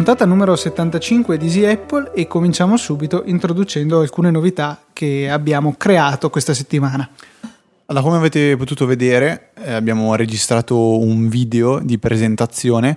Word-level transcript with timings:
Puntata 0.00 0.24
numero 0.24 0.56
75 0.56 1.36
di 1.36 1.44
Easy 1.44 1.64
Apple 1.66 2.12
e 2.14 2.26
cominciamo 2.26 2.76
subito 2.76 3.22
introducendo 3.26 4.00
alcune 4.00 4.30
novità 4.30 4.80
che 4.92 5.28
abbiamo 5.30 5.74
creato 5.76 6.30
questa 6.30 6.54
settimana. 6.54 7.08
Allora, 7.86 8.04
come 8.04 8.16
avete 8.16 8.56
potuto 8.56 8.86
vedere, 8.86 9.50
eh, 9.62 9.72
abbiamo 9.72 10.14
registrato 10.14 10.98
un 10.98 11.28
video 11.28 11.80
di 11.80 11.98
presentazione 11.98 12.96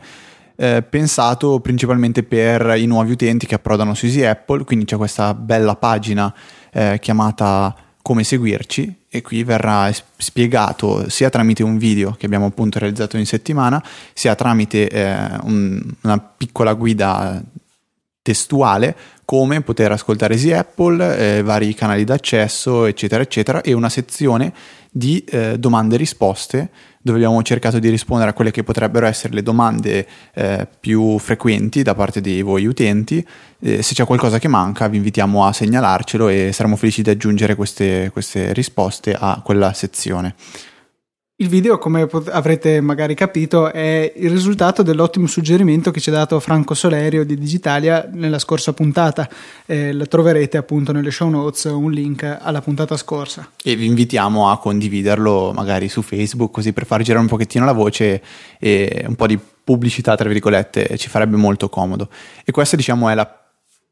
eh, 0.56 0.82
pensato 0.82 1.60
principalmente 1.60 2.24
per 2.24 2.76
i 2.78 2.86
nuovi 2.86 3.12
utenti 3.12 3.46
che 3.46 3.56
approdano 3.56 3.94
su 3.94 4.06
Easy 4.06 4.24
Apple, 4.24 4.64
quindi 4.64 4.86
c'è 4.86 4.98
questa 4.98 5.34
bella 5.34 5.76
pagina 5.76 6.34
eh, 6.72 7.00
chiamata 7.02 7.76
come 8.02 8.24
seguirci 8.24 9.04
e 9.10 9.22
qui 9.22 9.44
verrà 9.44 9.90
spiegato 10.18 11.10
sia 11.10 11.30
tramite 11.30 11.64
un 11.64 11.78
video 11.78 12.12
che 12.12 12.26
abbiamo 12.26 12.48
appunto 12.48 12.80
realizzato 12.80 13.18
in 13.18 13.26
settimana, 13.26 13.84
sia 14.14 14.36
tramite 14.36 14.90
eh, 14.90 15.16
un, 15.44 15.82
una 16.02 16.20
piccola 16.20 16.74
guida 16.74 17.42
testuale 18.22 18.96
come 19.26 19.62
poter 19.62 19.92
ascoltare 19.92 20.34
Easy 20.34 20.52
Apple, 20.52 21.38
eh, 21.38 21.42
vari 21.44 21.74
canali 21.74 22.04
d'accesso, 22.04 22.86
eccetera, 22.86 23.24
eccetera, 23.24 23.62
e 23.62 23.74
una 23.74 23.90
sezione 23.90 24.54
di 24.92 25.24
eh, 25.24 25.58
domande 25.58 25.96
e 25.96 25.98
risposte 25.98 26.70
dove 27.04 27.18
abbiamo 27.18 27.44
cercato 27.44 27.80
di 27.80 27.90
rispondere 27.90 28.30
a 28.30 28.34
quelle 28.34 28.50
che 28.50 28.64
potrebbero 28.64 29.06
essere 29.06 29.34
le 29.34 29.44
domande 29.44 30.08
eh, 30.34 30.66
più 30.80 31.20
frequenti 31.20 31.84
da 31.84 31.94
parte 31.94 32.22
di 32.22 32.42
voi 32.42 32.66
utenti. 32.66 33.24
Eh, 33.60 33.82
se 33.84 33.94
c'è 33.94 34.06
qualcosa 34.06 34.40
che 34.40 34.48
manca 34.48 34.88
vi 34.88 34.98
invitiamo 34.98 35.46
a 35.46 35.52
segnalarcelo 35.52 36.30
e 36.30 36.52
saremo 36.54 36.78
felici 36.78 37.02
di 37.02 37.10
aggiungere 37.10 37.56
queste, 37.56 38.10
queste 38.14 38.54
risposte 38.54 39.14
a 39.14 39.42
quella 39.44 39.74
sezione. 39.74 40.34
Il 41.38 41.50
video, 41.50 41.80
come 41.80 42.08
avrete 42.30 42.80
magari 42.80 43.16
capito, 43.16 43.72
è 43.72 44.14
il 44.18 44.30
risultato 44.30 44.84
dell'ottimo 44.84 45.26
suggerimento 45.26 45.90
che 45.90 46.00
ci 46.00 46.12
ha 46.12 46.14
dato 46.14 46.40
Franco 46.40 46.76
Solerio 46.76 47.26
di 47.26 47.36
Digitalia 47.36 48.08
nella 48.14 48.38
scorsa 48.38 48.72
puntata. 48.72 49.28
Eh, 49.66 50.06
troverete 50.08 50.58
appunto 50.58 50.92
nelle 50.92 51.10
show 51.10 51.28
notes 51.30 51.64
un 51.64 51.90
link 51.92 52.38
alla 52.40 52.62
puntata 52.62 52.96
scorsa. 52.98 53.50
E 53.64 53.76
vi 53.76 53.88
invitiamo 53.88 54.52
a 54.52 54.60
condividerlo 54.60 55.52
magari 55.54 55.90
su 55.90 56.04
Facebook, 56.04 56.52
così 56.52 56.72
per 56.72 56.86
far 56.86 57.02
girare 57.02 57.24
un 57.24 57.30
pochettino 57.30 57.66
la 57.66 57.72
voce 57.72 58.22
e 58.60 59.04
un 59.08 59.16
po' 59.16 59.26
di 59.26 59.40
pubblicità, 59.64 60.16
tra 60.16 60.30
virgolette, 60.30 60.96
ci 61.00 61.10
farebbe 61.10 61.36
molto 61.36 61.68
comodo. 61.68 62.10
E 62.46 62.52
questo, 62.52 62.76
diciamo, 62.76 63.10
è 63.10 63.16
la 63.16 63.40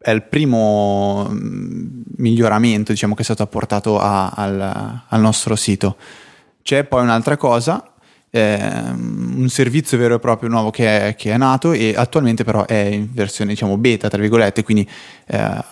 è 0.03 0.09
il 0.09 0.23
primo 0.23 1.27
mm, 1.29 2.01
miglioramento 2.17 2.91
diciamo, 2.91 3.13
che 3.13 3.21
è 3.21 3.23
stato 3.23 3.43
apportato 3.43 3.99
a, 3.99 4.29
al, 4.29 5.03
al 5.07 5.21
nostro 5.21 5.55
sito. 5.55 5.95
C'è 6.61 6.83
poi 6.83 7.01
un'altra 7.03 7.37
cosa, 7.37 7.93
eh, 8.29 8.59
un 8.93 9.47
servizio 9.49 9.97
vero 9.97 10.15
e 10.15 10.19
proprio 10.19 10.49
nuovo 10.49 10.69
che 10.69 11.07
è, 11.07 11.15
che 11.15 11.31
è, 11.31 11.37
nato 11.37 11.73
e 11.73 11.93
attualmente 11.95 12.43
però 12.43 12.65
è 12.65 12.75
in 12.75 13.09
versione 13.11 13.51
diciamo 13.51 13.77
beta, 13.77 14.07
tra 14.07 14.19
virgolette, 14.19 14.63
quindi 14.63 14.87
eh, 15.27 15.63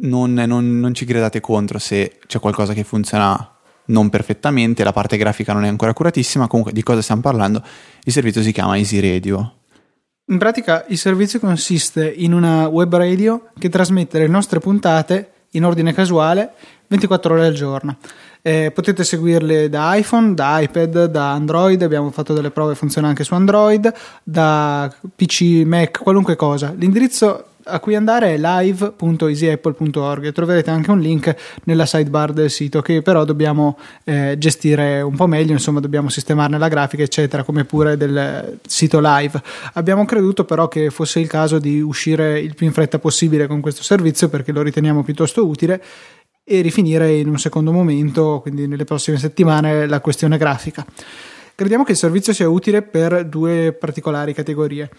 non, 0.00 0.32
non, 0.32 0.80
non 0.80 0.94
ci 0.94 1.04
credate 1.04 1.40
contro 1.40 1.78
se 1.78 2.18
c'è 2.26 2.38
qualcosa 2.38 2.72
che 2.72 2.84
funziona 2.84 3.54
non 3.86 4.08
perfettamente, 4.08 4.84
la 4.84 4.92
parte 4.92 5.16
grafica 5.16 5.52
non 5.52 5.64
è 5.64 5.68
ancora 5.68 5.90
accuratissima, 5.90 6.46
comunque 6.46 6.72
di 6.72 6.82
cosa 6.82 7.02
stiamo 7.02 7.20
parlando? 7.20 7.62
Il 8.04 8.12
servizio 8.12 8.42
si 8.42 8.52
chiama 8.52 8.76
Easy 8.76 9.00
Radio. 9.00 9.54
In 10.26 10.38
pratica 10.38 10.84
il 10.88 10.98
servizio 10.98 11.40
consiste 11.40 12.08
in 12.08 12.32
una 12.32 12.68
web 12.68 12.94
radio 12.94 13.48
che 13.58 13.68
trasmette 13.68 14.18
le 14.18 14.28
nostre 14.28 14.60
puntate 14.60 15.32
in 15.52 15.64
ordine 15.64 15.92
casuale 15.92 16.52
24 16.86 17.34
ore 17.34 17.46
al 17.46 17.54
giorno. 17.54 17.96
Eh, 18.42 18.70
potete 18.72 19.04
seguirle 19.04 19.68
da 19.68 19.94
iPhone, 19.96 20.34
da 20.34 20.60
iPad, 20.60 21.04
da 21.06 21.32
Android, 21.32 21.82
abbiamo 21.82 22.10
fatto 22.10 22.32
delle 22.32 22.50
prove, 22.50 22.74
funziona 22.74 23.08
anche 23.08 23.24
su 23.24 23.34
Android, 23.34 23.92
da 24.22 24.92
PC, 25.14 25.62
Mac, 25.64 25.98
qualunque 25.98 26.36
cosa. 26.36 26.72
L'indirizzo 26.76 27.44
a 27.64 27.78
cui 27.80 27.94
andare 27.94 28.34
è 28.34 28.38
live.easyapple.org 28.38 30.24
e 30.24 30.32
troverete 30.32 30.70
anche 30.70 30.90
un 30.90 30.98
link 30.98 31.34
nella 31.64 31.86
sidebar 31.86 32.32
del 32.32 32.50
sito 32.50 32.80
che 32.80 33.02
però 33.02 33.24
dobbiamo 33.24 33.78
eh, 34.04 34.36
gestire 34.38 35.00
un 35.02 35.14
po' 35.14 35.26
meglio, 35.26 35.52
insomma 35.52 35.80
dobbiamo 35.80 36.08
sistemarne 36.08 36.58
la 36.58 36.68
grafica 36.68 37.02
eccetera 37.02 37.42
come 37.42 37.64
pure 37.64 37.96
del 37.96 38.58
sito 38.66 38.98
live. 39.02 39.40
Abbiamo 39.74 40.04
creduto 40.04 40.44
però 40.44 40.68
che 40.68 40.90
fosse 40.90 41.20
il 41.20 41.28
caso 41.28 41.58
di 41.58 41.80
uscire 41.80 42.40
il 42.40 42.54
più 42.54 42.66
in 42.66 42.72
fretta 42.72 42.98
possibile 42.98 43.46
con 43.46 43.60
questo 43.60 43.82
servizio 43.82 44.28
perché 44.28 44.52
lo 44.52 44.62
riteniamo 44.62 45.02
piuttosto 45.02 45.46
utile 45.46 45.82
e 46.50 46.62
rifinire 46.62 47.12
in 47.12 47.28
un 47.28 47.38
secondo 47.38 47.70
momento, 47.70 48.40
quindi 48.42 48.66
nelle 48.66 48.82
prossime 48.82 49.18
settimane, 49.18 49.86
la 49.86 50.00
questione 50.00 50.36
grafica. 50.36 50.84
Crediamo 51.54 51.84
che 51.84 51.92
il 51.92 51.96
servizio 51.96 52.32
sia 52.32 52.48
utile 52.48 52.82
per 52.82 53.24
due 53.24 53.72
particolari 53.72 54.34
categorie. 54.34 54.90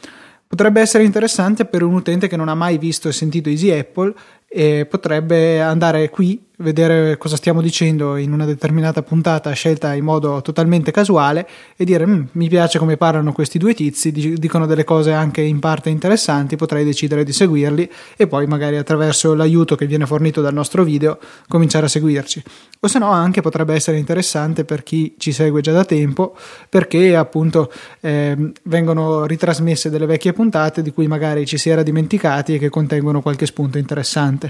Potrebbe 0.48 0.80
essere 0.80 1.04
interessante 1.04 1.66
per 1.66 1.84
un 1.84 1.94
utente 1.94 2.30
che 2.30 2.38
non 2.38 2.48
ha 2.48 2.56
mai 2.56 2.78
visto 2.78 3.10
e 3.10 3.12
sentito 3.12 3.50
Easy 3.50 3.70
Apple 3.70 4.14
e 4.54 4.86
potrebbe 4.86 5.62
andare 5.62 6.10
qui 6.10 6.50
vedere 6.62 7.18
cosa 7.18 7.36
stiamo 7.36 7.62
dicendo 7.62 8.16
in 8.16 8.32
una 8.32 8.46
determinata 8.46 9.02
puntata 9.02 9.52
scelta 9.52 9.94
in 9.94 10.04
modo 10.04 10.42
totalmente 10.42 10.92
casuale 10.92 11.48
e 11.76 11.84
dire 11.84 12.06
mm, 12.06 12.24
mi 12.34 12.48
piace 12.48 12.80
come 12.80 12.98
parlano 12.98 13.34
questi 13.34 13.58
due 13.58 13.74
tizi, 13.74 14.12
dicono 14.12 14.66
delle 14.66 14.84
cose 14.84 15.12
anche 15.12 15.42
in 15.42 15.60
parte 15.60 15.90
interessanti, 15.90 16.56
potrei 16.56 16.86
decidere 16.86 17.24
di 17.24 17.34
seguirli 17.34 17.90
e 18.16 18.28
poi 18.28 18.46
magari 18.48 18.78
attraverso 18.78 19.34
l'aiuto 19.34 19.76
che 19.76 19.86
viene 19.86 20.06
fornito 20.06 20.42
dal 20.42 20.54
nostro 20.54 20.84
video 20.84 21.20
cominciare 21.48 21.86
a 21.86 21.90
seguirci. 21.90 22.44
O 22.80 22.88
se 22.88 23.00
no 23.00 23.10
anche 23.10 23.42
potrebbe 23.42 23.74
essere 23.74 23.98
interessante 23.98 24.66
per 24.66 24.84
chi 24.84 25.16
ci 25.18 25.32
segue 25.32 25.62
già 25.62 25.72
da 25.72 25.86
tempo 25.86 26.36
perché 26.70 27.16
appunto 27.16 27.72
eh, 28.00 28.52
vengono 28.64 29.26
ritrasmesse 29.26 29.90
delle 29.90 30.06
vecchie 30.06 30.34
puntate 30.34 30.82
di 30.82 30.92
cui 30.92 31.08
magari 31.08 31.46
ci 31.46 31.58
si 31.58 31.70
era 31.70 31.84
dimenticati 31.84 32.56
e 32.56 32.58
che 32.58 32.70
contengono 32.70 33.22
qualche 33.22 33.46
spunto 33.46 33.78
interessante. 33.78 34.41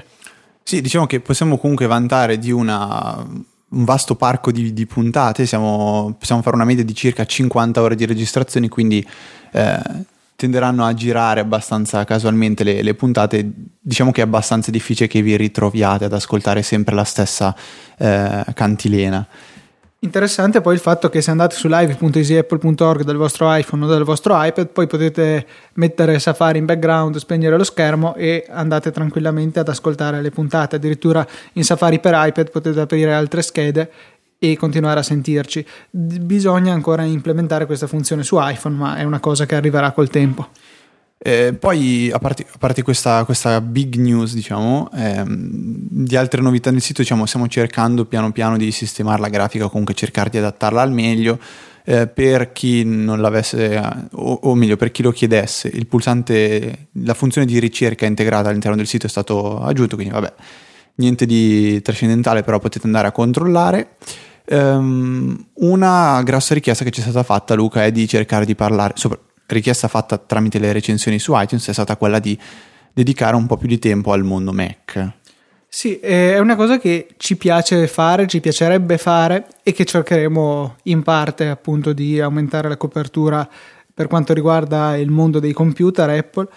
Sì, 0.64 0.82
diciamo 0.82 1.06
che 1.06 1.20
possiamo 1.20 1.58
comunque 1.58 1.88
vantare 1.88 2.38
di 2.38 2.52
una, 2.52 3.26
un 3.72 3.84
vasto 3.84 4.16
parco 4.16 4.52
di, 4.52 4.74
di 4.74 4.86
puntate, 4.86 5.46
Siamo, 5.46 6.16
possiamo 6.18 6.42
fare 6.42 6.56
una 6.56 6.66
media 6.66 6.84
di 6.84 6.94
circa 6.94 7.26
50 7.26 7.82
ore 7.82 7.96
di 7.96 8.06
registrazioni, 8.06 8.70
quindi 8.70 9.06
eh, 9.52 9.80
tenderanno 10.36 10.86
a 10.86 10.94
girare 10.94 11.40
abbastanza 11.40 12.04
casualmente 12.04 12.64
le, 12.64 12.82
le, 12.82 12.94
puntate. 12.94 13.52
Diciamo 13.80 14.12
che 14.12 14.22
è 14.22 14.24
abbastanza 14.24 14.72
difficile 14.72 15.08
che 15.08 15.22
vi 15.22 15.36
ritroviate 15.38 16.06
ad 16.06 16.14
ascoltare 16.14 16.62
sempre 16.64 16.96
la 16.96 17.04
stessa 17.04 17.56
eh, 17.98 18.44
cantilena. 18.54 19.28
Interessante 20.04 20.62
poi 20.62 20.74
il 20.74 20.80
fatto 20.80 21.10
che 21.10 21.22
se 21.22 21.30
andate 21.30 21.56
su 21.56 21.68
live.easyapple.org 21.68 23.04
dal 23.04 23.18
vostro 23.18 23.56
iPhone 23.56 23.86
o 23.86 23.88
dal 23.88 24.04
vostro 24.04 24.34
iPad 24.36 24.70
poi 24.70 24.88
potete 24.88 25.46
mettere 25.74 26.18
Safari 26.18 26.58
in 26.58 26.66
background, 26.66 27.18
spegnere 27.18 27.56
lo 27.56 27.64
schermo 27.64 28.16
e 28.16 28.48
andate 28.50 28.90
tranquillamente 28.90 29.60
ad 29.60 29.70
ascoltare 29.70 30.20
le 30.24 30.32
puntate. 30.32 30.78
Addirittura 30.78 31.24
in 31.54 31.64
Safari 31.64 32.00
per 32.00 32.14
iPad 32.16 32.50
potete 32.50 32.80
aprire 32.80 33.14
altre 33.14 33.44
schede 33.44 33.92
e 34.40 34.58
continuare 34.58 35.02
a 35.02 35.04
sentirci. 35.04 35.64
Bisogna 35.92 36.74
ancora 36.74 37.04
implementare 37.04 37.68
questa 37.68 37.86
funzione 37.86 38.24
su 38.24 38.38
iPhone, 38.40 38.76
ma 38.76 38.98
è 38.98 39.04
una 39.04 39.20
cosa 39.20 39.46
che 39.46 39.54
arriverà 39.54 39.92
col 39.92 40.10
tempo. 40.10 40.48
Eh, 41.24 41.54
poi, 41.54 42.10
a 42.12 42.18
parte, 42.18 42.48
a 42.52 42.58
parte 42.58 42.82
questa, 42.82 43.24
questa, 43.26 43.62
big 43.62 43.96
news, 43.98 44.34
diciamo, 44.34 44.90
ehm, 44.92 45.76
di 45.88 46.16
altre 46.16 46.42
novità 46.42 46.72
nel 46.72 46.82
sito, 46.82 47.02
diciamo, 47.02 47.28
stiamo 47.28 47.48
cercando 47.48 48.06
piano 48.06 48.32
piano 48.32 48.58
di 48.58 48.72
sistemare 48.72 49.22
la 49.22 49.30
grafica, 49.30 49.68
comunque 49.68 49.94
cercare 49.94 50.32
di 50.32 50.40
adattarla 50.40 50.82
al 50.82 50.92
meglio. 50.92 51.38
Eh, 51.84 52.08
per 52.08 52.52
chi 52.52 52.84
non 52.84 53.22
l'avesse, 53.22 53.78
o, 54.14 54.40
o, 54.42 54.56
meglio, 54.56 54.78
per 54.78 54.92
chi 54.92 55.04
lo 55.04 55.12
chiedesse, 55.12 55.68
il 55.68 55.86
pulsante, 55.86 56.88
la 56.94 57.14
funzione 57.14 57.46
di 57.46 57.60
ricerca 57.60 58.08
integrata 58.08 58.50
all'interno 58.50 58.78
del 58.78 58.88
sito 58.88 59.06
è 59.06 59.10
stato 59.10 59.60
aggiunto, 59.62 59.96
quindi 59.96 60.14
vabbè, 60.14 60.34
niente 60.96 61.28
di 61.28 61.80
trascendentale, 61.84 62.42
però 62.42 62.58
potete 62.58 62.88
andare 62.88 63.08
a 63.08 63.12
controllare. 63.12 63.96
Um, 64.50 65.50
una 65.56 66.22
grossa 66.24 66.56
richiesta 66.56 66.84
che 66.84 66.90
ci 66.90 67.00
è 67.00 67.04
stata 67.04 67.22
fatta, 67.22 67.54
Luca, 67.54 67.86
è 67.86 67.92
di 67.92 68.08
cercare 68.08 68.46
di 68.46 68.56
parlare, 68.56 68.94
sopra, 68.96 69.20
richiesta 69.54 69.88
fatta 69.88 70.18
tramite 70.18 70.60
le 70.60 70.72
recensioni 70.72 71.20
su 71.20 71.34
iTunes 71.36 71.68
è 71.68 71.74
stata 71.74 71.98
quella 71.98 72.20
di 72.20 72.38
dedicare 72.94 73.36
un 73.36 73.48
po' 73.48 73.58
più 73.58 73.68
di 73.68 73.80
tempo 73.80 74.12
al 74.12 74.24
mondo 74.24 74.52
Mac. 74.52 75.20
Sì, 75.74 76.00
è 76.00 76.38
una 76.38 76.58
cosa 76.58 76.78
che 76.80 77.08
ci 77.16 77.38
piace 77.38 77.88
fare, 77.88 78.28
ci 78.28 78.42
piacerebbe 78.42 78.98
fare 78.98 79.48
e 79.64 79.72
che 79.72 79.86
cercheremo 79.86 80.76
in 80.84 81.02
parte 81.02 81.48
appunto 81.48 81.94
di 81.94 82.20
aumentare 82.20 82.68
la 82.68 82.76
copertura 82.76 83.48
per 83.94 84.08
quanto 84.08 84.34
riguarda 84.34 84.98
il 84.98 85.10
mondo 85.10 85.40
dei 85.40 85.54
computer 85.54 86.10
Apple 86.10 86.50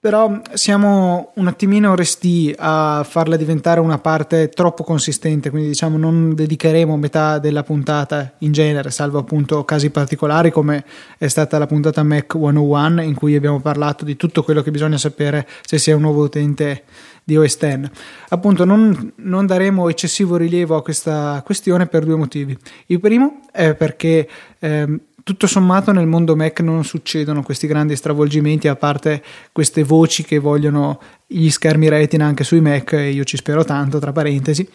però 0.00 0.40
siamo 0.52 1.32
un 1.34 1.48
attimino 1.48 1.96
resti 1.96 2.54
a 2.56 3.04
farla 3.04 3.34
diventare 3.34 3.80
una 3.80 3.98
parte 3.98 4.48
troppo 4.48 4.84
consistente, 4.84 5.50
quindi 5.50 5.70
diciamo 5.70 5.98
non 5.98 6.36
dedicheremo 6.36 6.96
metà 6.96 7.40
della 7.40 7.64
puntata 7.64 8.34
in 8.38 8.52
genere, 8.52 8.92
salvo 8.92 9.18
appunto 9.18 9.64
casi 9.64 9.90
particolari 9.90 10.52
come 10.52 10.84
è 11.18 11.26
stata 11.26 11.58
la 11.58 11.66
puntata 11.66 12.04
Mac 12.04 12.32
101 12.32 13.02
in 13.02 13.14
cui 13.16 13.34
abbiamo 13.34 13.60
parlato 13.60 14.04
di 14.04 14.14
tutto 14.14 14.44
quello 14.44 14.62
che 14.62 14.70
bisogna 14.70 14.98
sapere 14.98 15.48
se 15.62 15.78
si 15.78 15.90
è 15.90 15.94
un 15.94 16.02
nuovo 16.02 16.22
utente 16.22 16.84
di 17.24 17.36
OS 17.36 17.58
X. 17.58 17.90
Appunto 18.28 18.64
non, 18.64 19.12
non 19.16 19.46
daremo 19.46 19.88
eccessivo 19.88 20.36
rilievo 20.36 20.76
a 20.76 20.82
questa 20.82 21.42
questione 21.44 21.88
per 21.88 22.04
due 22.04 22.14
motivi. 22.14 22.56
Il 22.86 23.00
primo 23.00 23.40
è 23.50 23.74
perché 23.74 24.28
eh, 24.60 25.00
tutto 25.28 25.46
sommato 25.46 25.92
nel 25.92 26.06
mondo 26.06 26.34
Mac 26.34 26.60
non 26.60 26.84
succedono 26.84 27.42
questi 27.42 27.66
grandi 27.66 27.94
stravolgimenti 27.94 28.66
a 28.66 28.76
parte 28.76 29.22
queste 29.52 29.82
voci 29.84 30.24
che 30.24 30.38
vogliono 30.38 30.98
gli 31.26 31.50
schermi 31.50 31.90
retina 31.90 32.24
anche 32.24 32.44
sui 32.44 32.62
Mac 32.62 32.94
e 32.94 33.10
io 33.10 33.24
ci 33.24 33.36
spero 33.36 33.62
tanto 33.62 33.98
tra 33.98 34.10
parentesi. 34.10 34.66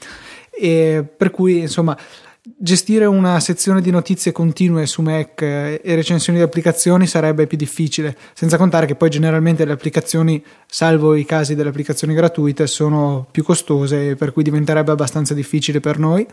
E 0.51 1.03
per 1.17 1.31
cui 1.31 1.61
insomma 1.61 1.97
Gestire 2.45 3.05
una 3.05 3.39
sezione 3.39 3.79
di 3.79 3.89
notizie 3.89 4.33
continue 4.33 4.85
su 4.85 5.01
Mac 5.01 5.41
eh, 5.41 5.79
e 5.81 5.95
recensioni 5.95 6.39
di 6.39 6.43
applicazioni 6.43 7.07
sarebbe 7.07 7.47
più 7.47 7.55
difficile, 7.55 8.17
senza 8.33 8.57
contare 8.57 8.85
che 8.85 8.95
poi 8.95 9.09
generalmente 9.09 9.63
le 9.63 9.71
applicazioni, 9.71 10.43
salvo 10.65 11.15
i 11.15 11.23
casi 11.23 11.55
delle 11.55 11.69
applicazioni 11.69 12.13
gratuite, 12.13 12.67
sono 12.67 13.25
più 13.31 13.45
costose, 13.45 14.17
per 14.17 14.33
cui 14.33 14.43
diventerebbe 14.43 14.91
abbastanza 14.91 15.33
difficile 15.33 15.79
per 15.79 15.99
noi. 15.99 16.27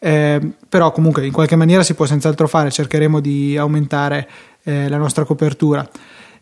Eh, 0.00 0.40
però 0.68 0.90
comunque 0.90 1.24
in 1.24 1.32
qualche 1.32 1.54
maniera 1.54 1.84
si 1.84 1.94
può 1.94 2.06
senz'altro 2.06 2.48
fare, 2.48 2.72
cercheremo 2.72 3.20
di 3.20 3.56
aumentare 3.56 4.28
eh, 4.64 4.88
la 4.88 4.96
nostra 4.96 5.22
copertura. 5.24 5.88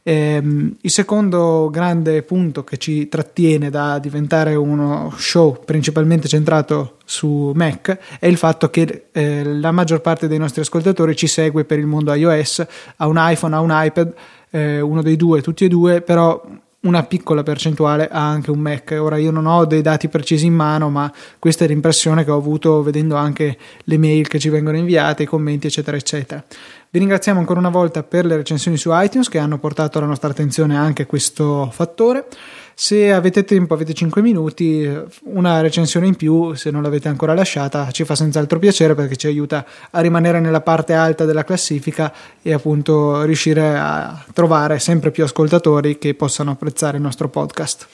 Ehm, 0.03 0.77
il 0.81 0.91
secondo 0.91 1.69
grande 1.71 2.23
punto 2.23 2.65
che 2.65 2.79
ci 2.79 3.09
trattiene 3.09 3.69
da 3.69 3.99
diventare 3.99 4.55
uno 4.55 5.13
show 5.17 5.63
principalmente 5.65 6.27
centrato 6.27 6.97
su 7.05 7.53
Mac 7.55 7.99
è 8.19 8.27
il 8.27 8.37
fatto 8.37 8.71
che 8.71 9.07
eh, 9.13 9.45
la 9.45 9.73
maggior 9.73 10.01
parte 10.01 10.27
dei 10.27 10.39
nostri 10.39 10.63
ascoltatori 10.63 11.15
ci 11.15 11.27
segue 11.27 11.65
per 11.65 11.79
il 11.79 11.87
mondo 11.87 12.15
iOS, 12.15 12.67
ha 12.97 13.07
un 13.07 13.17
iPhone, 13.19 13.55
ha 13.55 13.61
un 13.61 13.71
iPad, 13.73 14.15
eh, 14.51 14.81
uno 14.81 15.03
dei 15.03 15.17
due, 15.17 15.43
tutti 15.43 15.65
e 15.65 15.69
due, 15.69 16.01
però 16.01 16.43
una 16.83 17.03
piccola 17.03 17.43
percentuale 17.43 18.09
ha 18.09 18.27
anche 18.27 18.51
un 18.51 18.59
Mac. 18.59 18.97
Ora 18.99 19.19
io 19.19 19.31
non 19.31 19.47
ho 19.47 19.67
dei 19.67 19.83
dati 19.83 20.09
precisi 20.09 20.47
in 20.47 20.55
mano, 20.55 20.89
ma 20.89 21.13
questa 21.39 21.65
è 21.65 21.69
l'impressione 21.69 22.25
che 22.25 22.31
ho 22.31 22.37
avuto 22.37 22.83
vedendo 22.83 23.17
anche 23.17 23.59
le 23.85 23.99
mail 23.99 24.29
che 24.29 24.39
ci 24.39 24.49
vengono 24.49 24.79
inviate, 24.79 25.25
i 25.25 25.27
commenti, 25.27 25.67
eccetera, 25.67 25.97
eccetera. 25.97 26.43
Vi 26.93 26.99
ringraziamo 26.99 27.39
ancora 27.39 27.61
una 27.61 27.69
volta 27.69 28.03
per 28.03 28.27
le 28.27 28.35
recensioni 28.35 28.77
su 28.77 28.91
iTunes 28.93 29.29
che 29.29 29.39
hanno 29.39 29.59
portato 29.59 30.01
la 30.01 30.07
nostra 30.07 30.29
attenzione 30.29 30.77
anche 30.77 31.07
questo 31.07 31.71
fattore. 31.71 32.27
Se 32.75 33.13
avete 33.13 33.45
tempo, 33.45 33.75
avete 33.75 33.95
5 33.95 34.21
minuti, 34.21 34.91
una 35.27 35.61
recensione 35.61 36.09
in 36.09 36.17
più, 36.17 36.53
se 36.55 36.73
non 36.73 36.83
l'avete 36.83 37.07
ancora 37.07 37.33
lasciata, 37.33 37.93
ci 37.93 38.05
fa 38.05 38.17
senz'altro 38.17 38.59
piacere 38.59 38.97
perché 38.97 39.15
ci 39.15 39.29
aiuta 39.29 39.65
a 39.89 40.01
rimanere 40.01 40.41
nella 40.41 40.63
parte 40.63 40.95
alta 40.95 41.25
della 41.25 41.45
classifica 41.45 42.13
e 42.43 42.53
appunto 42.53 43.23
riuscire 43.23 43.79
a 43.79 44.25
trovare 44.33 44.81
sempre 44.81 45.13
più 45.13 45.23
ascoltatori 45.23 45.97
che 45.97 46.15
possano 46.15 46.51
apprezzare 46.51 46.97
il 46.97 47.05
nostro 47.05 47.29
podcast. 47.29 47.87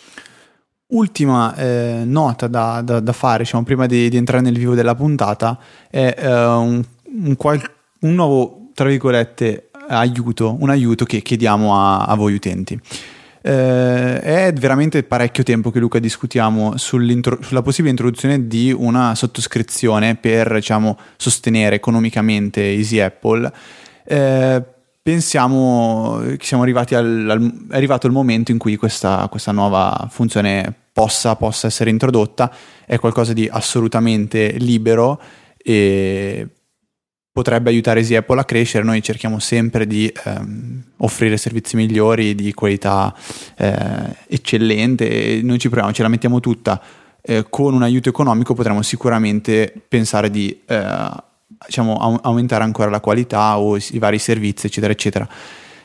Ultima 0.86 1.54
eh, 1.54 2.02
nota 2.06 2.46
da, 2.46 2.80
da, 2.80 3.00
da, 3.00 3.12
fare, 3.12 3.42
diciamo, 3.42 3.62
prima 3.62 3.84
di, 3.84 4.08
di, 4.08 4.16
entrare 4.16 4.42
nel 4.42 4.56
vivo 4.56 4.74
della 4.74 4.94
puntata, 4.94 5.58
è 5.90 6.14
eh, 6.16 6.44
un, 6.46 6.82
un, 7.24 7.36
qual- 7.36 7.70
un 8.00 8.14
nuovo 8.14 8.65
tra 8.76 8.88
virgolette, 8.90 9.70
aiuto, 9.88 10.54
un 10.60 10.68
aiuto 10.68 11.06
che 11.06 11.22
chiediamo 11.22 11.74
a, 11.74 12.04
a 12.04 12.14
voi 12.14 12.34
utenti. 12.34 12.78
Eh, 13.40 14.20
è 14.20 14.52
veramente 14.52 15.02
parecchio 15.02 15.42
tempo 15.42 15.70
che 15.70 15.78
Luca 15.78 15.98
discutiamo 15.98 16.76
sulla 16.76 17.62
possibile 17.62 17.88
introduzione 17.88 18.46
di 18.46 18.70
una 18.76 19.14
sottoscrizione 19.14 20.16
per 20.16 20.52
diciamo, 20.52 20.98
sostenere 21.16 21.76
economicamente 21.76 22.60
Easy 22.60 23.00
Apple. 23.00 23.50
Eh, 24.04 24.62
pensiamo 25.00 26.20
che 26.36 26.44
siamo 26.44 26.62
arrivati 26.62 26.94
al, 26.94 27.30
al, 27.30 27.66
è 27.70 27.76
arrivato 27.76 28.06
il 28.06 28.12
momento 28.12 28.50
in 28.50 28.58
cui 28.58 28.76
questa, 28.76 29.26
questa 29.30 29.52
nuova 29.52 30.06
funzione 30.10 30.70
possa, 30.92 31.34
possa, 31.36 31.68
essere 31.68 31.88
introdotta. 31.88 32.52
È 32.84 32.98
qualcosa 32.98 33.32
di 33.32 33.48
assolutamente 33.50 34.50
libero 34.58 35.18
e 35.56 36.46
potrebbe 37.36 37.68
aiutare 37.68 38.00
Easy 38.00 38.14
Apple 38.14 38.40
a 38.40 38.44
crescere, 38.44 38.82
noi 38.82 39.02
cerchiamo 39.02 39.40
sempre 39.40 39.86
di 39.86 40.10
ehm, 40.24 40.82
offrire 40.96 41.36
servizi 41.36 41.76
migliori, 41.76 42.34
di 42.34 42.54
qualità 42.54 43.14
eh, 43.58 44.16
eccellente 44.26 45.40
noi 45.42 45.58
ci 45.58 45.68
proviamo, 45.68 45.92
ce 45.92 46.00
la 46.00 46.08
mettiamo 46.08 46.40
tutta. 46.40 46.80
Eh, 47.20 47.44
con 47.50 47.74
un 47.74 47.82
aiuto 47.82 48.08
economico 48.08 48.54
potremo 48.54 48.80
sicuramente 48.80 49.70
pensare 49.86 50.30
di 50.30 50.62
eh, 50.64 51.10
diciamo, 51.66 51.98
au- 51.98 52.20
aumentare 52.22 52.64
ancora 52.64 52.88
la 52.88 53.00
qualità 53.00 53.58
o 53.58 53.76
i 53.76 53.98
vari 53.98 54.18
servizi, 54.18 54.68
eccetera, 54.68 54.94
eccetera. 54.94 55.28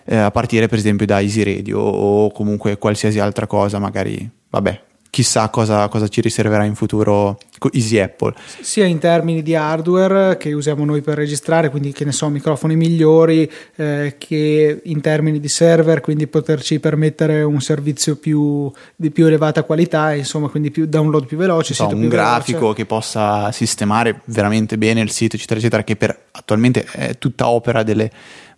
Eh, 0.05 0.15
a 0.15 0.31
partire 0.31 0.69
per 0.69 0.77
esempio 0.77 1.05
da 1.05 1.19
Easy 1.19 1.43
Radio 1.43 1.79
o 1.81 2.31
comunque 2.31 2.77
qualsiasi 2.77 3.19
altra 3.19 3.45
cosa, 3.45 3.77
magari, 3.77 4.25
vabbè, 4.49 4.81
chissà 5.11 5.49
cosa, 5.49 5.89
cosa, 5.89 6.07
ci 6.07 6.21
riserverà 6.21 6.63
in 6.63 6.73
futuro 6.73 7.37
Easy 7.73 7.99
Apple. 7.99 8.33
Sia 8.61 8.85
in 8.85 8.97
termini 8.97 9.43
di 9.43 9.53
hardware 9.53 10.37
che 10.37 10.53
usiamo 10.53 10.85
noi 10.85 11.01
per 11.01 11.17
registrare, 11.17 11.69
quindi 11.69 11.91
che 11.91 12.05
ne 12.05 12.13
so, 12.13 12.29
microfoni 12.29 12.77
migliori, 12.77 13.49
eh, 13.75 14.15
che 14.17 14.81
in 14.81 15.01
termini 15.01 15.39
di 15.39 15.49
server, 15.49 15.99
quindi 15.99 16.27
poterci 16.27 16.79
permettere 16.79 17.43
un 17.43 17.59
servizio 17.59 18.15
più, 18.15 18.71
di 18.95 19.11
più 19.11 19.25
elevata 19.25 19.63
qualità, 19.63 20.13
insomma, 20.13 20.47
quindi 20.47 20.71
più 20.71 20.85
download 20.85 21.25
più 21.25 21.37
veloce. 21.37 21.73
So, 21.73 21.87
un 21.87 22.07
grafico 22.07 22.59
veloce. 22.59 22.75
che 22.77 22.85
possa 22.85 23.51
sistemare 23.51 24.21
veramente 24.25 24.77
bene 24.77 25.01
il 25.01 25.11
sito, 25.11 25.35
eccetera, 25.35 25.59
eccetera, 25.59 25.83
che 25.83 25.97
per, 25.97 26.17
attualmente 26.31 26.85
è 26.89 27.17
tutta 27.17 27.49
opera 27.49 27.83
delle 27.83 28.09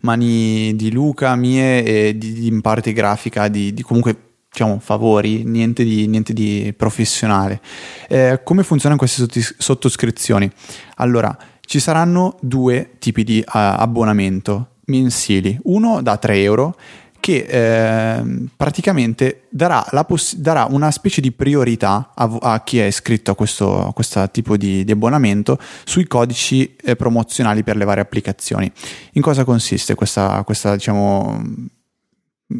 mani 0.01 0.75
di 0.75 0.91
Luca, 0.91 1.35
mie 1.35 1.83
e 1.83 2.17
di 2.17 2.45
in 2.45 2.61
parte 2.61 2.93
grafica 2.93 3.47
di, 3.47 3.73
di 3.73 3.81
comunque 3.81 4.15
diciamo, 4.53 4.79
favori, 4.79 5.43
niente 5.43 5.83
di, 5.83 6.07
niente 6.07 6.31
di 6.31 6.71
professionale. 6.77 7.59
Eh, 8.07 8.41
come 8.43 8.61
funzionano 8.61 8.99
queste 8.99 9.25
sottoscrizioni? 9.57 10.49
Allora, 10.97 11.35
ci 11.65 11.79
saranno 11.79 12.37
due 12.39 12.91
tipi 12.99 13.23
di 13.23 13.39
uh, 13.39 13.51
abbonamento 13.51 14.67
mensili, 14.85 15.57
uno 15.63 16.03
da 16.03 16.17
3 16.17 16.41
euro 16.43 16.75
che 17.23 17.45
eh, 17.47 18.21
praticamente 18.53 19.43
darà, 19.47 19.81
poss- 20.05 20.35
darà, 20.35 20.67
una 20.69 20.91
specie 20.91 21.21
di 21.21 21.31
priorità 21.31 22.11
a, 22.13 22.37
a 22.41 22.63
chi 22.63 22.79
è 22.79 22.83
iscritto 22.83 23.31
a 23.31 23.35
questo, 23.35 23.87
a 23.87 23.93
questo 23.93 24.29
tipo 24.29 24.57
di, 24.57 24.83
di, 24.83 24.91
abbonamento 24.91 25.57
sui 25.85 26.05
codici 26.05 26.75
eh, 26.75 26.97
promozionali 26.97 27.63
per 27.63 27.77
le 27.77 27.85
varie 27.85 28.03
applicazioni. 28.03 28.69
In 29.13 29.21
cosa 29.21 29.45
consiste 29.45 29.95
questa, 29.95 30.43
questa 30.43 30.73
diciamo, 30.73 31.41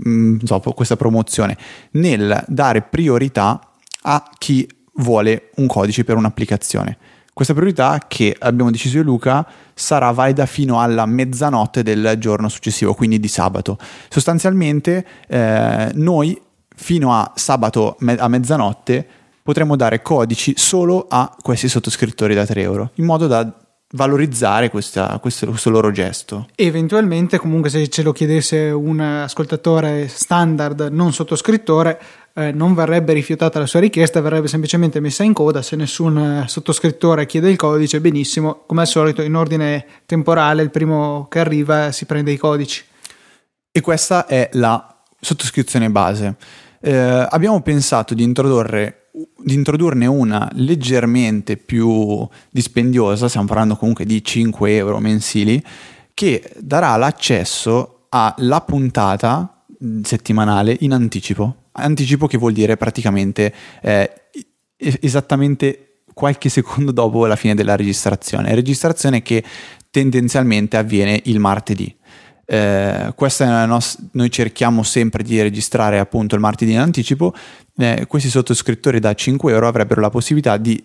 Mm, 0.07 0.37
dopo 0.41 0.73
questa 0.73 0.95
promozione 0.95 1.57
nel 1.91 2.43
dare 2.47 2.81
priorità 2.81 3.59
a 4.03 4.29
chi 4.37 4.67
vuole 4.95 5.49
un 5.55 5.67
codice 5.67 6.03
per 6.03 6.15
un'applicazione. 6.17 6.97
Questa 7.33 7.53
priorità 7.53 7.99
che 8.07 8.35
abbiamo 8.37 8.69
deciso 8.69 8.97
io 8.97 9.01
e 9.01 9.05
Luca 9.05 9.47
sarà 9.73 10.11
valida 10.11 10.45
fino 10.45 10.79
alla 10.79 11.05
mezzanotte 11.05 11.81
del 11.81 12.15
giorno 12.19 12.47
successivo, 12.47 12.93
quindi 12.93 13.19
di 13.19 13.27
sabato. 13.27 13.77
Sostanzialmente 14.07 15.05
eh, 15.27 15.91
noi 15.95 16.39
fino 16.75 17.13
a 17.13 17.31
sabato 17.35 17.95
me- 17.99 18.17
a 18.17 18.27
mezzanotte 18.27 19.05
potremo 19.41 19.75
dare 19.75 20.01
codici 20.01 20.53
solo 20.55 21.07
a 21.09 21.35
questi 21.41 21.67
sottoscrittori 21.67 22.35
da 22.35 22.45
3 22.45 22.61
euro, 22.61 22.91
in 22.95 23.05
modo 23.05 23.25
da 23.27 23.51
valorizzare 23.95 24.69
questa, 24.69 25.17
questo, 25.19 25.47
questo, 25.47 25.69
loro 25.69 25.91
gesto. 25.91 26.47
Eventualmente, 26.55 27.37
comunque, 27.37 27.69
se 27.69 27.87
ce 27.87 28.03
lo 28.03 28.11
chiedesse 28.11 28.69
un 28.69 28.99
ascoltatore 28.99 30.07
standard 30.07 30.89
non 30.91 31.13
sottoscrittore, 31.13 31.99
eh, 32.33 32.51
non 32.51 32.73
verrebbe 32.73 33.13
rifiutata 33.13 33.59
la 33.59 33.67
sua 33.67 33.79
richiesta, 33.79 34.21
verrebbe 34.21 34.47
semplicemente 34.47 34.99
messa 34.99 35.23
in 35.23 35.33
coda. 35.33 35.61
Se 35.61 35.75
nessun 35.75 36.17
eh, 36.17 36.47
sottoscrittore 36.47 37.25
chiede 37.25 37.49
il 37.49 37.57
codice, 37.57 38.01
benissimo, 38.01 38.63
come 38.65 38.81
al 38.81 38.87
solito, 38.87 39.21
in 39.21 39.35
ordine 39.35 39.85
temporale, 40.05 40.63
il 40.63 40.71
primo 40.71 41.27
che 41.29 41.39
arriva 41.39 41.91
si 41.91 42.05
prende 42.05 42.31
i 42.31 42.37
codici. 42.37 42.83
E 43.71 43.81
questa 43.81 44.25
è 44.25 44.49
la 44.53 45.01
sottoscrizione 45.19 45.89
base. 45.89 46.35
Eh, 46.79 47.27
abbiamo 47.29 47.61
pensato 47.61 48.13
di 48.13 48.23
introdurre 48.23 49.02
di 49.13 49.53
introdurne 49.53 50.07
una 50.07 50.49
leggermente 50.53 51.57
più 51.57 52.27
dispendiosa, 52.49 53.27
stiamo 53.27 53.47
parlando 53.47 53.75
comunque 53.75 54.05
di 54.05 54.23
5 54.23 54.75
euro 54.75 54.99
mensili, 54.99 55.63
che 56.13 56.51
darà 56.57 56.95
l'accesso 56.95 58.05
alla 58.09 58.61
puntata 58.61 59.63
settimanale 60.03 60.77
in 60.81 60.93
anticipo. 60.93 61.55
Anticipo 61.73 62.27
che 62.27 62.37
vuol 62.37 62.53
dire 62.53 62.77
praticamente 62.77 63.53
eh, 63.81 64.11
esattamente 64.77 66.01
qualche 66.13 66.49
secondo 66.49 66.91
dopo 66.91 67.25
la 67.25 67.35
fine 67.35 67.55
della 67.55 67.75
registrazione. 67.75 68.53
Registrazione 68.55 69.21
che 69.21 69.43
tendenzialmente 69.89 70.77
avviene 70.77 71.21
il 71.25 71.39
martedì. 71.39 71.95
Eh, 72.45 73.13
nos- 73.65 73.97
noi 74.11 74.29
cerchiamo 74.29 74.83
sempre 74.83 75.23
di 75.23 75.41
registrare 75.41 75.99
appunto 75.99 76.35
il 76.35 76.41
martedì 76.41 76.73
in 76.73 76.79
anticipo, 76.79 77.33
eh, 77.77 78.05
questi 78.07 78.29
sottoscrittori 78.29 78.99
da 78.99 79.13
5 79.13 79.51
euro 79.51 79.67
avrebbero 79.67 80.01
la 80.01 80.09
possibilità 80.09 80.57
di 80.57 80.83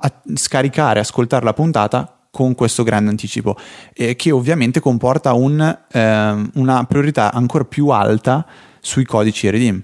a- 0.00 0.22
scaricare, 0.34 1.00
ascoltare 1.00 1.44
la 1.44 1.52
puntata 1.52 2.18
con 2.30 2.54
questo 2.54 2.82
grande 2.82 3.10
anticipo, 3.10 3.56
eh, 3.92 4.16
che 4.16 4.32
ovviamente 4.32 4.80
comporta 4.80 5.32
un, 5.34 5.78
ehm, 5.92 6.50
una 6.54 6.84
priorità 6.84 7.32
ancora 7.32 7.64
più 7.64 7.88
alta 7.88 8.44
sui 8.80 9.04
codici 9.04 9.48
redeem. 9.48 9.82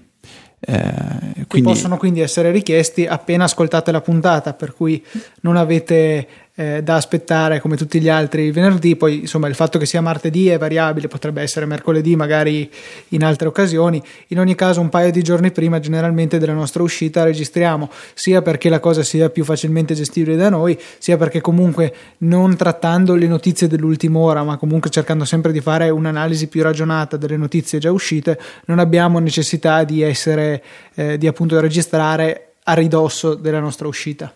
Eh, 0.63 1.45
quindi... 1.47 1.69
possono 1.69 1.97
quindi 1.97 2.19
essere 2.19 2.51
richiesti 2.51 3.07
appena 3.07 3.45
ascoltate 3.45 3.91
la 3.91 4.01
puntata, 4.01 4.53
per 4.53 4.75
cui 4.75 5.03
non 5.41 5.55
avete 5.55 6.27
eh, 6.55 6.83
da 6.83 6.95
aspettare 6.95 7.59
come 7.59 7.77
tutti 7.77 7.99
gli 8.01 8.09
altri 8.09 8.51
venerdì, 8.51 8.95
poi 8.95 9.21
insomma 9.21 9.47
il 9.47 9.55
fatto 9.55 9.79
che 9.79 9.85
sia 9.85 10.01
martedì 10.01 10.49
è 10.49 10.57
variabile, 10.57 11.07
potrebbe 11.07 11.41
essere 11.41 11.65
mercoledì 11.65 12.15
magari 12.15 12.69
in 13.09 13.23
altre 13.23 13.47
occasioni, 13.47 14.01
in 14.27 14.39
ogni 14.39 14.55
caso 14.55 14.81
un 14.81 14.89
paio 14.89 15.11
di 15.11 15.21
giorni 15.21 15.51
prima 15.51 15.79
generalmente 15.79 16.37
della 16.37 16.53
nostra 16.53 16.83
uscita 16.83 17.23
registriamo, 17.23 17.89
sia 18.13 18.41
perché 18.41 18.69
la 18.69 18.79
cosa 18.79 19.03
sia 19.03 19.29
più 19.29 19.43
facilmente 19.43 19.93
gestibile 19.93 20.35
da 20.35 20.49
noi, 20.49 20.77
sia 20.97 21.17
perché 21.17 21.41
comunque 21.41 21.93
non 22.19 22.55
trattando 22.55 23.15
le 23.15 23.27
notizie 23.27 23.67
dell'ultima 23.67 24.19
ora, 24.19 24.43
ma 24.43 24.57
comunque 24.57 24.89
cercando 24.89 25.25
sempre 25.25 25.51
di 25.51 25.61
fare 25.61 25.89
un'analisi 25.89 26.47
più 26.47 26.63
ragionata 26.63 27.17
delle 27.17 27.37
notizie 27.37 27.79
già 27.79 27.91
uscite, 27.91 28.39
non 28.65 28.79
abbiamo 28.79 29.19
necessità 29.19 29.83
di 29.83 30.01
essere, 30.01 30.63
eh, 30.95 31.17
di 31.17 31.27
appunto 31.27 31.59
registrare 31.59 32.55
a 32.63 32.73
ridosso 32.73 33.35
della 33.35 33.59
nostra 33.59 33.87
uscita. 33.87 34.33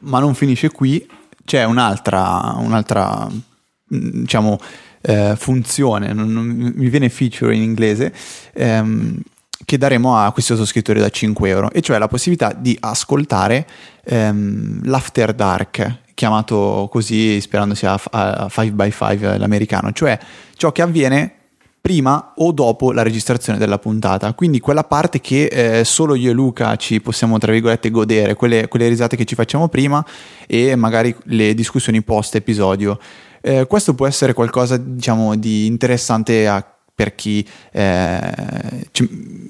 Ma 0.00 0.20
non 0.20 0.34
finisce 0.34 0.70
qui, 0.70 1.06
c'è 1.50 1.64
un'altra, 1.64 2.54
un'altra 2.58 3.26
mm, 3.28 4.20
diciamo, 4.20 4.56
eh, 5.00 5.34
funzione, 5.36 6.12
non, 6.12 6.32
non, 6.32 6.46
mi 6.46 6.88
viene 6.88 7.08
feature 7.08 7.56
in 7.56 7.62
inglese, 7.62 8.14
ehm, 8.52 9.20
che 9.64 9.76
daremo 9.76 10.16
a 10.16 10.30
questi 10.30 10.52
sottoscrittori 10.52 11.00
da 11.00 11.08
5 11.08 11.48
euro, 11.48 11.72
e 11.72 11.80
cioè 11.80 11.98
la 11.98 12.06
possibilità 12.06 12.52
di 12.56 12.76
ascoltare 12.78 13.66
ehm, 14.04 14.82
l'after 14.84 15.32
dark, 15.34 16.02
chiamato 16.14 16.86
così 16.88 17.34
ispirandosi 17.34 17.84
a, 17.84 18.00
a 18.10 18.46
5x5 18.46 19.36
l'americano, 19.36 19.90
cioè 19.90 20.16
ciò 20.54 20.70
che 20.70 20.82
avviene 20.82 21.34
prima 21.80 22.34
o 22.36 22.52
dopo 22.52 22.92
la 22.92 23.02
registrazione 23.02 23.58
della 23.58 23.78
puntata. 23.78 24.32
Quindi 24.34 24.60
quella 24.60 24.84
parte 24.84 25.20
che 25.20 25.46
eh, 25.46 25.84
solo 25.84 26.14
io 26.14 26.30
e 26.30 26.34
Luca 26.34 26.76
ci 26.76 27.00
possiamo, 27.00 27.38
tra 27.38 27.52
virgolette, 27.52 27.90
godere, 27.90 28.34
quelle, 28.34 28.68
quelle, 28.68 28.88
risate 28.88 29.16
che 29.16 29.24
ci 29.24 29.34
facciamo 29.34 29.68
prima 29.68 30.04
e 30.46 30.76
magari 30.76 31.14
le 31.24 31.54
discussioni 31.54 32.02
post 32.02 32.34
episodio. 32.34 32.98
Eh, 33.40 33.66
questo 33.66 33.94
può 33.94 34.06
essere 34.06 34.34
qualcosa, 34.34 34.76
diciamo, 34.76 35.34
di 35.36 35.66
interessante 35.66 36.46
a, 36.46 36.64
per 36.94 37.14
chi 37.14 37.46
eh, 37.72 38.20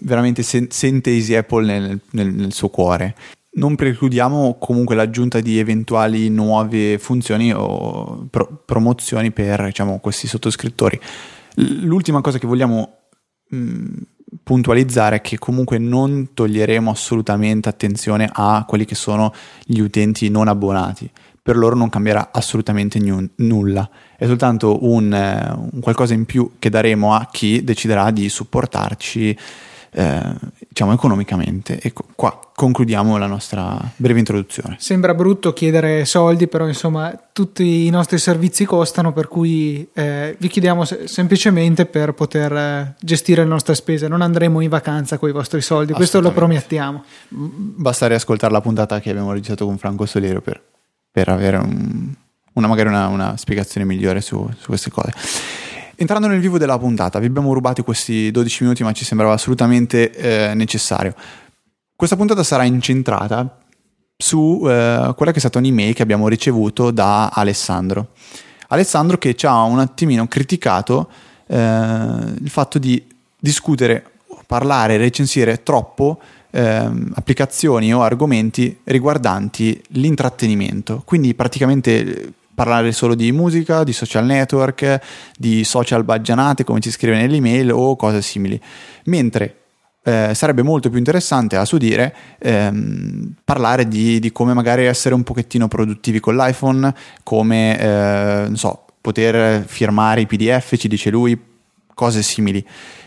veramente 0.03 0.43
sen- 0.43 0.71
sente 0.71 1.11
Easy 1.11 1.35
Apple 1.35 1.67
nel, 1.67 2.01
nel, 2.11 2.33
nel 2.33 2.53
suo 2.53 2.69
cuore. 2.69 3.17
Non 3.53 3.75
precludiamo 3.75 4.59
comunque 4.61 4.95
l'aggiunta 4.95 5.41
di 5.41 5.59
eventuali 5.59 6.29
nuove 6.29 6.99
funzioni 6.99 7.53
o 7.53 8.29
pro- 8.31 8.63
promozioni 8.65 9.33
per 9.33 9.65
diciamo, 9.65 9.99
questi 9.99 10.29
sottoscrittori. 10.29 11.01
L'ultima 11.61 12.21
cosa 12.21 12.39
che 12.39 12.47
vogliamo 12.47 12.99
mh, 13.49 14.03
puntualizzare 14.43 15.17
è 15.17 15.21
che 15.21 15.39
comunque 15.39 15.79
non 15.79 16.31
toglieremo 16.35 16.91
assolutamente 16.91 17.69
attenzione 17.69 18.29
a 18.33 18.65
quelli 18.67 18.85
che 18.85 18.95
sono 18.95 19.33
gli 19.65 19.81
utenti 19.81 20.29
non 20.29 20.49
abbonati. 20.49 21.11
Per 21.43 21.57
loro 21.57 21.75
non 21.75 21.89
cambierà 21.89 22.31
assolutamente 22.33 22.99
n- 22.99 23.29
nulla, 23.37 23.89
è 24.17 24.27
soltanto 24.27 24.85
un, 24.85 25.13
eh, 25.13 25.69
un 25.73 25.81
qualcosa 25.81 26.15
in 26.15 26.27
più 26.27 26.53
che 26.59 26.71
daremo 26.71 27.15
a 27.15 27.29
chi 27.31 27.65
deciderà 27.65 28.11
di 28.11 28.29
supportarci 28.29 29.37
eh, 29.93 30.35
diciamo 30.69 30.93
economicamente. 30.93 31.79
E 31.81 31.93
qua 32.15 32.39
concludiamo 32.55 33.17
la 33.17 33.27
nostra 33.27 33.79
breve 33.97 34.19
introduzione. 34.19 34.77
Sembra 34.79 35.15
brutto 35.15 35.53
chiedere 35.53 36.05
soldi, 36.05 36.47
però 36.47 36.67
insomma 36.67 37.19
tutti 37.33 37.87
i 37.87 37.91
nostri 37.91 38.19
servizi 38.19 38.65
costano, 38.65 39.13
per 39.13 39.29
cui 39.29 39.89
eh, 39.93 40.37
vi 40.39 40.49
chiediamo 40.49 40.85
se- 40.85 41.09
semplicemente 41.09 41.87
per 41.87 42.13
poter 42.13 42.53
eh, 42.53 42.95
gestire 43.01 43.43
le 43.43 43.49
nostre 43.49 43.75
spese. 43.75 44.09
Non 44.09 44.23
andremo 44.23 44.61
in 44.61 44.69
vacanza 44.69 45.19
con 45.19 45.29
i 45.29 45.33
vostri 45.33 45.61
soldi, 45.61 45.93
questo 45.93 46.21
lo 46.21 46.33
promettiamo. 46.33 47.05
Basta 47.29 48.07
riascoltare 48.07 48.53
la 48.53 48.61
puntata 48.61 49.01
che 49.01 49.11
abbiamo 49.11 49.33
registrato 49.33 49.65
con 49.67 49.79
Franco 49.79 50.07
Solero 50.07 50.41
per, 50.41 50.63
per 51.11 51.29
avere 51.29 51.57
un, 51.57 52.13
una, 52.53 52.67
magari 52.67 52.89
una, 52.89 53.09
una, 53.09 53.37
spiegazione 53.37 53.87
migliore 53.87 54.21
su, 54.21 54.49
su 54.59 54.67
queste 54.67 54.91
cose. 54.91 55.13
Entrando 56.01 56.29
nel 56.29 56.41
vivo 56.41 56.57
della 56.57 56.79
puntata, 56.79 57.19
vi 57.19 57.27
abbiamo 57.27 57.53
rubati 57.53 57.83
questi 57.83 58.31
12 58.31 58.63
minuti, 58.63 58.83
ma 58.83 58.93
ci 58.93 59.05
sembrava 59.05 59.35
assolutamente 59.35 60.11
eh, 60.13 60.55
necessario. 60.55 61.15
Questa 61.95 62.17
puntata 62.17 62.43
sarà 62.43 62.65
incentrata 62.65 63.59
su 64.17 64.63
eh, 64.63 65.13
quella 65.15 65.31
che 65.31 65.37
è 65.37 65.41
stata 65.41 65.59
un'email 65.59 65.93
che 65.93 66.01
abbiamo 66.01 66.27
ricevuto 66.29 66.91
da 66.91 67.29
Alessandro. 67.29 68.13
Alessandro 68.69 69.19
che 69.19 69.35
ci 69.35 69.45
ha 69.45 69.63
un 69.65 69.79
attimino 69.79 70.27
criticato 70.27 71.11
eh, 71.47 71.59
il 71.59 72.49
fatto 72.49 72.79
di 72.79 73.07
discutere, 73.39 74.03
parlare, 74.47 74.97
recensire 74.97 75.63
troppo 75.63 76.19
eh, 76.51 76.91
applicazioni 77.13 77.93
o 77.93 78.01
argomenti 78.01 78.75
riguardanti 78.85 79.79
l'intrattenimento. 79.89 81.03
Quindi 81.05 81.35
praticamente 81.35 82.33
parlare 82.61 82.93
solo 82.93 83.15
di 83.15 83.33
musica, 83.33 83.85
di 83.85 83.95
social 83.95 84.27
network, 84.27 85.01
di 85.35 85.65
social 85.65 86.05
baggianate 86.05 86.63
come 86.63 86.81
ci 86.81 86.91
scrive 86.91 87.17
nell'email 87.17 87.73
o 87.73 87.97
cose 87.97 88.21
simili. 88.21 88.61
Mentre 89.05 89.61
eh, 90.05 90.33
sarebbe 90.35 90.61
molto 90.61 90.91
più 90.91 90.99
interessante 90.99 91.57
a 91.57 91.65
suo 91.65 91.79
dire 91.79 92.15
ehm, 92.39 93.33
parlare 93.45 93.89
di, 93.89 94.19
di, 94.19 94.31
come 94.31 94.53
magari 94.53 94.85
essere 94.85 95.15
un 95.15 95.23
pochettino 95.23 95.69
produttivi 95.69 96.21
con 96.21 96.37
l'iPhone, 96.37 96.95
come 97.23 97.81
eh, 97.81 98.43
non 98.49 98.57
so, 98.57 98.85
poter 99.01 99.65
firmare 99.67 100.21
i 100.21 100.27
PDF, 100.27 100.77
ci 100.77 100.89
dice 100.89 101.09
lui, 101.09 101.41
cose 101.95 102.23
simili. 102.23 102.63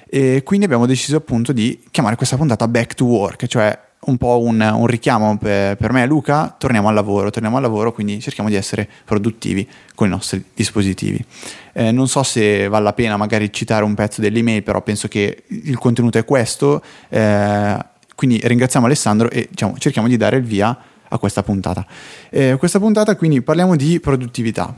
E 0.10 0.42
quindi 0.44 0.66
abbiamo 0.66 0.88
deciso 0.88 1.18
appunto 1.18 1.52
di 1.52 1.80
chiamare 1.92 2.16
questa 2.16 2.38
puntata 2.38 2.68
Back 2.68 2.96
to 2.96 3.06
Work, 3.06 3.46
cioè 3.46 3.80
un 4.06 4.18
po' 4.18 4.42
un, 4.42 4.60
un 4.62 4.88
richiamo 4.88 5.38
per, 5.38 5.76
per, 5.76 5.92
me 5.92 6.04
e 6.04 6.06
Luca, 6.06 6.56
torniamo 6.58 6.88
al 6.88 6.94
lavoro, 6.94 7.30
torniamo 7.30 7.58
al 7.58 7.62
lavoro, 7.62 7.92
quindi 7.92 8.20
cerchiamo 8.20 8.50
di 8.50 8.56
essere 8.56 8.90
produttivi 9.06 9.68
con 9.96 10.08
i 10.08 10.10
nostri 10.10 10.44
dispositivi. 10.54 11.24
Eh, 11.74 11.92
non 11.92 12.08
so 12.08 12.24
se 12.24 12.68
vale 12.68 12.84
la 12.84 12.94
pena 12.94 13.18
magari 13.18 13.52
citare 13.52 13.84
un 13.84 13.94
pezzo 13.94 14.22
dell'email, 14.22 14.64
però 14.64 14.82
penso 14.82 15.08
che 15.08 15.44
il 15.48 15.78
contenuto 15.78 16.18
è 16.18 16.26
questo, 16.26 16.82
eh, 17.10 17.78
quindi 18.16 18.40
ringraziamo 18.44 18.86
Alessandro 18.86 19.30
e 19.30 19.48
diciamo, 19.50 19.78
cerchiamo 19.78 20.08
di 20.08 20.18
dare 20.18 20.38
il 20.38 20.44
via 20.44 20.78
a 21.08 21.18
questa 21.18 21.44
puntata. 21.44 21.86
Eh, 22.30 22.56
questa 22.58 22.80
puntata 22.80 23.16
quindi 23.16 23.42
parliamo 23.42 23.76
di 23.76 24.00
produttività. 24.00 24.74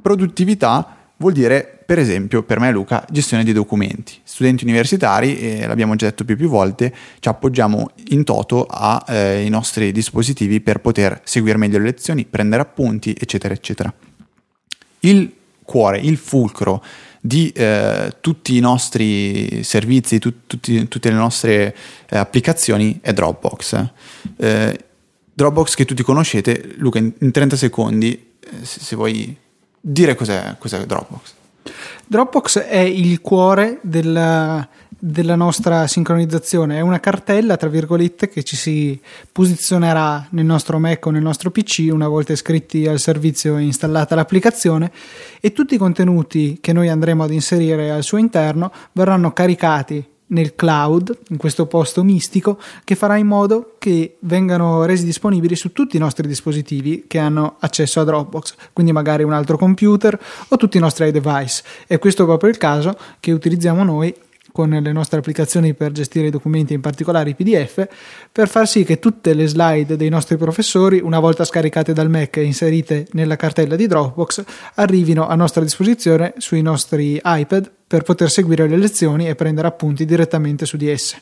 Produttività 0.00 0.97
vuol 1.18 1.32
dire 1.32 1.78
per 1.84 1.98
esempio 1.98 2.42
per 2.42 2.60
me 2.60 2.70
Luca 2.70 3.04
gestione 3.10 3.44
dei 3.44 3.52
documenti. 3.52 4.14
Studenti 4.22 4.64
universitari, 4.64 5.38
e 5.38 5.66
l'abbiamo 5.66 5.94
già 5.96 6.06
detto 6.06 6.24
più 6.24 6.36
più 6.36 6.48
volte, 6.48 6.94
ci 7.18 7.28
appoggiamo 7.28 7.90
in 8.08 8.24
toto 8.24 8.64
ai 8.64 9.46
eh, 9.46 9.48
nostri 9.48 9.92
dispositivi 9.92 10.60
per 10.60 10.80
poter 10.80 11.20
seguire 11.24 11.56
meglio 11.56 11.78
le 11.78 11.84
lezioni, 11.84 12.24
prendere 12.24 12.62
appunti, 12.62 13.16
eccetera, 13.18 13.54
eccetera. 13.54 13.92
Il 15.00 15.32
cuore, 15.62 15.98
il 15.98 16.16
fulcro 16.16 16.82
di 17.20 17.50
eh, 17.50 18.16
tutti 18.20 18.56
i 18.56 18.60
nostri 18.60 19.62
servizi, 19.64 20.18
tu, 20.18 20.46
tutti, 20.46 20.88
tutte 20.88 21.08
le 21.08 21.16
nostre 21.16 21.76
eh, 22.08 22.18
applicazioni 22.18 22.98
è 23.00 23.12
Dropbox. 23.12 23.90
Eh, 24.36 24.78
Dropbox 25.32 25.74
che 25.74 25.84
tutti 25.84 26.02
conoscete, 26.02 26.74
Luca, 26.76 26.98
in, 26.98 27.12
in 27.18 27.30
30 27.30 27.56
secondi, 27.56 28.32
eh, 28.40 28.64
se, 28.64 28.80
se 28.80 28.96
vuoi 28.96 29.36
dire 29.80 30.14
cos'è, 30.14 30.56
cos'è 30.58 30.84
Dropbox. 30.84 31.34
Dropbox 32.06 32.60
è 32.60 32.78
il 32.78 33.20
cuore 33.20 33.80
della, 33.82 34.66
della, 34.88 35.34
nostra 35.34 35.86
sincronizzazione, 35.86 36.78
è 36.78 36.80
una 36.80 37.00
cartella, 37.00 37.58
tra 37.58 37.68
virgolette, 37.68 38.28
che 38.28 38.42
ci 38.42 38.56
si 38.56 38.98
posizionerà 39.30 40.26
nel 40.30 40.46
nostro 40.46 40.78
Mac 40.78 41.04
o 41.04 41.10
nel 41.10 41.22
nostro 41.22 41.50
PC 41.50 41.88
una 41.90 42.08
volta 42.08 42.32
iscritti 42.32 42.86
al 42.86 42.98
servizio 42.98 43.58
e 43.58 43.62
installata 43.62 44.14
l'applicazione 44.14 44.90
e 45.40 45.52
tutti 45.52 45.74
i 45.74 45.78
contenuti 45.78 46.58
che 46.60 46.72
noi 46.72 46.88
andremo 46.88 47.24
ad 47.24 47.32
inserire 47.32 47.90
al 47.90 48.02
suo 48.02 48.16
interno 48.16 48.72
verranno 48.92 49.32
caricati 49.32 50.16
nel 50.28 50.54
cloud, 50.54 51.16
in 51.28 51.36
questo 51.36 51.66
posto 51.66 52.02
mistico, 52.02 52.58
che 52.84 52.94
farà 52.94 53.16
in 53.16 53.26
modo 53.26 53.74
che 53.78 54.16
vengano 54.20 54.84
resi 54.84 55.04
disponibili 55.04 55.54
su 55.56 55.72
tutti 55.72 55.96
i 55.96 56.00
nostri 56.00 56.26
dispositivi 56.26 57.04
che 57.06 57.18
hanno 57.18 57.56
accesso 57.60 58.00
a 58.00 58.04
Dropbox, 58.04 58.54
quindi 58.72 58.92
magari 58.92 59.22
un 59.22 59.32
altro 59.32 59.56
computer 59.56 60.18
o 60.48 60.56
tutti 60.56 60.76
i 60.76 60.80
nostri 60.80 61.10
device. 61.10 61.62
E 61.86 61.98
questo 61.98 62.22
è 62.22 62.26
proprio 62.26 62.50
il 62.50 62.58
caso 62.58 62.96
che 63.20 63.32
utilizziamo 63.32 63.82
noi 63.84 64.14
con 64.58 64.70
le 64.70 64.92
nostre 64.92 65.18
applicazioni 65.18 65.72
per 65.74 65.92
gestire 65.92 66.26
i 66.26 66.30
documenti, 66.30 66.74
in 66.74 66.80
particolare 66.80 67.30
i 67.30 67.34
PDF, 67.34 67.86
per 68.32 68.48
far 68.48 68.66
sì 68.66 68.82
che 68.82 68.98
tutte 68.98 69.32
le 69.32 69.46
slide 69.46 69.96
dei 69.96 70.08
nostri 70.08 70.36
professori, 70.36 70.98
una 71.00 71.20
volta 71.20 71.44
scaricate 71.44 71.92
dal 71.92 72.10
Mac 72.10 72.38
e 72.38 72.42
inserite 72.42 73.06
nella 73.12 73.36
cartella 73.36 73.76
di 73.76 73.86
Dropbox, 73.86 74.42
arrivino 74.74 75.28
a 75.28 75.34
nostra 75.36 75.62
disposizione 75.62 76.34
sui 76.38 76.62
nostri 76.62 77.20
iPad 77.22 77.70
per 77.88 78.02
poter 78.02 78.30
seguire 78.30 78.68
le 78.68 78.76
lezioni 78.76 79.26
e 79.26 79.34
prendere 79.34 79.66
appunti 79.66 80.04
direttamente 80.04 80.66
su 80.66 80.76
di 80.76 80.88
esse. 80.88 81.20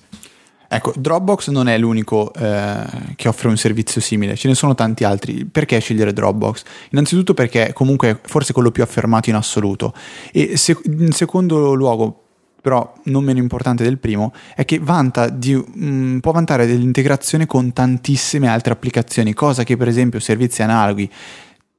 Ecco, 0.69 0.93
Dropbox 0.97 1.51
non 1.51 1.69
è 1.69 1.79
l'unico 1.79 2.33
eh, 2.35 2.85
che 3.15 3.29
offre 3.29 3.47
un 3.49 3.57
servizio 3.57 4.01
simile, 4.01 4.35
ce 4.35 4.49
ne 4.49 4.55
sono 4.57 4.75
tanti 4.75 5.05
altri. 5.05 5.45
Perché 5.45 5.79
scegliere 5.79 6.13
Dropbox? 6.13 6.65
Innanzitutto 6.91 7.35
perché 7.35 7.73
comunque 7.73 8.19
forse 8.21 8.53
quello 8.53 8.73
più 8.73 8.83
affermato 8.83 9.31
in 9.31 9.37
assoluto 9.37 9.95
e 10.33 10.57
se, 10.57 10.77
in 10.85 11.13
secondo 11.13 11.73
luogo 11.75 12.23
però 12.61 12.95
non 13.05 13.23
meno 13.23 13.39
importante 13.39 13.85
del 13.85 13.99
primo, 13.99 14.33
è 14.57 14.65
che 14.65 14.81
vanta 14.81 15.29
di, 15.29 15.55
mh, 15.55 15.87
mm, 15.87 16.19
può 16.19 16.33
vantare 16.33 16.67
dell'integrazione 16.67 17.47
con 17.47 17.73
tantissime 17.73 18.49
altre 18.49 18.73
applicazioni, 18.73 19.35
cosa 19.35 19.63
che 19.63 19.77
per 19.77 19.87
esempio 19.87 20.19
servizi 20.19 20.65
analoghi 20.65 21.09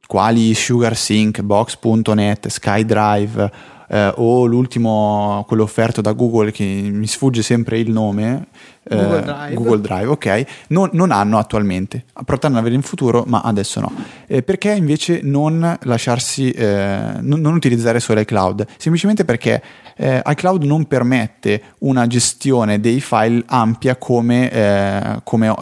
quali 0.08 0.54
SugarSync, 0.54 1.42
Box.net, 1.42 2.48
SkyDrive 2.48 3.52
eh, 3.88 4.14
o 4.16 4.46
l'ultimo, 4.46 5.44
quello 5.48 5.64
offerto 5.64 6.02
da 6.02 6.12
Google 6.12 6.52
che 6.52 6.64
mi 6.64 7.08
sfugge 7.08 7.42
sempre 7.42 7.80
il 7.80 7.92
nome, 7.92 8.48
Google, 8.84 9.18
eh, 9.18 9.22
Drive. 9.22 9.54
Google 9.56 9.82
Drive. 9.82 10.06
ok, 10.08 10.46
non, 10.68 10.90
non, 10.94 11.12
hanno 11.12 11.38
attualmente, 11.38 12.06
potranno 12.26 12.58
avere 12.58 12.76
in 12.76 12.82
futuro, 12.82 13.24
ma 13.28 13.42
adesso 13.42 13.80
no. 13.80 13.92
Eh, 14.28 14.44
perché 14.44 14.72
invece 14.72 15.22
non 15.24 15.78
lasciarsi, 15.84 16.52
eh, 16.52 17.14
non, 17.20 17.40
non, 17.40 17.54
utilizzare 17.54 18.00
solo 18.00 18.20
iCloud? 18.20 18.66
Semplicemente 18.78 19.26
perché 19.26 19.62
eh, 19.96 20.22
iCloud 20.26 20.64
non 20.64 20.86
permette 20.86 21.62
una 21.80 22.08
gestione 22.08 22.80
dei 22.80 23.00
file 23.02 23.44
ampia 23.48 23.96
come, 23.96 24.52
eh, 24.52 25.20
come 25.24 25.54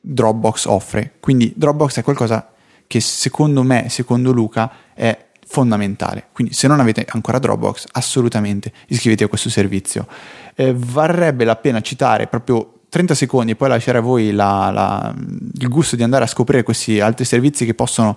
Dropbox 0.00 0.66
offre. 0.66 1.14
Quindi 1.20 1.52
Dropbox 1.56 1.98
è 1.98 2.02
qualcosa 2.02 2.50
che 2.86 3.00
secondo 3.00 3.62
me, 3.62 3.86
secondo 3.88 4.30
Luca, 4.30 4.70
è 4.94 5.25
fondamentale. 5.46 6.28
Quindi 6.32 6.52
se 6.52 6.66
non 6.66 6.80
avete 6.80 7.06
ancora 7.08 7.38
Dropbox, 7.38 7.86
assolutamente 7.92 8.72
iscrivetevi 8.88 9.24
a 9.24 9.28
questo 9.28 9.48
servizio. 9.48 10.06
Eh, 10.54 10.74
varrebbe 10.76 11.44
la 11.44 11.56
pena 11.56 11.80
citare 11.80 12.26
proprio 12.26 12.80
30 12.88 13.14
secondi 13.14 13.52
e 13.52 13.56
poi 13.56 13.68
lasciare 13.68 13.98
a 13.98 14.00
voi 14.00 14.32
la, 14.32 14.70
la, 14.72 15.14
il 15.58 15.68
gusto 15.68 15.96
di 15.96 16.02
andare 16.02 16.24
a 16.24 16.26
scoprire 16.26 16.62
questi 16.62 17.00
altri 17.00 17.24
servizi 17.24 17.64
che 17.64 17.74
possono 17.74 18.16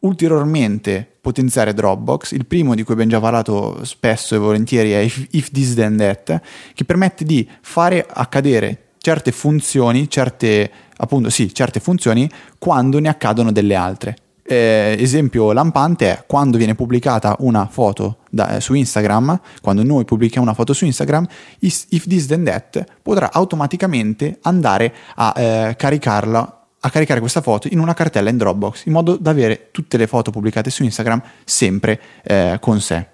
ulteriormente 0.00 1.06
potenziare 1.20 1.74
Dropbox. 1.74 2.32
Il 2.32 2.46
primo 2.46 2.74
di 2.74 2.82
cui 2.82 2.94
abbiamo 2.94 3.10
già 3.10 3.20
parlato 3.20 3.84
spesso 3.84 4.34
e 4.34 4.38
volentieri 4.38 4.92
è 4.92 4.98
If, 4.98 5.26
If 5.30 5.50
This 5.50 5.74
Then 5.74 5.96
That, 5.96 6.40
che 6.74 6.84
permette 6.84 7.24
di 7.24 7.48
fare 7.60 8.06
accadere 8.08 8.80
certe 8.98 9.32
funzioni, 9.32 10.08
certe, 10.08 10.70
appunto, 10.96 11.28
sì, 11.30 11.52
certe 11.54 11.80
funzioni 11.80 12.28
quando 12.58 12.98
ne 12.98 13.08
accadono 13.08 13.52
delle 13.52 13.74
altre. 13.74 14.16
Eh, 14.46 14.96
esempio 14.98 15.52
lampante 15.52 16.10
è 16.10 16.24
quando 16.26 16.58
viene 16.58 16.74
pubblicata 16.74 17.34
una 17.38 17.66
foto 17.66 18.18
da, 18.28 18.56
eh, 18.56 18.60
su 18.60 18.74
Instagram, 18.74 19.40
quando 19.62 19.82
noi 19.82 20.04
pubblichiamo 20.04 20.46
una 20.46 20.54
foto 20.54 20.74
su 20.74 20.84
Instagram, 20.84 21.26
if, 21.60 21.86
if 21.88 22.06
this 22.06 22.26
then 22.26 22.44
that 22.44 22.84
potrà 23.00 23.32
automaticamente 23.32 24.38
andare 24.42 24.94
a 25.14 25.32
eh, 25.34 25.74
caricarla 25.76 26.58
a 26.80 26.90
caricare 26.90 27.20
questa 27.20 27.40
foto 27.40 27.68
in 27.70 27.78
una 27.78 27.94
cartella 27.94 28.28
in 28.28 28.36
Dropbox 28.36 28.84
in 28.84 28.92
modo 28.92 29.16
da 29.16 29.30
avere 29.30 29.68
tutte 29.70 29.96
le 29.96 30.06
foto 30.06 30.30
pubblicate 30.30 30.68
su 30.68 30.82
Instagram 30.82 31.22
sempre 31.44 31.98
eh, 32.22 32.58
con 32.60 32.80
sé. 32.80 33.12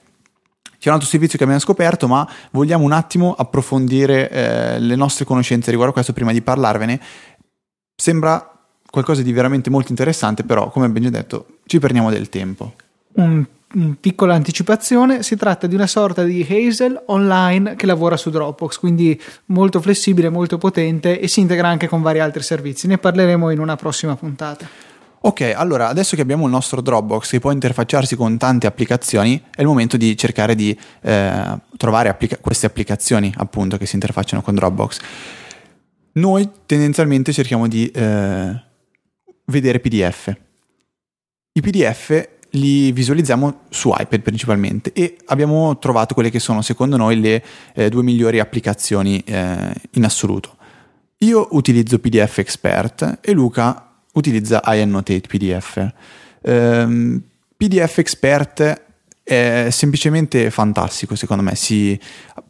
C'è 0.80 0.88
un 0.88 0.94
altro 0.94 1.08
servizio 1.08 1.36
che 1.36 1.44
abbiamo 1.44 1.62
scoperto, 1.62 2.08
ma 2.08 2.26
vogliamo 2.52 2.84
un 2.84 2.92
attimo 2.92 3.34
approfondire 3.34 4.30
eh, 4.30 4.80
le 4.80 4.96
nostre 4.96 5.26
conoscenze 5.26 5.68
riguardo 5.68 5.92
a 5.92 5.94
questo 5.94 6.14
prima 6.14 6.32
di 6.32 6.40
parlarvene. 6.40 6.98
Sembra 7.94 8.49
qualcosa 8.90 9.22
di 9.22 9.32
veramente 9.32 9.70
molto 9.70 9.90
interessante, 9.90 10.42
però 10.42 10.70
come 10.70 10.86
abbiamo 10.86 11.08
già 11.08 11.16
detto 11.16 11.46
ci 11.66 11.78
prendiamo 11.78 12.10
del 12.10 12.28
tempo. 12.28 12.74
Un, 13.12 13.44
un 13.74 13.96
piccola 14.00 14.34
anticipazione, 14.34 15.22
si 15.22 15.36
tratta 15.36 15.66
di 15.66 15.74
una 15.74 15.86
sorta 15.86 16.24
di 16.24 16.46
Hazel 16.48 17.04
online 17.06 17.76
che 17.76 17.86
lavora 17.86 18.16
su 18.16 18.30
Dropbox, 18.30 18.78
quindi 18.78 19.20
molto 19.46 19.80
flessibile, 19.80 20.28
molto 20.28 20.58
potente 20.58 21.20
e 21.20 21.28
si 21.28 21.40
integra 21.40 21.68
anche 21.68 21.88
con 21.88 22.02
vari 22.02 22.18
altri 22.18 22.42
servizi. 22.42 22.86
Ne 22.86 22.98
parleremo 22.98 23.50
in 23.50 23.60
una 23.60 23.76
prossima 23.76 24.16
puntata. 24.16 24.68
Ok, 25.22 25.52
allora 25.54 25.88
adesso 25.88 26.16
che 26.16 26.22
abbiamo 26.22 26.46
il 26.46 26.50
nostro 26.50 26.80
Dropbox 26.80 27.30
che 27.30 27.40
può 27.40 27.50
interfacciarsi 27.50 28.16
con 28.16 28.38
tante 28.38 28.66
applicazioni, 28.66 29.40
è 29.54 29.60
il 29.60 29.66
momento 29.66 29.98
di 29.98 30.16
cercare 30.16 30.54
di 30.54 30.76
eh, 31.02 31.58
trovare 31.76 32.08
applica- 32.08 32.38
queste 32.40 32.64
applicazioni 32.64 33.32
appunto 33.36 33.76
che 33.76 33.84
si 33.84 33.96
interfacciano 33.96 34.40
con 34.40 34.54
Dropbox. 34.54 34.98
Noi 36.12 36.48
tendenzialmente 36.64 37.34
cerchiamo 37.34 37.68
di 37.68 37.86
eh, 37.88 38.68
vedere 39.50 39.80
PDF. 39.80 40.34
I 41.52 41.60
PDF 41.60 42.28
li 42.54 42.90
visualizziamo 42.92 43.60
su 43.68 43.92
iPad 43.96 44.20
principalmente 44.22 44.92
e 44.92 45.16
abbiamo 45.26 45.78
trovato 45.78 46.14
quelle 46.14 46.30
che 46.30 46.40
sono 46.40 46.62
secondo 46.62 46.96
noi 46.96 47.20
le 47.20 47.44
eh, 47.74 47.88
due 47.88 48.02
migliori 48.02 48.40
applicazioni 48.40 49.22
eh, 49.24 49.72
in 49.92 50.04
assoluto. 50.04 50.56
Io 51.18 51.48
utilizzo 51.50 51.98
PDF 51.98 52.38
Expert 52.38 53.18
e 53.20 53.32
Luca 53.32 53.90
utilizza 54.14 54.62
iAnnotate 54.64 55.20
PDF. 55.20 55.92
Um, 56.42 57.22
PDF 57.56 57.98
Expert 57.98 58.82
è 59.22 59.68
semplicemente 59.70 60.50
fantastico 60.50 61.14
secondo 61.14 61.42
me, 61.42 61.54
si 61.54 61.98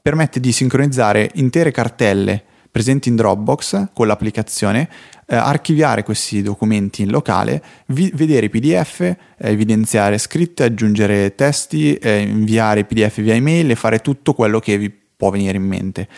permette 0.00 0.38
di 0.40 0.52
sincronizzare 0.52 1.30
intere 1.34 1.72
cartelle 1.72 2.44
presenti 2.70 3.08
in 3.08 3.16
Dropbox 3.16 3.88
con 3.92 4.06
l'applicazione, 4.06 4.88
eh, 5.30 5.36
archiviare 5.36 6.02
questi 6.02 6.42
documenti 6.42 7.02
in 7.02 7.10
locale, 7.10 7.62
vi- 7.86 8.10
vedere 8.14 8.46
i 8.46 8.48
PDF, 8.48 9.00
eh, 9.00 9.16
evidenziare 9.38 10.18
scritte, 10.18 10.64
aggiungere 10.64 11.36
testi, 11.36 11.94
eh, 11.94 12.18
inviare 12.18 12.80
i 12.80 12.84
PDF 12.84 13.20
via 13.20 13.34
email 13.34 13.70
e 13.70 13.76
fare 13.76 14.00
tutto 14.00 14.34
quello 14.34 14.58
che 14.58 14.76
vi 14.76 14.90
può 14.90 15.30
venire 15.30 15.56
in 15.56 15.62
mente. 15.62 16.08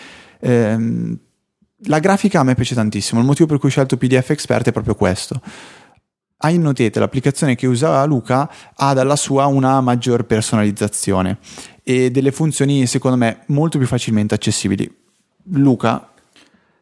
Ehm, 0.41 1.19
la 1.87 1.99
grafica 1.99 2.41
a 2.41 2.43
me 2.43 2.55
piace 2.55 2.75
tantissimo, 2.75 3.21
il 3.21 3.27
motivo 3.27 3.47
per 3.49 3.59
cui 3.59 3.69
ho 3.69 3.73
scelto 3.73 3.99
PDF 3.99 4.31
Expert 4.31 4.69
è 4.69 4.73
proprio 4.73 4.95
questo. 4.95 5.43
iNotate, 6.45 6.99
l'applicazione 6.99 7.55
che 7.55 7.67
usa 7.67 8.03
Luca, 8.05 8.51
ha 8.75 8.95
dalla 8.95 9.17
sua 9.17 9.45
una 9.45 9.81
maggior 9.83 10.25
personalizzazione 10.25 11.37
e 11.83 12.11
delle 12.11 12.33
funzioni 12.33 12.87
secondo 12.87 13.19
me 13.19 13.43
molto 13.49 13.77
più 13.77 13.87
facilmente 13.87 14.35
accessibili. 14.35 14.91
Luca, 15.51 16.12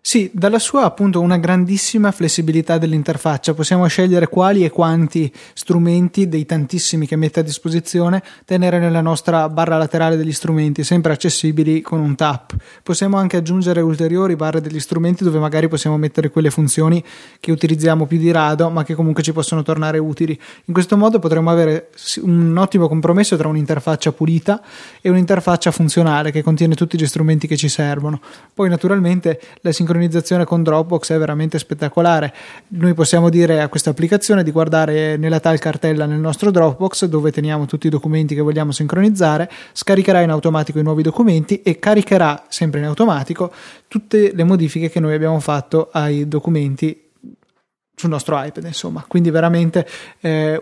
sì, 0.02 0.30
dalla 0.32 0.58
sua 0.58 0.84
appunto 0.84 1.20
una 1.20 1.36
grandissima 1.36 2.10
flessibilità 2.10 2.78
dell'interfaccia, 2.78 3.52
possiamo 3.52 3.86
scegliere 3.86 4.28
quali 4.28 4.64
e 4.64 4.70
quanti 4.70 5.30
strumenti 5.52 6.26
dei 6.26 6.46
tantissimi 6.46 7.06
che 7.06 7.16
mette 7.16 7.40
a 7.40 7.42
disposizione 7.42 8.22
tenere 8.46 8.78
nella 8.78 9.02
nostra 9.02 9.50
barra 9.50 9.76
laterale 9.76 10.16
degli 10.16 10.32
strumenti, 10.32 10.84
sempre 10.84 11.12
accessibili 11.12 11.82
con 11.82 12.00
un 12.00 12.14
tap. 12.14 12.56
Possiamo 12.82 13.18
anche 13.18 13.36
aggiungere 13.36 13.82
ulteriori 13.82 14.36
barre 14.36 14.62
degli 14.62 14.80
strumenti 14.80 15.22
dove 15.22 15.38
magari 15.38 15.68
possiamo 15.68 15.98
mettere 15.98 16.30
quelle 16.30 16.50
funzioni 16.50 17.04
che 17.38 17.52
utilizziamo 17.52 18.06
più 18.06 18.16
di 18.16 18.32
rado, 18.32 18.70
ma 18.70 18.84
che 18.84 18.94
comunque 18.94 19.22
ci 19.22 19.34
possono 19.34 19.62
tornare 19.62 19.98
utili. 19.98 20.36
In 20.64 20.72
questo 20.72 20.96
modo 20.96 21.18
potremo 21.18 21.50
avere 21.50 21.90
un 22.22 22.56
ottimo 22.56 22.88
compromesso 22.88 23.36
tra 23.36 23.48
un'interfaccia 23.48 24.12
pulita 24.12 24.62
e 25.02 25.10
un'interfaccia 25.10 25.70
funzionale 25.70 26.30
che 26.30 26.42
contiene 26.42 26.74
tutti 26.74 26.98
gli 26.98 27.06
strumenti 27.06 27.46
che 27.46 27.58
ci 27.58 27.68
servono. 27.68 28.18
Poi 28.54 28.70
naturalmente 28.70 29.38
la 29.60 29.70
sincronizzazione 29.70 29.88
sincronizzazione 29.90 30.44
con 30.44 30.62
Dropbox 30.62 31.12
è 31.12 31.18
veramente 31.18 31.58
spettacolare. 31.58 32.32
Noi 32.68 32.94
possiamo 32.94 33.28
dire 33.28 33.60
a 33.60 33.68
questa 33.68 33.90
applicazione 33.90 34.44
di 34.44 34.52
guardare 34.52 35.16
nella 35.16 35.40
tal 35.40 35.58
cartella 35.58 36.06
nel 36.06 36.20
nostro 36.20 36.50
Dropbox 36.52 37.06
dove 37.06 37.32
teniamo 37.32 37.66
tutti 37.66 37.88
i 37.88 37.90
documenti 37.90 38.34
che 38.34 38.40
vogliamo 38.40 38.70
sincronizzare, 38.70 39.50
scaricherà 39.72 40.20
in 40.20 40.30
automatico 40.30 40.78
i 40.78 40.82
nuovi 40.82 41.02
documenti 41.02 41.62
e 41.62 41.78
caricherà 41.78 42.44
sempre 42.48 42.80
in 42.80 42.86
automatico 42.86 43.52
tutte 43.88 44.32
le 44.32 44.44
modifiche 44.44 44.88
che 44.88 45.00
noi 45.00 45.14
abbiamo 45.14 45.40
fatto 45.40 45.88
ai 45.92 46.28
documenti 46.28 47.08
sul 47.96 48.10
nostro 48.10 48.40
iPad, 48.42 48.64
insomma. 48.64 49.04
Quindi 49.06 49.30
veramente 49.30 49.86
eh, 50.20 50.60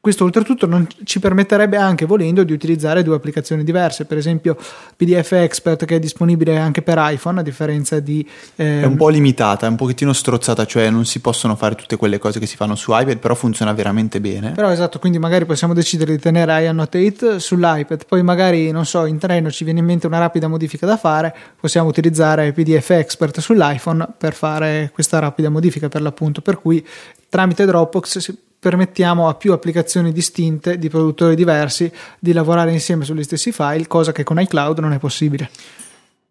questo 0.00 0.24
oltretutto 0.24 0.66
non 0.66 0.86
ci 1.04 1.20
permetterebbe 1.20 1.76
anche, 1.76 2.06
volendo, 2.06 2.42
di 2.42 2.54
utilizzare 2.54 3.02
due 3.02 3.16
applicazioni 3.16 3.64
diverse, 3.64 4.06
per 4.06 4.16
esempio 4.16 4.56
PDF 4.96 5.32
Expert 5.32 5.84
che 5.84 5.96
è 5.96 5.98
disponibile 5.98 6.56
anche 6.56 6.80
per 6.80 6.96
iPhone, 6.98 7.40
a 7.40 7.42
differenza 7.42 8.00
di... 8.00 8.26
Ehm... 8.56 8.82
È 8.82 8.86
un 8.86 8.96
po' 8.96 9.10
limitata, 9.10 9.66
è 9.66 9.68
un 9.68 9.76
pochettino 9.76 10.14
strozzata, 10.14 10.64
cioè 10.64 10.88
non 10.88 11.04
si 11.04 11.20
possono 11.20 11.54
fare 11.54 11.74
tutte 11.74 11.96
quelle 11.96 12.18
cose 12.18 12.38
che 12.40 12.46
si 12.46 12.56
fanno 12.56 12.76
su 12.76 12.92
iPad, 12.94 13.18
però 13.18 13.34
funziona 13.34 13.74
veramente 13.74 14.22
bene. 14.22 14.52
Però 14.52 14.70
esatto, 14.70 14.98
quindi 14.98 15.18
magari 15.18 15.44
possiamo 15.44 15.74
decidere 15.74 16.12
di 16.12 16.18
tenere 16.18 16.62
iAnnotate 16.62 17.38
sull'iPad, 17.38 18.06
poi 18.06 18.22
magari, 18.22 18.70
non 18.70 18.86
so, 18.86 19.04
in 19.04 19.18
treno 19.18 19.50
ci 19.50 19.64
viene 19.64 19.80
in 19.80 19.84
mente 19.84 20.06
una 20.06 20.18
rapida 20.18 20.48
modifica 20.48 20.86
da 20.86 20.96
fare, 20.96 21.34
possiamo 21.60 21.88
utilizzare 21.88 22.52
PDF 22.52 22.88
Expert 22.88 23.40
sull'iPhone 23.40 24.08
per 24.16 24.32
fare 24.32 24.90
questa 24.94 25.18
rapida 25.18 25.50
modifica 25.50 25.88
per 25.88 26.00
l'appunto, 26.00 26.40
per 26.40 26.58
cui 26.58 26.82
tramite 27.28 27.66
Dropbox 27.66 28.18
si 28.18 28.48
permettiamo 28.60 29.26
a 29.28 29.34
più 29.34 29.52
applicazioni 29.52 30.12
distinte 30.12 30.78
di 30.78 30.90
produttori 30.90 31.34
diversi 31.34 31.90
di 32.18 32.32
lavorare 32.32 32.70
insieme 32.70 33.04
sugli 33.04 33.24
stessi 33.24 33.50
file, 33.50 33.86
cosa 33.86 34.12
che 34.12 34.22
con 34.22 34.38
iCloud 34.38 34.78
non 34.78 34.92
è 34.92 34.98
possibile. 34.98 35.50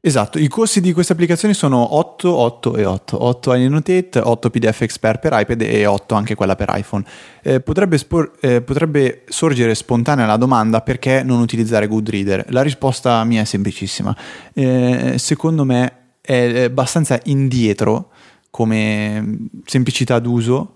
Esatto, 0.01 0.39
i 0.39 0.47
costi 0.47 0.79
di 0.79 0.93
queste 0.93 1.11
applicazioni 1.11 1.53
sono 1.53 1.95
8, 1.95 2.33
8 2.33 2.75
e 2.77 2.85
8. 2.85 3.21
8 3.21 3.53
iAnnotate, 3.53 4.19
8 4.19 4.49
PDF 4.49 4.81
Expert 4.81 5.19
per 5.19 5.37
iPad 5.37 5.61
e 5.61 5.85
8 5.85 6.15
anche 6.15 6.35
quella 6.35 6.55
per 6.55 6.71
iPhone. 6.73 7.03
Eh, 7.41 7.59
potrebbe, 7.59 7.97
spor- 7.97 8.31
eh, 8.39 8.61
potrebbe, 8.61 9.23
sorgere 9.27 9.75
spontanea 9.75 10.25
la 10.25 10.37
domanda 10.37 10.79
perché 10.79 11.21
non 11.23 11.41
utilizzare 11.41 11.87
Goodreader? 11.87 12.45
La 12.51 12.61
risposta 12.61 13.21
mia 13.25 13.41
è 13.41 13.45
semplicissima. 13.45 14.15
Eh, 14.53 15.15
secondo 15.17 15.65
me 15.65 15.93
è 16.21 16.63
abbastanza 16.63 17.19
indietro 17.25 18.11
come 18.49 19.49
semplicità 19.65 20.19
d'uso 20.19 20.75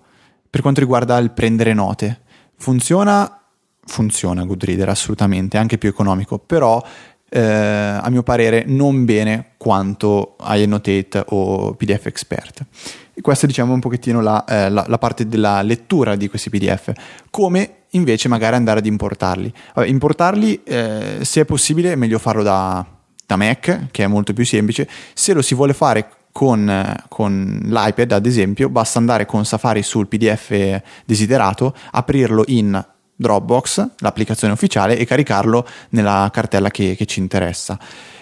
per 0.54 0.62
quanto 0.62 0.78
riguarda 0.78 1.18
il 1.18 1.32
prendere 1.32 1.74
note. 1.74 2.20
Funziona? 2.58 3.40
Funziona 3.84 4.44
Goodreader 4.44 4.88
assolutamente, 4.88 5.58
anche 5.58 5.78
più 5.78 5.88
economico, 5.88 6.38
però 6.38 6.80
eh, 7.28 7.40
a 7.40 8.08
mio 8.08 8.22
parere 8.22 8.62
non 8.64 9.04
bene 9.04 9.54
quanto 9.56 10.36
iAnnotate 10.38 11.24
o 11.30 11.74
PDF 11.74 12.06
Expert. 12.06 12.66
E 13.12 13.20
questa 13.20 13.48
diciamo 13.48 13.72
un 13.72 13.80
pochettino 13.80 14.20
la, 14.20 14.44
eh, 14.44 14.70
la, 14.70 14.84
la, 14.86 14.98
parte 14.98 15.26
della 15.26 15.60
lettura 15.62 16.14
di 16.14 16.28
questi 16.28 16.50
PDF. 16.50 16.92
Come 17.30 17.78
invece 17.90 18.28
magari 18.28 18.54
andare 18.54 18.78
ad 18.78 18.86
importarli. 18.86 19.52
Vabbè, 19.74 19.88
importarli, 19.88 20.62
eh, 20.62 21.18
se 21.22 21.40
è 21.40 21.44
possibile, 21.44 21.90
è 21.90 21.96
meglio 21.96 22.20
farlo 22.20 22.44
da, 22.44 22.86
da 23.26 23.34
Mac, 23.34 23.88
che 23.90 24.04
è 24.04 24.06
molto 24.06 24.32
più 24.32 24.44
semplice. 24.46 24.88
Se 25.14 25.32
lo 25.32 25.42
si 25.42 25.56
vuole 25.56 25.74
fare 25.74 26.08
con, 26.34 26.96
con, 27.08 27.60
l'iPad, 27.62 28.10
ad 28.10 28.26
esempio, 28.26 28.68
basta 28.68 28.98
andare 28.98 29.24
con 29.24 29.44
Safari 29.44 29.84
sul 29.84 30.08
PDF 30.08 30.82
desiderato, 31.04 31.72
aprirlo 31.92 32.42
in 32.48 32.84
Dropbox, 33.14 33.90
l'applicazione 33.98 34.52
ufficiale, 34.52 34.98
e 34.98 35.04
caricarlo 35.04 35.64
nella 35.90 36.28
cartella 36.32 36.70
che, 36.70 36.96
che 36.96 37.06
ci 37.06 37.20
interessa. 37.20 37.78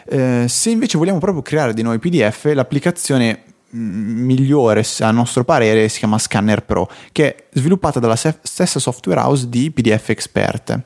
Eh, 0.07 0.45
se 0.47 0.69
invece 0.69 0.99
vogliamo 0.99 1.21
proprio 1.21 1.41
creare 1.41 1.73
dei 1.73 1.83
nuovi 1.83 1.99
PDF, 2.01 2.53
l'applicazione 2.53 3.45
mm, 3.75 4.25
migliore 4.27 4.85
a 4.99 5.11
nostro 5.11 5.45
parere 5.45 5.89
si 5.89 6.01
chiama 6.01 6.19
Scanner 6.19 6.65
Pro 6.65 6.91
che 7.13 7.35
è 7.35 7.45
sviluppata 7.53 7.99
dalla 7.99 8.17
stessa 8.17 8.79
software 8.79 9.21
house 9.21 9.49
di 9.49 9.71
PDF 9.71 10.11
Expert 10.11 10.83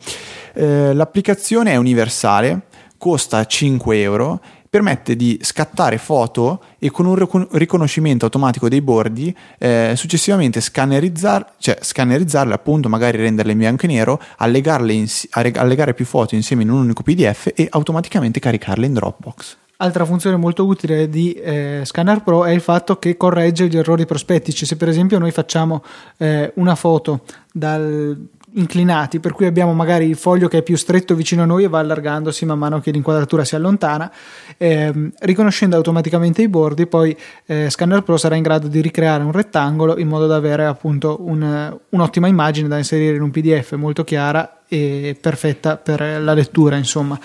eh, 0.55 0.95
l'applicazione 0.95 1.73
è 1.73 1.77
universale 1.77 2.67
costa 2.99 3.45
5 3.45 4.01
euro 4.01 4.41
permette 4.69 5.17
di 5.17 5.39
scattare 5.43 5.99
foto 5.99 6.63
e 6.79 6.91
con 6.91 7.07
un 7.07 7.47
riconoscimento 7.53 8.25
automatico 8.25 8.69
dei 8.69 8.81
bordi 8.81 9.35
eh, 9.59 9.93
successivamente 9.97 10.61
scannerizzar, 10.61 11.55
cioè, 11.59 11.79
scannerizzarle 11.81 12.55
appunto 12.55 12.89
magari 12.89 13.19
renderle 13.19 13.53
in 13.53 13.59
bianco 13.59 13.85
e 13.85 13.89
nero 13.89 14.21
allegarle 14.37 14.93
ins- 14.93 15.29
allegare 15.31 15.95
più 15.95 16.05
foto 16.05 16.35
insieme 16.35 16.63
in 16.63 16.71
un 16.71 16.81
unico 16.81 17.03
pdf 17.03 17.53
e 17.55 17.67
automaticamente 17.71 18.41
caricarle 18.41 18.87
in 18.87 18.95
Dropbox 18.95 19.57
Altra 19.79 20.07
funzione 20.07 20.37
molto 20.37 20.65
utile 20.65 21.11
di 21.11 21.35
eh, 21.35 21.83
Scanner 21.85 22.23
Pro 22.23 22.47
è 22.47 22.51
il 22.51 22.63
fatto 22.63 22.99
che 22.99 23.19
corregge 23.19 23.69
gli 23.69 23.77
errori 23.77 24.07
prospettici. 24.07 24.65
Se 24.65 24.77
per 24.77 24.89
esempio 24.89 25.19
noi 25.19 25.33
facciamo 25.33 25.85
eh, 26.17 26.51
una 26.55 26.75
foto 26.75 27.25
dal, 27.53 28.17
inclinati, 28.53 29.21
per 29.21 29.33
cui 29.33 29.47
abbiamo 29.47 29.75
magari 29.75 30.07
il 30.07 30.17
foglio 30.17 30.49
che 30.49 30.59
è 30.59 30.63
più 30.63 30.77
stretto 30.77 31.15
vicino 31.15 31.43
a 31.43 31.47
noi 31.47 31.65
e 31.65 31.69
va 31.69 31.81
allargandosi 31.81 32.45
man 32.47 32.59
mano 32.59 32.81
che 32.81 32.91
l'inquadratura 32.91 33.45
si 33.45 33.55
allontana, 33.55 34.11
eh, 34.57 35.11
riconoscendo 35.21 35.77
automaticamente 35.77 36.43
i 36.43 36.49
bordi, 36.49 36.87
poi 36.87 37.17
eh, 37.47 37.69
Scanner 37.71 38.03
Pro 38.03 38.17
sarà 38.17 38.37
in 38.37 38.43
grado 38.43 38.69
di 38.69 38.81
ricreare 38.81 39.23
un 39.23 39.33
rettangolo 39.33 39.99
in 39.99 40.09
modo 40.09 40.27
da 40.27 40.37
avere 40.37 40.65
appunto 40.65 41.19
un, 41.21 41.77
un'ottima 41.89 42.29
immagine 42.29 42.69
da 42.69 42.79
inserire 42.79 43.17
in 43.17 43.23
un 43.23 43.31
PDF 43.31 43.75
molto 43.75 44.05
chiara 44.05 44.63
e 44.69 45.17
perfetta 45.21 45.77
per 45.77 46.01
la 46.21 46.35
lettura, 46.35 46.77
insomma. 46.77 47.19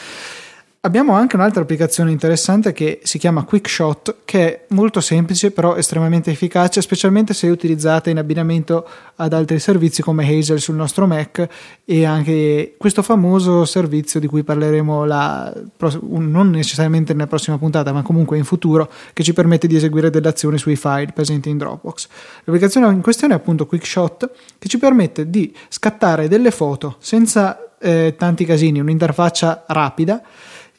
Abbiamo 0.84 1.13
anche 1.13 1.36
un'altra 1.36 1.62
applicazione 1.62 2.10
interessante 2.10 2.74
che 2.74 3.02
si 3.04 3.20
chiama 3.20 3.44
QuickShot, 3.44 4.22
che 4.26 4.39
è 4.39 4.65
molto 4.70 5.00
semplice 5.00 5.52
però 5.52 5.76
estremamente 5.76 6.32
efficace, 6.32 6.82
specialmente 6.82 7.36
se 7.36 7.50
utilizzata 7.50 8.10
in 8.10 8.17
abbinamento 8.17 8.88
ad 9.17 9.32
altri 9.34 9.60
servizi 9.60 10.02
come 10.02 10.28
Hazel 10.28 10.60
sul 10.60 10.74
nostro 10.74 11.06
Mac 11.06 11.48
e 11.86 12.04
anche 12.04 12.74
questo 12.80 13.04
famoso 13.04 13.63
servizio 13.65 14.20
di 14.20 14.26
cui 14.26 14.41
parleremo 14.41 15.06
la, 15.06 15.54
non 16.00 16.50
necessariamente 16.50 17.13
nella 17.13 17.28
prossima 17.28 17.60
puntata, 17.60 17.94
ma 17.94 18.02
comunque 18.02 18.39
in 18.39 18.44
futuro, 18.44 18.89
che 19.13 19.22
ci 19.22 19.34
permette 19.34 19.67
di 19.67 19.76
eseguire 19.76 20.10
delle 20.10 20.30
azioni 20.30 20.58
sui 20.58 20.76
file 20.76 21.12
presenti 21.13 21.50
in 21.50 21.60
Dropbox. 21.60 22.08
L'applicazione 22.46 22.88
in 22.88 23.02
questione 23.02 23.36
è 23.36 23.38
appunto 23.38 23.67
QuickShot, 23.67 24.32
che 24.58 24.67
ci 24.67 24.80
permette 24.80 25.30
di 25.30 25.56
scattare 25.70 26.28
delle 26.28 26.50
foto 26.50 26.96
senza 26.98 27.76
eh, 27.80 28.15
tanti 28.17 28.46
casini, 28.46 28.80
un'interfaccia 28.80 29.65
rapida 29.67 30.24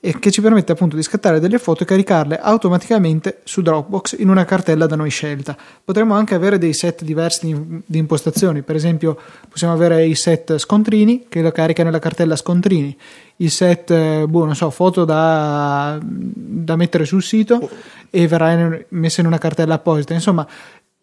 e 0.04 0.18
che 0.18 0.32
ci 0.32 0.40
permette 0.40 0.72
appunto 0.72 0.96
di 0.96 1.02
scattare 1.04 1.38
delle 1.38 1.60
foto 1.60 1.84
e 1.84 1.86
caricarle 1.86 2.40
automaticamente 2.40 3.38
su 3.44 3.62
Dropbox 3.62 4.16
in 4.18 4.28
una 4.28 4.44
cartella 4.44 4.86
da 4.86 4.96
noi 4.96 5.10
scelta. 5.10 5.56
Potremmo 5.84 6.14
anche 6.14 6.34
avere 6.34 6.58
dei 6.58 6.72
set 6.72 7.04
diversi 7.04 7.82
di, 7.86 7.98
impostazioni, 7.98 8.62
per 8.62 8.74
esempio 8.74 9.16
possiamo 9.48 9.72
avere 9.72 10.04
i 10.04 10.16
set 10.16 10.58
scontrini 10.58 11.26
che 11.28 11.40
lo 11.40 11.52
carica 11.52 11.84
nella 11.84 12.00
cartella 12.00 12.34
scontrini, 12.34 12.98
i 13.36 13.48
set, 13.48 13.92
eh, 13.92 14.24
boh, 14.28 14.44
non 14.44 14.56
so, 14.56 14.70
foto 14.70 15.04
da, 15.04 16.00
da 16.02 16.74
mettere 16.74 17.04
sul 17.04 17.22
sito 17.22 17.70
e 18.10 18.26
verrà 18.26 18.76
messa 18.88 19.20
in 19.20 19.28
una 19.28 19.38
cartella 19.38 19.74
apposita, 19.74 20.14
insomma, 20.14 20.44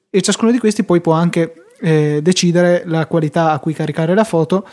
e 0.10 0.22
ciascuno 0.22 0.52
di 0.52 0.60
questi 0.60 0.84
poi 0.84 1.00
può 1.00 1.14
anche 1.14 1.54
eh, 1.80 2.20
decidere 2.22 2.84
la 2.86 3.06
qualità 3.06 3.52
a 3.52 3.60
cui 3.60 3.72
caricare 3.72 4.14
la 4.14 4.26
foto 4.26 4.68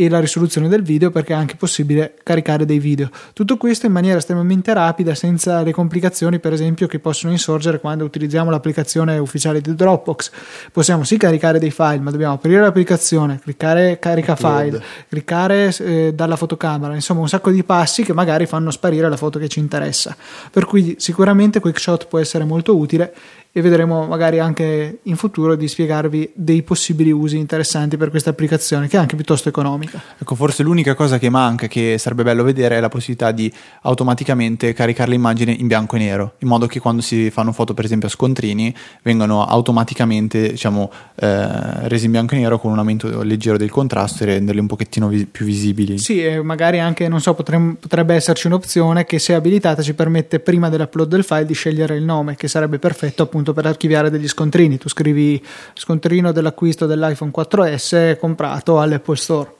e 0.00 0.08
la 0.08 0.20
risoluzione 0.20 0.68
del 0.68 0.82
video 0.82 1.10
perché 1.10 1.32
è 1.32 1.36
anche 1.36 1.56
possibile 1.56 2.14
caricare 2.22 2.64
dei 2.64 2.78
video. 2.78 3.10
Tutto 3.32 3.56
questo 3.56 3.86
in 3.86 3.92
maniera 3.92 4.18
estremamente 4.18 4.72
rapida 4.72 5.12
senza 5.16 5.60
le 5.62 5.72
complicazioni 5.72 6.38
per 6.38 6.52
esempio 6.52 6.86
che 6.86 7.00
possono 7.00 7.32
insorgere 7.32 7.80
quando 7.80 8.04
utilizziamo 8.04 8.48
l'applicazione 8.48 9.18
ufficiale 9.18 9.60
di 9.60 9.74
Dropbox. 9.74 10.30
Possiamo 10.70 11.02
sì 11.02 11.16
caricare 11.16 11.58
dei 11.58 11.72
file 11.72 11.98
ma 11.98 12.12
dobbiamo 12.12 12.34
aprire 12.34 12.60
l'applicazione, 12.60 13.40
cliccare 13.42 13.98
carica 13.98 14.36
file, 14.36 14.80
cliccare 15.08 15.74
eh, 15.80 16.12
dalla 16.14 16.36
fotocamera, 16.36 16.94
insomma 16.94 17.22
un 17.22 17.28
sacco 17.28 17.50
di 17.50 17.64
passi 17.64 18.04
che 18.04 18.12
magari 18.12 18.46
fanno 18.46 18.70
sparire 18.70 19.08
la 19.08 19.16
foto 19.16 19.40
che 19.40 19.48
ci 19.48 19.58
interessa. 19.58 20.16
Per 20.52 20.64
cui 20.64 20.94
sicuramente 21.00 21.58
QuickShot 21.58 22.06
può 22.06 22.20
essere 22.20 22.44
molto 22.44 22.76
utile 22.76 23.12
e 23.50 23.60
vedremo 23.62 24.06
magari 24.06 24.38
anche 24.38 24.98
in 25.02 25.16
futuro 25.16 25.56
di 25.56 25.66
spiegarvi 25.66 26.30
dei 26.34 26.62
possibili 26.62 27.10
usi 27.10 27.38
interessanti 27.38 27.96
per 27.96 28.10
questa 28.10 28.30
applicazione 28.30 28.88
che 28.88 28.96
è 28.96 29.00
anche 29.00 29.16
piuttosto 29.16 29.48
economica. 29.48 30.00
Ecco, 30.18 30.34
forse 30.34 30.62
l'unica 30.62 30.94
cosa 30.94 31.18
che 31.18 31.28
manca, 31.28 31.66
che 31.66 31.96
sarebbe 31.98 32.22
bello 32.22 32.42
vedere, 32.42 32.76
è 32.76 32.80
la 32.80 32.88
possibilità 32.88 33.32
di 33.32 33.52
automaticamente 33.82 34.72
caricare 34.74 35.10
l'immagine 35.10 35.52
in 35.52 35.66
bianco 35.66 35.96
e 35.96 35.98
nero, 35.98 36.34
in 36.38 36.48
modo 36.48 36.66
che 36.66 36.78
quando 36.78 37.02
si 37.02 37.30
fanno 37.30 37.52
foto 37.52 37.74
per 37.74 37.84
esempio 37.84 38.08
a 38.08 38.10
scontrini 38.10 38.72
vengano 39.02 39.44
automaticamente 39.44 40.50
diciamo, 40.50 40.90
eh, 41.16 41.88
resi 41.88 42.04
in 42.04 42.12
bianco 42.12 42.34
e 42.34 42.38
nero 42.38 42.58
con 42.58 42.70
un 42.70 42.78
aumento 42.78 43.22
leggero 43.22 43.56
del 43.56 43.70
contrasto 43.70 44.22
e 44.22 44.26
renderli 44.26 44.60
un 44.60 44.66
pochettino 44.66 45.08
vi- 45.08 45.26
più 45.26 45.44
visibili. 45.44 45.98
Sì, 45.98 46.22
e 46.22 46.42
magari 46.42 46.78
anche, 46.78 47.08
non 47.08 47.20
so, 47.20 47.34
potremmo, 47.34 47.76
potrebbe 47.80 48.14
esserci 48.14 48.46
un'opzione 48.46 49.04
che 49.04 49.18
se 49.18 49.34
abilitata 49.34 49.82
ci 49.82 49.94
permette 49.94 50.38
prima 50.38 50.68
dell'upload 50.68 51.08
del 51.08 51.24
file 51.24 51.46
di 51.46 51.54
scegliere 51.54 51.96
il 51.96 52.04
nome, 52.04 52.36
che 52.36 52.46
sarebbe 52.46 52.78
perfetto 52.78 53.22
appunto 53.22 53.37
appunto 53.38 53.52
per 53.52 53.66
archiviare 53.66 54.10
degli 54.10 54.28
scontrini. 54.28 54.78
Tu 54.78 54.88
scrivi 54.88 55.42
scontrino 55.74 56.32
dell'acquisto 56.32 56.86
dell'iPhone 56.86 57.30
4S 57.34 58.18
comprato 58.18 58.80
all'Apple 58.80 59.16
Store. 59.16 59.52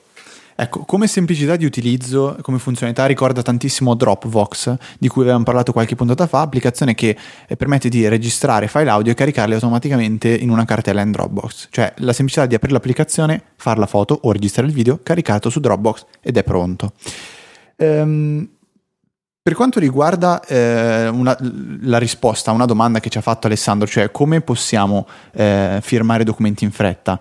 Ecco, 0.55 0.81
come 0.81 1.07
semplicità 1.07 1.55
di 1.55 1.63
utilizzo, 1.63 2.35
come 2.41 2.59
funzionalità, 2.59 3.05
ricorda 3.05 3.41
tantissimo 3.41 3.95
Dropbox, 3.95 4.75
di 4.99 5.07
cui 5.07 5.21
avevamo 5.21 5.45
parlato 5.45 5.71
qualche 5.71 5.95
puntata 5.95 6.27
fa, 6.27 6.41
applicazione 6.41 6.95
che 6.95 7.15
eh, 7.47 7.55
permette 7.55 7.87
di 7.87 8.05
registrare 8.09 8.67
file 8.67 8.89
audio 8.89 9.13
e 9.13 9.15
caricarli 9.15 9.53
automaticamente 9.53 10.27
in 10.27 10.49
una 10.49 10.65
cartella 10.65 10.99
in 10.99 11.11
Dropbox. 11.11 11.69
Cioè 11.71 11.93
la 11.99 12.11
semplicità 12.11 12.45
di 12.45 12.55
aprire 12.55 12.73
l'applicazione, 12.73 13.41
fare 13.55 13.79
la 13.79 13.85
foto 13.85 14.19
o 14.23 14.33
registrare 14.33 14.67
il 14.67 14.73
video, 14.73 14.99
caricato 15.01 15.49
su 15.49 15.61
Dropbox 15.61 16.03
ed 16.19 16.35
è 16.35 16.43
pronto. 16.43 16.91
Ehm, 17.77 18.49
per 19.49 19.57
quanto 19.57 19.79
riguarda 19.79 20.41
eh, 20.45 21.07
una, 21.07 21.35
la 21.81 21.97
risposta 21.97 22.51
a 22.51 22.53
una 22.53 22.67
domanda 22.67 22.99
che 22.99 23.09
ci 23.09 23.17
ha 23.17 23.21
fatto 23.21 23.47
Alessandro, 23.47 23.87
cioè 23.87 24.11
come 24.11 24.41
possiamo 24.41 25.07
eh, 25.31 25.79
firmare 25.81 26.23
documenti 26.23 26.65
in 26.65 26.71
fretta, 26.71 27.19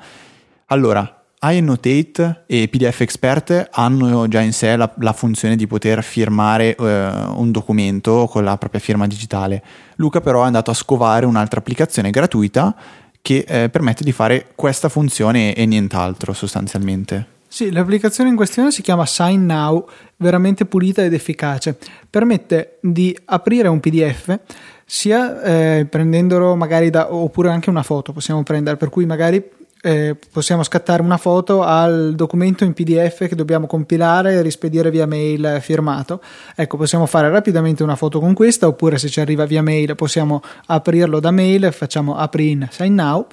allora 0.67 1.25
iAnnotate 1.41 2.45
e 2.45 2.69
PDF 2.69 3.01
Expert 3.01 3.69
hanno 3.71 4.29
già 4.29 4.41
in 4.41 4.53
sé 4.53 4.77
la, 4.77 4.93
la 4.99 5.14
funzione 5.14 5.57
di 5.57 5.67
poter 5.67 6.03
firmare 6.03 6.77
eh, 6.77 7.09
un 7.35 7.51
documento 7.51 8.29
con 8.31 8.45
la 8.45 8.59
propria 8.59 8.83
firma 8.83 9.07
digitale. 9.07 9.64
Luca 9.97 10.21
però 10.21 10.43
è 10.43 10.47
andato 10.47 10.71
a 10.71 10.75
scovare 10.75 11.25
un'altra 11.25 11.61
applicazione 11.61 12.11
gratuita 12.11 12.77
che 13.23 13.47
eh, 13.49 13.71
permette 13.71 14.05
di 14.05 14.12
fare 14.12 14.49
questa 14.55 14.91
funzione 14.91 15.55
e 15.55 15.64
nient'altro 15.64 16.35
sostanzialmente. 16.35 17.38
Sì, 17.51 17.73
l'applicazione 17.73 18.29
in 18.29 18.37
questione 18.37 18.71
si 18.71 18.83
chiama 18.83 19.07
Sign 19.07 19.47
Now, 19.47 19.89
veramente 20.17 20.67
pulita 20.67 21.03
ed 21.03 21.15
efficace. 21.15 21.79
Permette 22.11 22.77
di 22.83 23.17
aprire 23.25 23.69
un 23.69 23.81
PDF 23.81 24.39
sia 24.85 25.43
eh, 25.43 25.87
prendendolo 25.89 26.55
magari 26.57 26.91
da, 26.91 27.13
oppure 27.13 27.49
anche 27.49 27.71
una 27.71 27.83
foto 27.83 28.13
possiamo 28.13 28.43
prendere, 28.43 28.77
per 28.77 28.91
cui 28.91 29.07
magari 29.07 29.43
eh, 29.81 30.15
possiamo 30.31 30.63
scattare 30.63 31.01
una 31.01 31.17
foto 31.17 31.63
al 31.63 32.15
documento 32.15 32.65
in 32.65 32.75
PDF 32.75 33.27
che 33.27 33.35
dobbiamo 33.35 33.67
compilare 33.67 34.35
e 34.35 34.43
rispedire 34.43 34.91
via 34.91 35.07
mail 35.07 35.59
firmato. 35.63 36.21
Ecco, 36.55 36.77
possiamo 36.77 37.07
fare 37.07 37.31
rapidamente 37.31 37.83
una 37.83 37.97
foto 37.97 38.21
con 38.21 38.35
questa, 38.35 38.67
oppure 38.67 38.99
se 38.99 39.09
ci 39.09 39.21
arriva 39.21 39.47
via 39.47 39.63
mail 39.63 39.95
possiamo 39.95 40.43
aprirlo 40.67 41.19
da 41.19 41.31
mail, 41.31 41.73
facciamo 41.73 42.15
apri 42.15 42.51
in 42.51 42.69
sign 42.71 42.93
now 42.95 43.27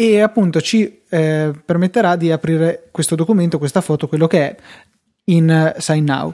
e 0.00 0.20
appunto 0.20 0.60
ci 0.60 1.00
eh, 1.08 1.52
permetterà 1.64 2.14
di 2.14 2.30
aprire 2.30 2.86
questo 2.92 3.16
documento, 3.16 3.58
questa 3.58 3.80
foto, 3.80 4.06
quello 4.06 4.28
che 4.28 4.48
è 4.48 4.56
in 5.24 5.74
sign 5.78 6.04
now. 6.04 6.32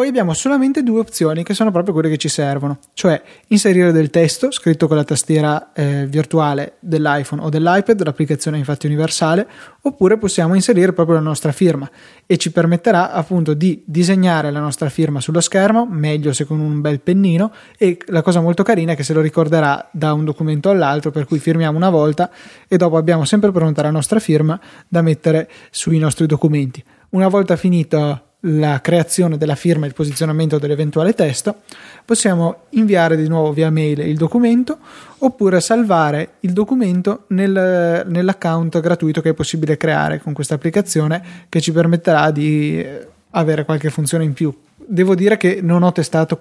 Poi 0.00 0.08
abbiamo 0.08 0.32
solamente 0.32 0.82
due 0.82 1.00
opzioni 1.00 1.42
che 1.42 1.52
sono 1.52 1.70
proprio 1.70 1.92
quelle 1.92 2.08
che 2.08 2.16
ci 2.16 2.30
servono, 2.30 2.78
cioè 2.94 3.20
inserire 3.48 3.92
del 3.92 4.08
testo 4.08 4.50
scritto 4.50 4.88
con 4.88 4.96
la 4.96 5.04
tastiera 5.04 5.74
eh, 5.74 6.06
virtuale 6.06 6.76
dell'iPhone 6.80 7.42
o 7.42 7.50
dell'iPad, 7.50 8.02
l'applicazione 8.02 8.56
è 8.56 8.60
infatti 8.60 8.86
universale, 8.86 9.46
oppure 9.82 10.16
possiamo 10.16 10.54
inserire 10.54 10.94
proprio 10.94 11.16
la 11.16 11.22
nostra 11.22 11.52
firma 11.52 11.86
e 12.24 12.38
ci 12.38 12.50
permetterà 12.50 13.12
appunto 13.12 13.52
di 13.52 13.82
disegnare 13.84 14.50
la 14.50 14.60
nostra 14.60 14.88
firma 14.88 15.20
sullo 15.20 15.42
schermo, 15.42 15.86
meglio 15.86 16.32
se 16.32 16.46
con 16.46 16.60
un 16.60 16.80
bel 16.80 17.00
pennino 17.00 17.52
e 17.76 17.98
la 18.06 18.22
cosa 18.22 18.40
molto 18.40 18.62
carina 18.62 18.92
è 18.92 18.96
che 18.96 19.04
se 19.04 19.12
lo 19.12 19.20
ricorderà 19.20 19.86
da 19.92 20.14
un 20.14 20.24
documento 20.24 20.70
all'altro, 20.70 21.10
per 21.10 21.26
cui 21.26 21.38
firmiamo 21.38 21.76
una 21.76 21.90
volta 21.90 22.30
e 22.66 22.78
dopo 22.78 22.96
abbiamo 22.96 23.26
sempre 23.26 23.52
pronta 23.52 23.82
la 23.82 23.90
nostra 23.90 24.18
firma 24.18 24.58
da 24.88 25.02
mettere 25.02 25.50
sui 25.70 25.98
nostri 25.98 26.24
documenti. 26.24 26.82
Una 27.10 27.28
volta 27.28 27.56
finito 27.56 28.28
la 28.44 28.80
creazione 28.80 29.36
della 29.36 29.54
firma 29.54 29.84
e 29.84 29.88
il 29.88 29.94
posizionamento 29.94 30.58
dell'eventuale 30.58 31.12
testo, 31.12 31.62
possiamo 32.04 32.62
inviare 32.70 33.16
di 33.16 33.28
nuovo 33.28 33.52
via 33.52 33.70
mail 33.70 34.00
il 34.00 34.16
documento 34.16 34.78
oppure 35.18 35.60
salvare 35.60 36.34
il 36.40 36.52
documento 36.52 37.24
nel, 37.28 38.04
nell'account 38.06 38.80
gratuito 38.80 39.20
che 39.20 39.30
è 39.30 39.34
possibile 39.34 39.76
creare 39.76 40.20
con 40.20 40.32
questa 40.32 40.54
applicazione 40.54 41.22
che 41.48 41.60
ci 41.60 41.72
permetterà 41.72 42.30
di 42.30 42.80
eh, 42.80 43.06
avere 43.30 43.64
qualche 43.64 43.90
funzione 43.90 44.24
in 44.24 44.32
più. 44.32 44.56
Devo 44.74 45.14
dire 45.14 45.36
che 45.36 45.60
non 45.62 45.82
ho 45.82 45.92
testato 45.92 46.38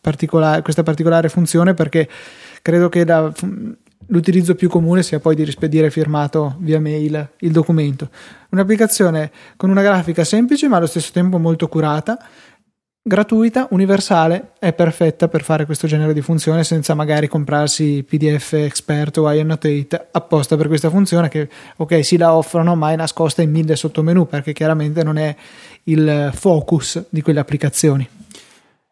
particolare, 0.00 0.62
questa 0.62 0.82
particolare 0.82 1.28
funzione 1.28 1.74
perché 1.74 2.08
credo 2.62 2.88
che 2.88 3.04
la, 3.04 3.32
l'utilizzo 4.08 4.54
più 4.54 4.68
comune 4.68 5.02
sia 5.02 5.20
poi 5.20 5.34
di 5.34 5.44
rispedire 5.44 5.90
firmato 5.90 6.56
via 6.58 6.80
mail 6.80 7.30
il 7.38 7.52
documento. 7.52 8.08
Un'applicazione 8.50 9.30
con 9.56 9.70
una 9.70 9.82
grafica 9.82 10.24
semplice 10.24 10.68
ma 10.68 10.76
allo 10.76 10.86
stesso 10.86 11.10
tempo 11.12 11.38
molto 11.38 11.68
curata, 11.68 12.18
gratuita, 13.02 13.68
universale, 13.70 14.52
è 14.58 14.72
perfetta 14.72 15.28
per 15.28 15.42
fare 15.42 15.64
questo 15.64 15.86
genere 15.86 16.12
di 16.12 16.20
funzione 16.20 16.62
senza 16.64 16.94
magari 16.94 17.26
comprarsi 17.26 18.04
PDF 18.06 18.52
Expert 18.52 19.16
o 19.18 19.30
iAnnotate 19.30 20.08
apposta 20.10 20.56
per 20.56 20.68
questa 20.68 20.90
funzione 20.90 21.28
che 21.28 21.48
ok 21.76 22.04
si 22.04 22.16
la 22.16 22.34
offrono 22.34 22.76
ma 22.76 22.92
è 22.92 22.96
nascosta 22.96 23.42
in 23.42 23.50
mille 23.50 23.76
sottomenu 23.76 24.26
perché 24.26 24.52
chiaramente 24.52 25.02
non 25.02 25.16
è 25.16 25.34
il 25.84 26.30
focus 26.34 27.06
di 27.08 27.22
quelle 27.22 27.40
applicazioni. 27.40 28.17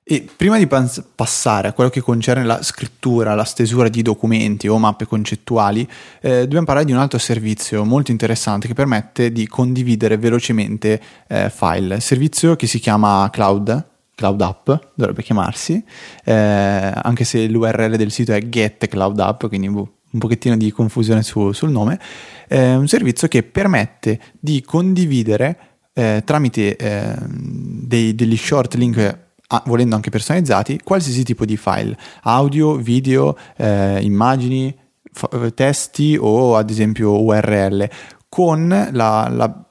E 0.09 0.25
prima 0.37 0.57
di 0.57 0.69
pas- 0.69 1.05
passare 1.17 1.67
a 1.67 1.73
quello 1.73 1.91
che 1.91 2.01
concerne 2.01 2.45
la 2.45 2.63
scrittura, 2.63 3.35
la 3.35 3.43
stesura 3.43 3.89
di 3.89 4.03
documenti 4.03 4.69
o 4.69 4.79
mappe 4.79 5.05
concettuali, 5.05 5.81
eh, 6.21 6.43
dobbiamo 6.43 6.65
parlare 6.65 6.87
di 6.87 6.93
un 6.93 6.99
altro 6.99 7.19
servizio 7.19 7.85
molto 7.85 8.13
interessante 8.13 8.69
che 8.69 8.75
permette 8.75 9.33
di 9.33 9.49
condividere 9.49 10.17
velocemente 10.17 11.03
eh, 11.27 11.51
file. 11.51 11.99
Servizio 11.99 12.55
che 12.55 12.69
si 12.69 12.79
chiama 12.79 13.29
Cloud, 13.33 13.85
Cloud 14.15 14.41
App, 14.43 14.71
dovrebbe 14.95 15.25
chiamarsi, 15.25 15.83
eh, 16.23 16.33
anche 16.33 17.25
se 17.25 17.45
l'URL 17.49 17.97
del 17.97 18.13
sito 18.13 18.33
è 18.33 18.49
Get 18.49 18.87
Cloud 18.87 19.19
App, 19.19 19.47
quindi 19.47 19.69
boh, 19.69 19.95
un 20.09 20.21
pochettino 20.21 20.57
di 20.57 20.71
confusione 20.71 21.25
su, 21.25 21.51
sul 21.51 21.71
nome. 21.71 21.99
È 22.47 22.75
un 22.75 22.87
servizio 22.87 23.27
che 23.27 23.43
permette 23.43 24.21
di 24.39 24.63
condividere 24.63 25.59
eh, 25.93 26.23
tramite 26.25 26.77
eh, 26.77 27.17
dei, 27.27 28.15
degli 28.15 28.37
short 28.37 28.75
link 28.75 29.25
volendo 29.65 29.95
anche 29.95 30.11
personalizzati, 30.11 30.81
qualsiasi 30.83 31.23
tipo 31.23 31.45
di 31.45 31.57
file, 31.57 31.97
audio, 32.23 32.75
video, 32.77 33.37
eh, 33.57 34.01
immagini, 34.03 34.77
f- 35.13 35.53
testi 35.55 36.17
o 36.21 36.57
ad 36.57 36.71
esempio 36.71 37.23
URL 37.23 37.89
con 38.29 38.69
la, 38.69 39.29
la, 39.31 39.67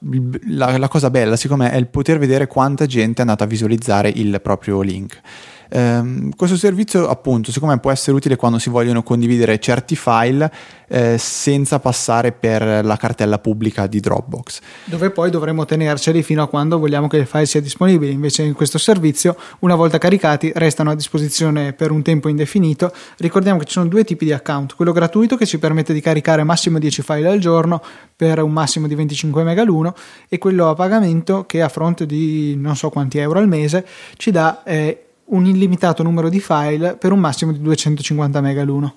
la, 0.46 0.76
la, 0.78 0.88
cosa 0.88 1.10
bella, 1.10 1.36
secondo 1.36 1.64
me, 1.64 1.70
è 1.70 1.76
il 1.76 1.88
poter 1.88 2.18
vedere 2.18 2.46
quanta 2.46 2.86
gente 2.86 3.18
è 3.18 3.20
andata 3.20 3.44
a 3.44 3.46
visualizzare 3.46 4.08
il 4.08 4.40
proprio 4.42 4.80
link. 4.80 5.20
Eh, 5.68 6.30
questo 6.36 6.56
servizio, 6.56 7.08
appunto, 7.08 7.52
secondo 7.52 7.74
me 7.74 7.80
può 7.80 7.90
essere 7.90 8.16
utile 8.16 8.36
quando 8.36 8.58
si 8.58 8.70
vogliono 8.70 9.02
condividere 9.02 9.58
certi 9.58 9.96
file 9.96 10.50
eh, 10.88 11.16
senza 11.18 11.78
passare 11.80 12.32
per 12.32 12.84
la 12.84 12.96
cartella 12.96 13.38
pubblica 13.38 13.86
di 13.86 14.00
Dropbox. 14.00 14.60
Dove 14.84 15.10
poi 15.10 15.30
dovremo 15.30 15.64
tenerceli 15.64 16.22
fino 16.22 16.42
a 16.42 16.48
quando 16.48 16.78
vogliamo 16.78 17.08
che 17.08 17.18
il 17.18 17.26
file 17.26 17.46
sia 17.46 17.60
disponibile. 17.60 18.12
Invece 18.12 18.42
in 18.42 18.54
questo 18.54 18.78
servizio, 18.78 19.36
una 19.60 19.74
volta 19.74 19.98
caricati, 19.98 20.52
restano 20.54 20.90
a 20.90 20.94
disposizione 20.94 21.72
per 21.72 21.90
un 21.90 22.02
tempo 22.02 22.28
indefinito. 22.28 22.92
Ricordiamo 23.18 23.58
che 23.58 23.64
ci 23.64 23.72
sono 23.72 23.86
due 23.86 24.04
tipi 24.04 24.24
di 24.24 24.32
account, 24.32 24.74
quello 24.74 24.92
gratuito 24.92 25.36
che 25.36 25.46
ci 25.46 25.58
permette 25.58 25.92
di 25.92 26.00
caricare 26.00 26.44
massimo 26.44 26.78
10 26.78 27.02
file 27.02 27.28
al 27.28 27.38
giorno 27.38 27.82
per 28.14 28.42
un 28.42 28.52
massimo 28.52 28.86
di 28.86 28.94
25 28.94 29.42
MB 29.42 29.64
l'uno 29.64 29.94
e 30.28 30.38
quello 30.38 30.70
a 30.70 30.74
pagamento 30.74 31.44
che 31.44 31.60
a 31.62 31.68
fronte 31.68 32.06
di 32.06 32.56
non 32.56 32.76
so 32.76 32.88
quanti 32.88 33.18
euro 33.18 33.38
al 33.38 33.48
mese 33.48 33.86
ci 34.16 34.30
dà 34.30 34.62
eh, 34.64 35.05
un 35.26 35.46
illimitato 35.46 36.02
numero 36.02 36.28
di 36.28 36.40
file 36.40 36.96
per 36.96 37.12
un 37.12 37.20
massimo 37.20 37.52
di 37.52 37.60
250 37.60 38.40
MB 38.40 38.58
l'uno. 38.64 38.94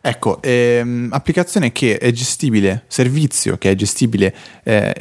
Ecco, 0.00 0.40
ehm, 0.42 1.08
applicazione 1.12 1.72
che 1.72 1.98
è 1.98 2.10
gestibile, 2.12 2.84
servizio 2.86 3.58
che 3.58 3.70
è 3.70 3.74
gestibile 3.74 4.34
eh, 4.62 4.94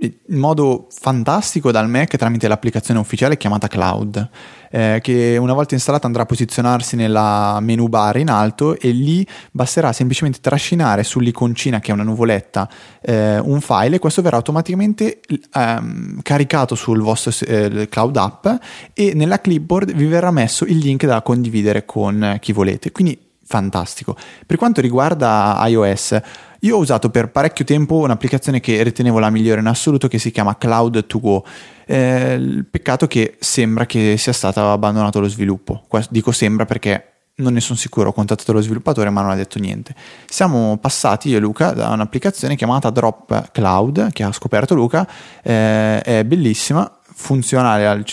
in 0.00 0.38
modo 0.38 0.86
fantastico 0.90 1.72
dal 1.72 1.88
Mac 1.88 2.16
tramite 2.16 2.46
l'applicazione 2.46 3.00
ufficiale 3.00 3.36
chiamata 3.36 3.66
Cloud, 3.66 4.28
eh, 4.70 4.98
che 5.02 5.36
una 5.38 5.52
volta 5.52 5.74
installata 5.74 6.06
andrà 6.06 6.22
a 6.22 6.26
posizionarsi 6.26 6.96
nella 6.96 7.58
menu 7.60 7.88
bar 7.88 8.16
in 8.16 8.30
alto 8.30 8.78
e 8.78 8.90
lì 8.90 9.26
basterà 9.50 9.92
semplicemente 9.92 10.40
trascinare 10.40 11.02
sull'iconcina 11.02 11.80
che 11.80 11.90
è 11.90 11.94
una 11.94 12.02
nuvoletta 12.02 12.68
eh, 13.00 13.38
un 13.38 13.60
file 13.60 13.96
e 13.96 13.98
questo 13.98 14.22
verrà 14.22 14.36
automaticamente 14.36 15.20
ehm, 15.52 16.20
caricato 16.22 16.74
sul 16.74 17.00
vostro 17.00 17.32
eh, 17.46 17.88
Cloud 17.88 18.16
App 18.16 18.46
e 18.92 19.12
nella 19.14 19.40
clipboard 19.40 19.92
vi 19.92 20.06
verrà 20.06 20.30
messo 20.30 20.64
il 20.64 20.78
link 20.78 21.06
da 21.06 21.22
condividere 21.22 21.84
con 21.84 22.36
chi 22.40 22.52
volete. 22.52 22.92
Quindi 22.92 23.26
fantastico. 23.48 24.14
Per 24.46 24.58
quanto 24.58 24.82
riguarda 24.82 25.58
iOS, 25.66 26.20
io 26.60 26.76
ho 26.76 26.78
usato 26.78 27.08
per 27.08 27.30
parecchio 27.30 27.64
tempo 27.64 27.96
un'applicazione 27.96 28.60
che 28.60 28.82
ritenevo 28.82 29.18
la 29.18 29.30
migliore 29.30 29.60
in 29.60 29.66
assoluto 29.66 30.06
che 30.06 30.18
si 30.18 30.30
chiama 30.30 30.56
Cloud2Go. 30.60 31.40
Eh, 31.86 32.64
peccato 32.70 33.06
che 33.06 33.36
sembra 33.40 33.86
che 33.86 34.16
sia 34.18 34.34
stato 34.34 34.70
abbandonato 34.70 35.18
lo 35.18 35.28
sviluppo. 35.28 35.86
Dico 36.10 36.30
sembra 36.30 36.66
perché 36.66 37.12
non 37.36 37.54
ne 37.54 37.60
sono 37.60 37.78
sicuro, 37.78 38.10
ho 38.10 38.12
contattato 38.12 38.52
lo 38.52 38.60
sviluppatore 38.60 39.08
ma 39.08 39.22
non 39.22 39.30
ha 39.30 39.34
detto 39.34 39.58
niente. 39.58 39.94
Siamo 40.26 40.76
passati 40.76 41.30
io 41.30 41.38
e 41.38 41.40
Luca 41.40 41.70
da 41.70 41.88
un'applicazione 41.88 42.54
chiamata 42.54 42.90
Drop 42.90 43.50
Cloud 43.50 44.12
che 44.12 44.24
ha 44.24 44.32
scoperto 44.32 44.74
Luca, 44.74 45.08
eh, 45.42 46.02
è 46.02 46.24
bellissima, 46.24 46.98
funzionale 47.14 47.86
al, 47.86 48.04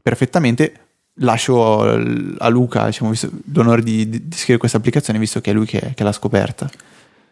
perfettamente, 0.00 0.87
lascio 1.18 1.82
a 1.82 2.48
Luca 2.48 2.86
diciamo, 2.86 3.12
l'onore 3.52 3.82
di, 3.82 4.08
di, 4.08 4.24
scrivere 4.30 4.58
questa 4.58 4.78
applicazione 4.78 5.18
visto 5.18 5.40
che 5.40 5.50
è 5.50 5.54
lui 5.54 5.66
che, 5.66 5.92
che 5.94 6.04
l'ha 6.04 6.12
scoperta. 6.12 6.68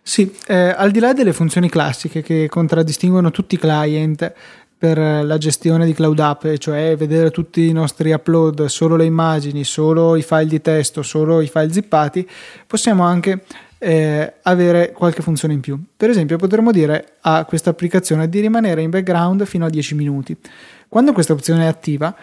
Sì, 0.03 0.33
eh, 0.46 0.75
al 0.77 0.92
di 0.92 1.01
là 1.01 1.12
delle 1.12 1.33
funzioni 1.33 1.68
classiche 1.68 2.22
che 2.22 2.49
contraddistinguono 2.49 3.31
tutti 3.31 3.57
i 3.57 3.59
client 3.59 4.33
per 4.79 4.99
la 4.99 5.38
gestione 5.38 5.87
di 5.87 5.94
Cloud 5.94 6.18
App, 6.18 6.46
cioè 6.59 6.94
vedere 6.96 7.31
tutti 7.31 7.66
i 7.66 7.72
nostri 7.72 8.12
upload, 8.12 8.66
solo 8.66 8.94
le 8.94 9.05
immagini, 9.05 9.64
solo 9.64 10.14
i 10.16 10.22
file 10.22 10.46
di 10.46 10.61
testo, 10.61 11.03
solo 11.03 11.40
i 11.40 11.49
file 11.49 11.72
zippati, 11.72 12.29
possiamo 12.66 13.03
anche 13.03 13.42
eh, 13.79 14.35
avere 14.42 14.92
qualche 14.92 15.22
funzione 15.22 15.55
in 15.55 15.61
più. 15.61 15.83
Per 15.96 16.11
esempio, 16.11 16.37
potremmo 16.37 16.72
dire 16.72 17.14
a 17.22 17.44
questa 17.44 17.70
applicazione 17.70 18.29
di 18.29 18.40
rimanere 18.40 18.83
in 18.83 18.90
background 18.90 19.44
fino 19.44 19.64
a 19.64 19.70
10 19.70 19.94
minuti. 19.94 20.37
Quando 20.88 21.12
questa 21.12 21.33
opzione 21.33 21.64
è 21.64 21.66
attiva, 21.66 22.14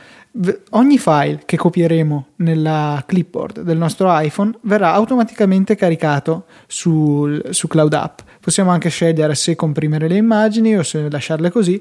ogni 0.72 0.98
file 0.98 1.42
che 1.46 1.58
copieremo 1.58 2.28
nella 2.38 3.04
clipboard 3.06 3.62
del 3.62 3.78
nostro 3.78 4.08
iPhone 4.20 4.58
verrà 4.62 4.94
automaticamente 4.94 5.76
caricato 5.76 6.46
su, 6.66 7.40
su 7.50 7.68
Cloud 7.68 7.94
App. 7.94 8.20
Possiamo 8.40 8.72
anche 8.72 8.90
scegliere 8.90 9.36
se 9.36 9.56
comprimere 9.56 10.08
le 10.08 10.16
immagini 10.16 10.78
o 10.78 10.84
se 10.84 11.10
lasciarle 11.10 11.52
così 11.52 11.80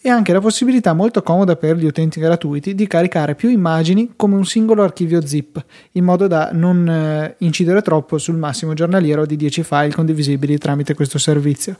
e 0.00 0.08
anche 0.08 0.32
la 0.32 0.40
possibilità 0.40 0.94
molto 0.94 1.22
comoda 1.22 1.54
per 1.54 1.76
gli 1.76 1.84
utenti 1.84 2.18
gratuiti 2.18 2.74
di 2.74 2.88
caricare 2.88 3.36
più 3.36 3.48
immagini 3.48 4.14
come 4.16 4.34
un 4.34 4.44
singolo 4.44 4.82
archivio 4.82 5.24
zip, 5.24 5.64
in 5.92 6.04
modo 6.04 6.26
da 6.26 6.50
non 6.52 6.88
eh, 6.88 7.36
incidere 7.38 7.82
troppo 7.82 8.18
sul 8.18 8.36
massimo 8.36 8.74
giornaliero 8.74 9.24
di 9.26 9.36
10 9.36 9.62
file 9.62 9.92
condivisibili 9.92 10.58
tramite 10.58 10.94
questo 10.94 11.18
servizio. 11.18 11.76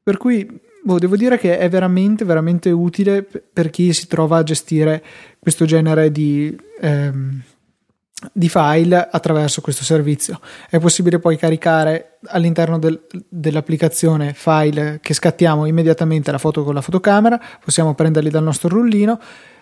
Per 0.00 0.16
cui 0.16 0.46
boh, 0.82 0.98
devo 0.98 1.16
dire 1.16 1.38
che 1.38 1.58
è 1.58 1.68
veramente, 1.68 2.24
veramente 2.24 2.70
utile 2.70 3.22
per 3.22 3.70
chi 3.70 3.92
si 3.92 4.06
trova 4.06 4.38
a 4.38 4.42
gestire 4.42 5.02
questo 5.38 5.64
genere 5.64 6.10
di, 6.10 6.56
ehm, 6.80 7.42
di 8.32 8.48
file 8.48 9.08
attraverso 9.10 9.60
questo 9.60 9.84
servizio. 9.84 10.40
È 10.68 10.78
possibile 10.78 11.18
poi 11.18 11.36
caricare 11.36 12.18
all'interno 12.26 12.78
del, 12.78 13.06
dell'applicazione 13.28 14.32
file 14.34 14.98
che 15.02 15.14
scattiamo 15.14 15.66
immediatamente 15.66 16.30
la 16.32 16.38
foto 16.38 16.64
con 16.64 16.74
la 16.74 16.80
fotocamera, 16.80 17.40
possiamo 17.62 17.94
prenderli 17.94 18.30
dal 18.30 18.42
nostro 18.42 18.68
rullino. 18.68 19.20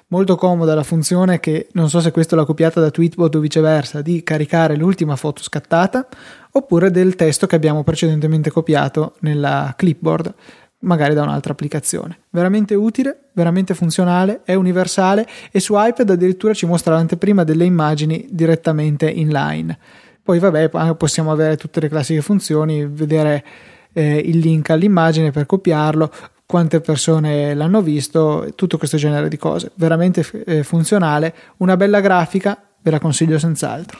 Molto 0.08 0.36
comoda 0.36 0.76
la 0.76 0.84
funzione 0.84 1.40
che 1.40 1.66
non 1.72 1.88
so 1.90 2.00
se 2.00 2.12
questo 2.12 2.36
l'ha 2.36 2.44
copiata 2.44 2.80
da 2.80 2.92
Tweetbot 2.92 3.34
o 3.34 3.40
viceversa, 3.40 4.02
di 4.02 4.22
caricare 4.22 4.76
l'ultima 4.76 5.16
foto 5.16 5.42
scattata 5.42 6.06
oppure 6.52 6.92
del 6.92 7.16
testo 7.16 7.48
che 7.48 7.56
abbiamo 7.56 7.82
precedentemente 7.82 8.52
copiato 8.52 9.14
nella 9.20 9.74
clipboard 9.76 10.32
magari 10.80 11.14
da 11.14 11.22
un'altra 11.22 11.52
applicazione. 11.52 12.18
Veramente 12.30 12.74
utile, 12.74 13.28
veramente 13.32 13.74
funzionale, 13.74 14.42
è 14.44 14.54
universale 14.54 15.26
e 15.50 15.60
su 15.60 15.74
iPad 15.76 16.10
addirittura 16.10 16.54
ci 16.54 16.66
mostra 16.66 16.94
l'anteprima 16.94 17.44
delle 17.44 17.64
immagini 17.64 18.26
direttamente 18.30 19.08
inline. 19.08 19.78
Poi 20.22 20.38
vabbè, 20.38 20.94
possiamo 20.96 21.30
avere 21.30 21.56
tutte 21.56 21.80
le 21.80 21.88
classiche 21.88 22.20
funzioni, 22.20 22.86
vedere 22.86 23.44
eh, 23.92 24.16
il 24.18 24.38
link 24.38 24.70
all'immagine 24.70 25.30
per 25.30 25.46
copiarlo, 25.46 26.10
quante 26.44 26.80
persone 26.80 27.54
l'hanno 27.54 27.80
visto, 27.80 28.52
tutto 28.54 28.76
questo 28.76 28.96
genere 28.96 29.28
di 29.28 29.36
cose. 29.36 29.70
Veramente 29.74 30.24
eh, 30.44 30.62
funzionale, 30.62 31.34
una 31.58 31.76
bella 31.76 32.00
grafica, 32.00 32.60
ve 32.82 32.90
la 32.90 32.98
consiglio 32.98 33.38
senz'altro. 33.38 33.98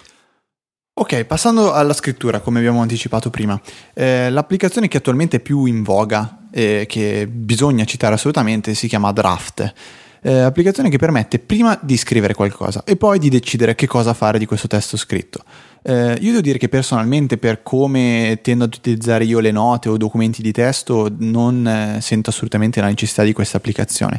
Ok, 0.99 1.25
passando 1.25 1.75
alla 1.75 1.93
scrittura, 1.93 2.41
come 2.41 2.59
abbiamo 2.59 2.81
anticipato 2.81 3.29
prima, 3.29 3.61
eh, 3.93 4.31
l'applicazione 4.31 4.89
che 4.89 4.97
attualmente 4.97 5.37
è 5.37 5.41
più 5.41 5.67
in 5.67 5.83
voga 5.83 6.47
e 6.51 6.87
che 6.89 7.29
bisogna 7.31 7.85
citare 7.85 8.15
assolutamente 8.15 8.73
si 8.73 8.89
chiama 8.89 9.13
Draft. 9.13 9.75
Eh, 10.23 10.39
applicazione 10.39 10.89
che 10.89 10.97
permette 10.97 11.39
prima 11.39 11.79
di 11.83 11.99
scrivere 11.99 12.33
qualcosa 12.33 12.83
e 12.85 12.97
poi 12.97 13.19
di 13.19 13.29
decidere 13.29 13.75
che 13.75 13.87
cosa 13.87 14.15
fare 14.15 14.39
di 14.39 14.47
questo 14.47 14.69
testo 14.69 14.97
scritto. 14.97 15.45
Eh, 15.83 16.17
io 16.19 16.31
devo 16.31 16.41
dire 16.41 16.57
che 16.57 16.71
personalmente 16.71 17.37
per 17.37 17.63
come 17.63 18.39
tendo 18.41 18.65
ad 18.65 18.73
utilizzare 18.75 19.25
io 19.25 19.41
le 19.41 19.51
note 19.51 19.91
o 19.91 19.99
documenti 19.99 20.41
di 20.41 20.51
testo 20.51 21.15
non 21.19 21.69
eh, 21.69 22.01
sento 22.01 22.31
assolutamente 22.31 22.81
la 22.81 22.87
necessità 22.87 23.23
di 23.23 23.35
questa 23.35 23.59
applicazione. 23.59 24.19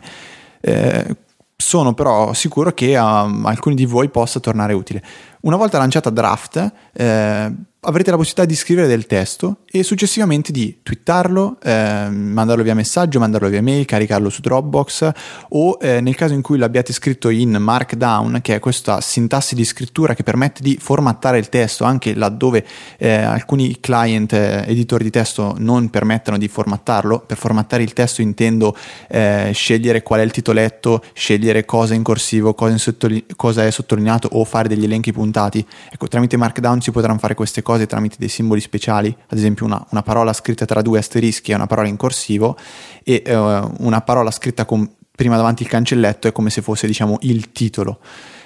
Eh, 0.62 1.16
sono 1.60 1.96
però 1.96 2.34
sicuro 2.34 2.72
che 2.72 2.96
a 2.96 3.24
alcuni 3.24 3.74
di 3.74 3.86
voi 3.86 4.10
possa 4.10 4.40
tornare 4.40 4.74
utile. 4.74 5.04
Una 5.42 5.56
volta 5.56 5.78
lanciata 5.78 6.10
Draft, 6.10 6.72
eh, 6.94 7.52
avrete 7.88 8.12
la 8.12 8.18
possibilità 8.18 8.46
di 8.46 8.56
scrivere 8.56 8.88
del 8.88 9.06
testo 9.06 9.60
e 9.70 9.82
successivamente 9.82 10.52
di 10.52 10.80
twittarlo, 10.84 11.58
eh, 11.64 12.10
mandarlo 12.10 12.64
via 12.64 12.74
messaggio, 12.74 13.20
mandarlo 13.20 13.48
via 13.48 13.62
mail, 13.62 13.86
caricarlo 13.86 14.30
su 14.30 14.42
Dropbox 14.42 15.12
o 15.50 15.78
eh, 15.80 16.02
nel 16.02 16.16
caso 16.16 16.34
in 16.34 16.42
cui 16.42 16.58
l'abbiate 16.58 16.92
scritto 16.92 17.30
in 17.30 17.52
Markdown, 17.52 18.40
che 18.42 18.56
è 18.56 18.60
questa 18.60 19.00
sintassi 19.00 19.56
di 19.56 19.64
scrittura 19.64 20.16
che 20.16 20.24
permette 20.24 20.62
di 20.62 20.78
formattare 20.80 21.38
il 21.38 21.50
testo 21.50 21.86
anche 21.86 22.14
laddove 22.14 22.66
eh, 22.98 23.14
alcuni 23.14 23.80
client 23.80 24.34
eh, 24.34 24.66
editor 24.68 25.02
di 25.02 25.10
testo 25.10 25.56
non 25.58 25.90
permettono 25.90 26.38
di 26.38 26.48
formattarlo. 26.48 27.20
Per 27.20 27.38
formattare 27.38 27.84
il 27.84 27.94
testo 27.94 28.22
intendo 28.22 28.76
eh, 29.08 29.52
scegliere 29.54 30.04
qual 30.04 30.20
è 30.20 30.24
il 30.24 30.32
titoletto, 30.32 31.04
scegliere 31.14 31.64
cosa 31.64 31.94
è 31.94 31.96
in 31.96 32.04
corsivo, 32.04 32.54
cosa, 32.54 32.72
in 32.74 32.80
sottoli- 32.80 33.26
cosa 33.36 33.66
è 33.66 33.72
sottolineato 33.72 34.28
o 34.34 34.44
fare 34.44 34.68
degli 34.68 34.84
elenchi 34.84 35.14
puntati. 35.28 35.66
Ecco, 35.92 36.08
tramite 36.08 36.38
Markdown 36.38 36.82
si 36.82 36.92
potranno 36.92 37.20
fare 37.20 37.36
queste 37.36 37.62
cose 37.62 37.86
tramite 37.86 38.16
dei 38.18 38.30
simboli 38.30 38.62
speciali, 38.62 39.16
ad 39.28 39.38
esempio 39.38 39.66
una, 39.66 39.86
una 39.92 40.02
parola 40.02 40.34
scritta 40.34 40.66
tra 40.66 40.82
due 40.82 41.00
asterischi 41.00 41.52
è 41.52 41.56
una 41.56 41.68
parola 41.68 41.88
in 41.88 41.98
corsivo 41.98 42.58
e 43.04 43.24
uh, 43.26 43.74
una 43.80 44.02
parola 44.02 44.32
scritta 44.32 44.66
con 44.66 44.90
prima 45.16 45.36
davanti 45.36 45.64
il 45.64 45.70
cancelletto 45.70 46.28
è 46.28 46.32
come 46.32 46.50
se 46.50 46.62
fosse 46.62 46.88
diciamo 46.88 47.18
il 47.22 47.52
titolo. 47.52 48.00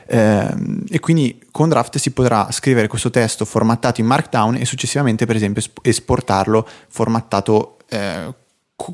Eh, 0.07 0.53
e 0.89 0.99
quindi 0.99 1.39
con 1.51 1.69
Draft 1.69 1.97
si 1.97 2.11
potrà 2.11 2.51
scrivere 2.51 2.87
questo 2.87 3.09
testo 3.09 3.45
formattato 3.45 4.01
in 4.01 4.07
Markdown 4.07 4.55
e 4.55 4.65
successivamente 4.65 5.25
per 5.25 5.35
esempio 5.35 5.61
esportarlo 5.83 6.67
formattato 6.89 7.77
eh, 7.87 8.33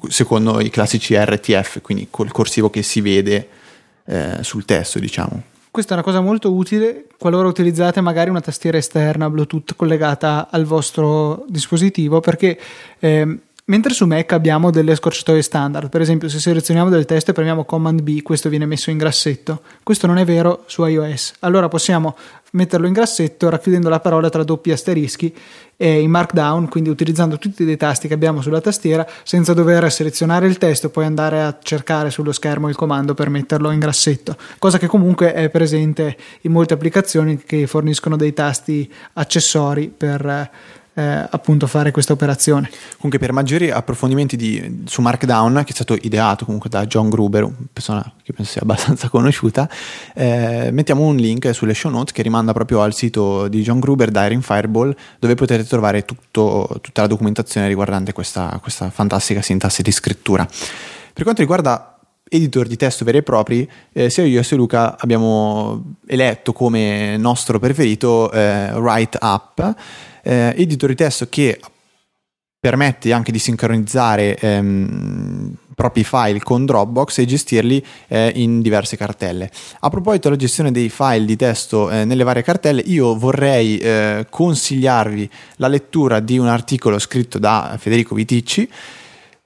secondo 0.10 0.60
i 0.60 0.70
classici 0.70 1.16
RTF, 1.16 1.82
quindi 1.82 2.08
col 2.12 2.32
corsivo 2.32 2.70
che 2.70 2.84
si 2.84 3.02
vede 3.02 3.48
eh, 4.06 4.38
sul 4.42 4.66
testo 4.66 5.00
diciamo. 5.00 5.56
Questa 5.78 5.94
è 5.94 5.98
una 6.00 6.08
cosa 6.08 6.22
molto 6.22 6.52
utile 6.56 7.06
qualora 7.20 7.48
utilizzate 7.48 8.02
magari 8.02 8.32
una 8.32 8.42
tastiera 8.42 8.80
esterna 8.80 9.30
Bluetooth 9.30 9.76
collegata 9.76 10.48
al 10.50 10.66
vostro 10.66 11.46
dispositivo 11.48 12.20
perché 12.20 12.60
eh, 12.98 13.38
Mentre 13.70 13.94
su 13.94 14.06
Mac 14.06 14.32
abbiamo 14.32 14.72
delle 14.72 14.96
scorciatoie 14.96 15.42
standard, 15.42 15.90
per 15.90 16.00
esempio 16.00 16.30
se 16.30 16.40
selezioniamo 16.40 16.90
del 16.90 17.04
testo 17.04 17.32
e 17.32 17.34
premiamo 17.34 17.66
Command 17.66 18.02
B, 18.02 18.22
questo 18.22 18.48
viene 18.48 18.66
messo 18.66 18.92
in 18.92 18.98
grassetto. 18.98 19.62
Questo 19.84 20.08
non 20.08 20.18
è 20.18 20.24
vero 20.24 20.64
su 20.68 20.86
iOS. 20.86 21.34
Allora 21.40 21.68
possiamo 21.68 22.16
metterlo 22.52 22.88
in 22.88 22.94
grassetto 22.94 23.50
racchiudendo 23.50 23.90
la 23.90 24.00
parola 24.00 24.30
tra 24.30 24.46
doppi 24.46 24.72
asterischi 24.72 25.36
e 25.76 26.00
in 26.00 26.10
Markdown, 26.10 26.70
quindi 26.70 26.90
utilizzando 26.90 27.38
tutti 27.38 27.66
dei 27.66 27.76
tasti 27.76 28.08
che 28.08 28.14
abbiamo 28.14 28.42
sulla 28.42 28.62
tastiera 28.62 29.06
senza 29.24 29.54
dover 29.54 29.92
selezionare 29.92 30.48
il 30.48 30.58
testo 30.58 30.88
e 30.88 30.90
poi 30.90 31.04
andare 31.04 31.42
a 31.42 31.58
cercare 31.62 32.10
sullo 32.10 32.32
schermo 32.32 32.70
il 32.70 32.76
comando 32.76 33.14
per 33.16 33.30
metterlo 33.30 33.70
in 33.72 33.80
grassetto, 33.80 34.38
cosa 34.60 34.78
che 34.78 34.88
comunque 34.88 35.34
è 35.34 35.50
presente 35.50 36.16
in 36.42 36.54
molte 36.54 36.74
applicazioni 36.74 37.38
che 37.38 37.68
forniscono 37.68 38.16
dei 38.16 38.32
tasti 38.32 38.90
accessori 39.14 39.94
per 39.96 40.50
eh, 40.98 41.28
appunto 41.30 41.68
fare 41.68 41.92
questa 41.92 42.14
operazione. 42.14 42.70
Comunque 42.96 43.20
per 43.20 43.32
maggiori 43.32 43.70
approfondimenti 43.70 44.36
di, 44.36 44.82
su 44.86 45.02
Markdown, 45.02 45.62
che 45.64 45.70
è 45.72 45.74
stato 45.74 45.94
ideato 45.94 46.44
comunque 46.44 46.72
da 46.72 46.88
John 46.88 47.10
Gruber, 47.10 47.44
una 47.44 47.56
persona 47.72 48.12
che 48.24 48.34
penso 48.34 48.54
sia 48.54 48.62
abbastanza 48.66 49.08
conosciuta, 49.10 49.70
eh, 50.16 50.70
mettiamo 50.72 51.04
un 51.04 51.18
link 51.18 51.54
sulle 51.54 51.76
show 51.76 51.92
notes 51.92 52.14
che 52.14 52.24
rimanda 52.24 52.52
proprio 52.52 52.82
al 52.82 52.96
sito 52.96 53.48
di 53.48 53.62
John 53.62 53.80
Gruber, 53.80 54.10
Diary 54.10 54.42
Fireball, 54.42 54.96
dove 55.20 55.36
potete 55.36 55.64
trovare 55.66 56.04
tutto, 56.04 56.80
tutta 56.82 57.02
la 57.02 57.08
documentazione 57.08 57.68
riguardante 57.68 58.12
questa, 58.12 58.58
questa 58.60 58.90
fantastica 58.90 59.44
sintassi 59.44 59.84
di 59.84 59.92
scrittura. 59.92 60.48
Per 61.14 61.24
quanto 61.24 61.42
riguarda 61.42 61.98
editor 62.30 62.68
di 62.68 62.76
testo 62.76 63.06
veri 63.06 63.20
e 63.20 63.24
propri, 63.24 63.70
eh, 63.94 64.10
sia 64.10 64.24
io 64.24 64.42
sia 64.44 64.58
Luca 64.58 64.98
abbiamo 65.00 65.96
eletto 66.08 66.54
come 66.54 67.18
nostro 67.18 67.60
preferito 67.60 68.32
eh, 68.32 68.72
Write 68.74 69.18
Up, 69.22 69.76
eh, 70.28 70.54
editor 70.58 70.90
di 70.90 70.96
testo 70.96 71.28
che 71.30 71.58
permette 72.60 73.14
anche 73.14 73.32
di 73.32 73.40
sincronizzare 73.40 74.38
ehm, 74.38 75.56
propri 75.74 76.04
file 76.04 76.40
con 76.40 76.66
Dropbox 76.66 77.20
e 77.20 77.26
gestirli 77.26 77.86
eh, 78.08 78.34
in 78.36 78.62
diverse 78.62 78.98
cartelle. 78.98 79.50
A 79.80 79.90
proposito 79.90 80.28
della 80.28 80.42
gestione 80.42 80.72
dei 80.72 80.90
file 80.90 81.24
di 81.24 81.36
testo 81.38 81.90
eh, 81.90 82.04
nelle 82.04 82.24
varie 82.24 82.44
cartelle, 82.44 82.82
io 82.82 83.16
vorrei 83.16 83.78
eh, 83.78 84.26
consigliarvi 84.30 85.30
la 85.58 85.68
lettura 85.68 86.20
di 86.20 86.38
un 86.38 86.48
articolo 86.48 87.00
scritto 87.00 87.40
da 87.40 87.78
Federico 87.80 88.16
Viticci 88.16 88.70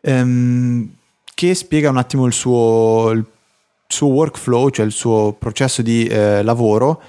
ehm, 0.02 0.90
che 1.36 1.54
spiega 1.54 1.90
un 1.90 1.98
attimo 1.98 2.26
il 2.26 2.34
suo, 2.34 3.12
il 3.12 3.26
suo 3.88 4.08
workflow, 4.08 4.70
cioè 4.70 4.86
il 4.86 4.92
suo 4.92 5.36
processo 5.38 5.82
di 5.82 6.06
eh, 6.08 6.42
lavoro 6.42 7.02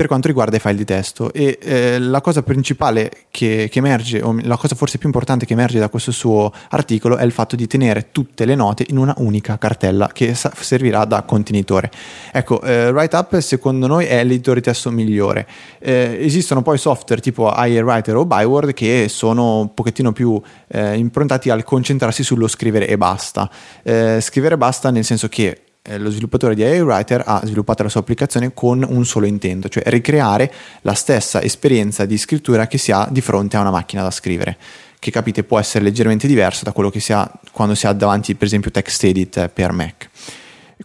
per 0.00 0.08
quanto 0.08 0.28
riguarda 0.28 0.56
i 0.56 0.60
file 0.60 0.76
di 0.76 0.86
testo 0.86 1.30
e 1.30 1.58
eh, 1.60 1.98
la 1.98 2.22
cosa 2.22 2.42
principale 2.42 3.10
che, 3.30 3.68
che, 3.70 3.80
emerge, 3.80 4.22
o 4.22 4.34
la 4.40 4.56
cosa 4.56 4.74
forse 4.74 4.96
più 4.96 5.06
importante 5.06 5.44
che 5.44 5.52
emerge 5.52 5.78
da 5.78 5.90
questo 5.90 6.10
suo 6.10 6.50
articolo 6.70 7.18
è 7.18 7.24
il 7.24 7.32
fatto 7.32 7.54
di 7.54 7.66
tenere 7.66 8.08
tutte 8.10 8.46
le 8.46 8.54
note 8.54 8.86
in 8.88 8.96
una 8.96 9.12
unica 9.18 9.58
cartella 9.58 10.08
che 10.10 10.32
sa- 10.32 10.52
servirà 10.58 11.04
da 11.04 11.20
contenitore. 11.24 11.90
Ecco, 12.32 12.62
eh, 12.62 12.88
WriteUp 12.88 13.40
secondo 13.40 13.86
noi 13.86 14.06
è 14.06 14.24
l'editore 14.24 14.60
di 14.60 14.64
testo 14.64 14.90
migliore. 14.90 15.46
Eh, 15.78 16.16
esistono 16.22 16.62
poi 16.62 16.78
software 16.78 17.20
tipo 17.20 17.52
iWriter 17.54 18.16
o 18.16 18.24
Byword 18.24 18.72
che 18.72 19.04
sono 19.10 19.60
un 19.60 19.74
pochettino 19.74 20.12
più 20.12 20.40
eh, 20.68 20.96
improntati 20.96 21.50
al 21.50 21.62
concentrarsi 21.62 22.22
sullo 22.22 22.48
scrivere 22.48 22.88
e 22.88 22.96
basta. 22.96 23.50
Eh, 23.82 24.18
scrivere 24.22 24.56
basta 24.56 24.90
nel 24.90 25.04
senso 25.04 25.28
che 25.28 25.64
eh, 25.82 25.98
lo 25.98 26.10
sviluppatore 26.10 26.54
di 26.54 26.62
AI 26.62 27.04
ha 27.24 27.40
sviluppato 27.44 27.82
la 27.82 27.88
sua 27.88 28.00
applicazione 28.00 28.52
con 28.52 28.84
un 28.86 29.04
solo 29.04 29.26
intento, 29.26 29.68
cioè 29.68 29.82
ricreare 29.86 30.52
la 30.82 30.94
stessa 30.94 31.42
esperienza 31.42 32.04
di 32.04 32.18
scrittura 32.18 32.66
che 32.66 32.78
si 32.78 32.92
ha 32.92 33.08
di 33.10 33.20
fronte 33.20 33.56
a 33.56 33.60
una 33.60 33.70
macchina 33.70 34.02
da 34.02 34.10
scrivere, 34.10 34.56
che 34.98 35.10
capite 35.10 35.44
può 35.44 35.58
essere 35.58 35.84
leggermente 35.84 36.26
diverso 36.26 36.64
da 36.64 36.72
quello 36.72 36.90
che 36.90 37.00
si 37.00 37.12
ha 37.12 37.30
quando 37.52 37.74
si 37.74 37.86
ha 37.86 37.92
davanti 37.92 38.34
per 38.34 38.46
esempio 38.46 38.70
TextEdit 38.70 39.48
per 39.48 39.72
Mac. 39.72 40.08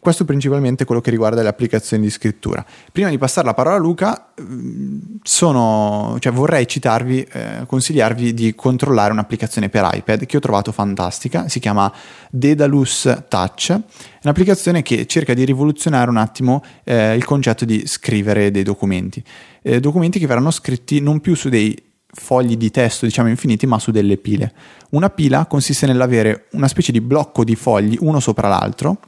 Questo 0.05 0.23
principalmente 0.23 0.85
quello 0.85 1.01
che 1.01 1.09
riguarda 1.09 1.41
le 1.41 1.47
applicazioni 1.47 2.03
di 2.03 2.11
scrittura. 2.11 2.63
Prima 2.91 3.09
di 3.09 3.17
passare 3.17 3.47
la 3.47 3.55
parola 3.55 3.77
a 3.77 3.79
Luca, 3.79 4.33
mm, 4.39 4.99
sono, 5.23 6.17
cioè 6.19 6.31
vorrei 6.31 6.67
citarvi, 6.67 7.23
eh, 7.23 7.63
consigliarvi 7.65 8.31
di 8.35 8.53
controllare 8.53 9.11
un'applicazione 9.11 9.69
per 9.69 9.89
iPad 9.91 10.27
che 10.27 10.37
ho 10.37 10.39
trovato 10.39 10.71
fantastica, 10.71 11.47
si 11.47 11.59
chiama 11.59 11.91
Dedalus 12.29 13.23
Touch, 13.27 13.71
è 13.71 13.81
un'applicazione 14.21 14.83
che 14.83 15.07
cerca 15.07 15.33
di 15.33 15.43
rivoluzionare 15.43 16.07
un 16.11 16.17
attimo 16.17 16.63
eh, 16.83 17.15
il 17.15 17.25
concetto 17.25 17.65
di 17.65 17.87
scrivere 17.87 18.51
dei 18.51 18.61
documenti. 18.61 19.23
Eh, 19.63 19.79
documenti 19.79 20.19
che 20.19 20.27
verranno 20.27 20.51
scritti 20.51 21.01
non 21.01 21.19
più 21.19 21.33
su 21.33 21.49
dei 21.49 21.75
fogli 22.13 22.57
di 22.57 22.69
testo, 22.69 23.07
diciamo 23.07 23.29
infiniti, 23.29 23.65
ma 23.65 23.79
su 23.79 23.89
delle 23.89 24.17
pile. 24.17 24.53
Una 24.91 25.09
pila 25.09 25.47
consiste 25.47 25.87
nell'avere 25.87 26.45
una 26.51 26.67
specie 26.67 26.91
di 26.91 27.01
blocco 27.01 27.43
di 27.43 27.55
fogli 27.55 27.97
uno 28.01 28.19
sopra 28.19 28.47
l'altro 28.47 28.99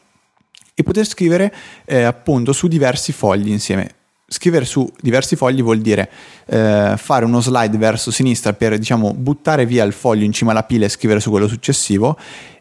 e 0.80 0.84
poter 0.84 1.08
scrivere 1.08 1.52
eh, 1.86 2.04
appunto 2.04 2.54
su 2.54 2.68
diversi 2.68 3.12
fogli 3.12 3.50
insieme. 3.50 3.96
scrivere 4.28 4.64
su 4.66 4.88
diversi 5.02 5.36
fogli 5.36 5.64
vuol 5.64 5.80
dire 5.80 6.08
eh, 6.46 6.94
fare 6.98 7.26
uno 7.26 7.42
slide 7.42 7.78
verso 7.80 8.12
sinistra 8.12 8.54
per 8.54 8.78
diciamo 8.78 9.14
buttare 9.16 9.66
via 9.66 9.84
il 9.84 9.94
foglio 9.94 10.24
in 10.24 10.34
cima 10.34 10.52
alla 10.52 10.64
pila 10.64 10.86
e 10.86 10.90
scrivere 10.90 11.20
su 11.20 11.32
quello 11.32 11.48
successivo 11.48 12.16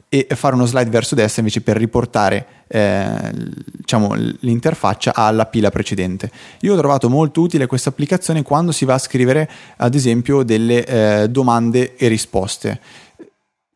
e 0.09 0.29
fare 0.35 0.55
uno 0.55 0.65
slide 0.65 0.89
verso 0.89 1.15
destra 1.15 1.41
invece 1.41 1.61
per 1.61 1.77
riportare 1.77 2.47
eh, 2.69 3.33
diciamo, 3.35 4.15
l'interfaccia 4.15 5.13
alla 5.15 5.45
pila 5.45 5.71
precedente. 5.71 6.31
Io 6.61 6.73
ho 6.73 6.79
trovato 6.79 7.11
molto 7.11 7.43
utile 7.43 7.67
questa 7.67 7.91
applicazione 7.91 8.43
quando 8.43 8.73
si 8.73 8.87
va 8.87 8.95
a 8.95 8.99
scrivere 8.99 9.51
ad 9.77 9.95
esempio 9.95 10.43
delle 10.43 10.87
eh, 10.87 11.29
domande 11.29 11.97
e 11.97 12.09
risposte 12.09 12.81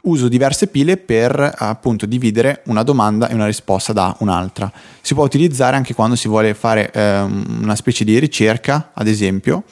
uso 0.03 0.29
diverse 0.29 0.67
pile 0.69 0.97
per 0.97 1.55
appunto 1.57 2.07
dividere 2.07 2.63
una 2.67 2.83
domanda 2.83 3.29
e 3.29 3.35
una 3.35 3.47
risposta 3.47 3.93
da 3.93 4.15
un'altra. 4.21 4.73
Si 5.01 5.15
può 5.15 5.25
utilizzare 5.25 5.77
anche 5.77 5.95
quando 5.95 6.17
si 6.17 6.29
vuole 6.29 6.55
fare 6.55 6.91
eh, 6.91 7.21
una 7.21 7.77
specie 7.77 8.05
di 8.05 8.19
ricerca, 8.19 8.91
ad 8.95 9.07
esempio, 9.07 9.65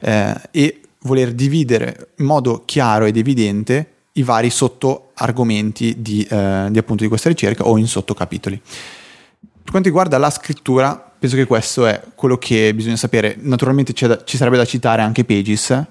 eh, 0.00 0.34
e 0.50 0.80
voler 1.02 1.32
dividere 1.32 2.08
in 2.18 2.26
modo 2.26 2.62
chiaro 2.64 3.04
ed 3.04 3.16
evidente 3.16 3.88
i 4.12 4.22
vari 4.22 4.50
sottoargomenti 4.50 5.96
di, 5.98 6.22
eh, 6.22 6.68
di, 6.70 6.78
appunto, 6.78 7.02
di 7.02 7.08
questa 7.08 7.28
ricerca 7.28 7.66
o 7.66 7.76
in 7.78 7.86
sottocapitoli. 7.86 8.60
Per 9.64 9.70
quanto 9.70 9.88
riguarda 9.88 10.18
la 10.18 10.30
scrittura, 10.30 11.12
penso 11.18 11.36
che 11.36 11.46
questo 11.46 11.86
è 11.86 12.00
quello 12.14 12.36
che 12.36 12.72
bisogna 12.74 12.96
sapere. 12.96 13.36
Naturalmente 13.40 13.92
da, 14.06 14.22
ci 14.24 14.36
sarebbe 14.36 14.56
da 14.56 14.64
citare 14.64 15.02
anche 15.02 15.24
Pages, 15.24 15.84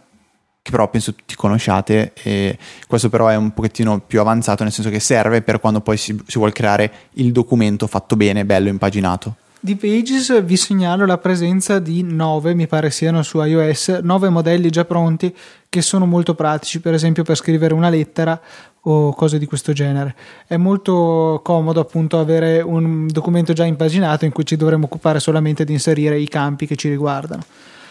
che 0.63 0.71
però 0.71 0.89
penso 0.89 1.13
tutti 1.13 1.35
conosciate 1.35 2.13
e 2.23 2.57
questo 2.87 3.09
però 3.09 3.27
è 3.27 3.35
un 3.35 3.53
pochettino 3.53 3.99
più 3.99 4.21
avanzato 4.21 4.63
nel 4.63 4.71
senso 4.71 4.89
che 4.89 5.01
serve 5.01 5.41
per 5.41 5.59
quando 5.59 5.81
poi 5.81 5.97
si, 5.97 6.17
si 6.25 6.37
vuole 6.37 6.53
creare 6.53 7.09
il 7.15 7.33
documento 7.33 7.85
fatto 7.85 8.15
bene, 8.15 8.45
bello, 8.45 8.69
impaginato. 8.69 9.35
Di 9.59 9.75
Pages 9.75 10.41
vi 10.43 10.55
segnalo 10.55 11.05
la 11.05 11.17
presenza 11.17 11.79
di 11.79 12.01
9, 12.01 12.53
mi 12.53 12.67
pare 12.67 12.91
siano 12.91 13.23
su 13.23 13.41
iOS, 13.41 13.99
9 14.03 14.29
modelli 14.29 14.69
già 14.69 14.85
pronti 14.85 15.35
che 15.67 15.81
sono 15.81 16.05
molto 16.05 16.33
pratici, 16.33 16.79
per 16.79 16.93
esempio 16.93 17.23
per 17.23 17.35
scrivere 17.35 17.73
una 17.73 17.89
lettera 17.89 18.39
o 18.83 19.13
cose 19.13 19.37
di 19.39 19.45
questo 19.45 19.73
genere. 19.73 20.15
È 20.47 20.55
molto 20.55 21.41
comodo 21.43 21.81
appunto 21.81 22.19
avere 22.19 22.61
un 22.61 23.07
documento 23.07 23.51
già 23.51 23.65
impaginato 23.65 24.23
in 24.23 24.31
cui 24.31 24.45
ci 24.45 24.55
dovremo 24.55 24.85
occupare 24.85 25.19
solamente 25.19 25.65
di 25.65 25.73
inserire 25.73 26.17
i 26.17 26.27
campi 26.29 26.67
che 26.67 26.77
ci 26.77 26.87
riguardano. 26.87 27.43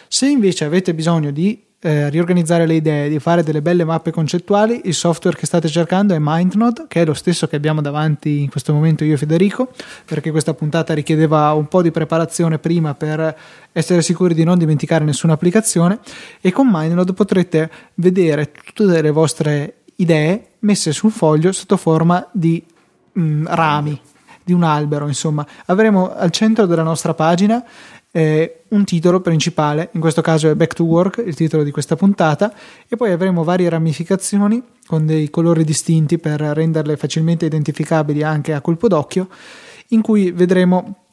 Se 0.08 0.26
invece 0.26 0.64
avete 0.64 0.94
bisogno 0.94 1.30
di 1.30 1.70
eh, 1.84 2.08
riorganizzare 2.10 2.64
le 2.64 2.74
idee, 2.74 3.08
di 3.08 3.18
fare 3.18 3.42
delle 3.42 3.60
belle 3.60 3.84
mappe 3.84 4.12
concettuali, 4.12 4.82
il 4.84 4.94
software 4.94 5.36
che 5.36 5.46
state 5.46 5.66
cercando 5.66 6.14
è 6.14 6.18
MindNode, 6.20 6.84
che 6.86 7.02
è 7.02 7.04
lo 7.04 7.12
stesso 7.12 7.48
che 7.48 7.56
abbiamo 7.56 7.80
davanti 7.80 8.40
in 8.40 8.50
questo 8.50 8.72
momento 8.72 9.02
io 9.02 9.14
e 9.14 9.16
Federico, 9.16 9.72
perché 10.04 10.30
questa 10.30 10.54
puntata 10.54 10.94
richiedeva 10.94 11.52
un 11.54 11.66
po' 11.66 11.82
di 11.82 11.90
preparazione 11.90 12.60
prima 12.60 12.94
per 12.94 13.36
essere 13.72 14.00
sicuri 14.00 14.32
di 14.32 14.44
non 14.44 14.58
dimenticare 14.58 15.04
nessuna 15.04 15.32
applicazione. 15.32 15.98
E 16.40 16.52
con 16.52 16.68
MindNode 16.70 17.14
potrete 17.14 17.68
vedere 17.94 18.52
tutte 18.74 19.02
le 19.02 19.10
vostre 19.10 19.74
idee 19.96 20.50
messe 20.60 20.92
su 20.92 21.06
un 21.06 21.12
foglio 21.12 21.50
sotto 21.50 21.76
forma 21.76 22.24
di 22.30 22.64
mm, 23.18 23.46
rami 23.48 24.00
di 24.44 24.52
un 24.52 24.62
albero, 24.64 25.06
insomma, 25.06 25.46
avremo 25.66 26.14
al 26.14 26.30
centro 26.30 26.66
della 26.66 26.82
nostra 26.82 27.14
pagina 27.14 27.64
eh, 28.12 28.62
un 28.68 28.84
titolo 28.84 29.20
principale, 29.20 29.88
in 29.92 30.00
questo 30.00 30.20
caso 30.20 30.48
è 30.48 30.54
Back 30.54 30.74
to 30.74 30.84
Work, 30.84 31.22
il 31.26 31.34
titolo 31.34 31.64
di 31.64 31.70
questa 31.70 31.96
puntata, 31.96 32.52
e 32.86 32.96
poi 32.96 33.10
avremo 33.10 33.42
varie 33.42 33.68
ramificazioni 33.68 34.62
con 34.86 35.06
dei 35.06 35.30
colori 35.30 35.64
distinti 35.64 36.18
per 36.18 36.40
renderle 36.40 36.96
facilmente 36.96 37.46
identificabili 37.46 38.22
anche 38.22 38.52
a 38.52 38.60
colpo 38.60 38.86
d'occhio, 38.86 39.28
in 39.88 40.02
cui 40.02 40.30
vedremo 40.30 41.04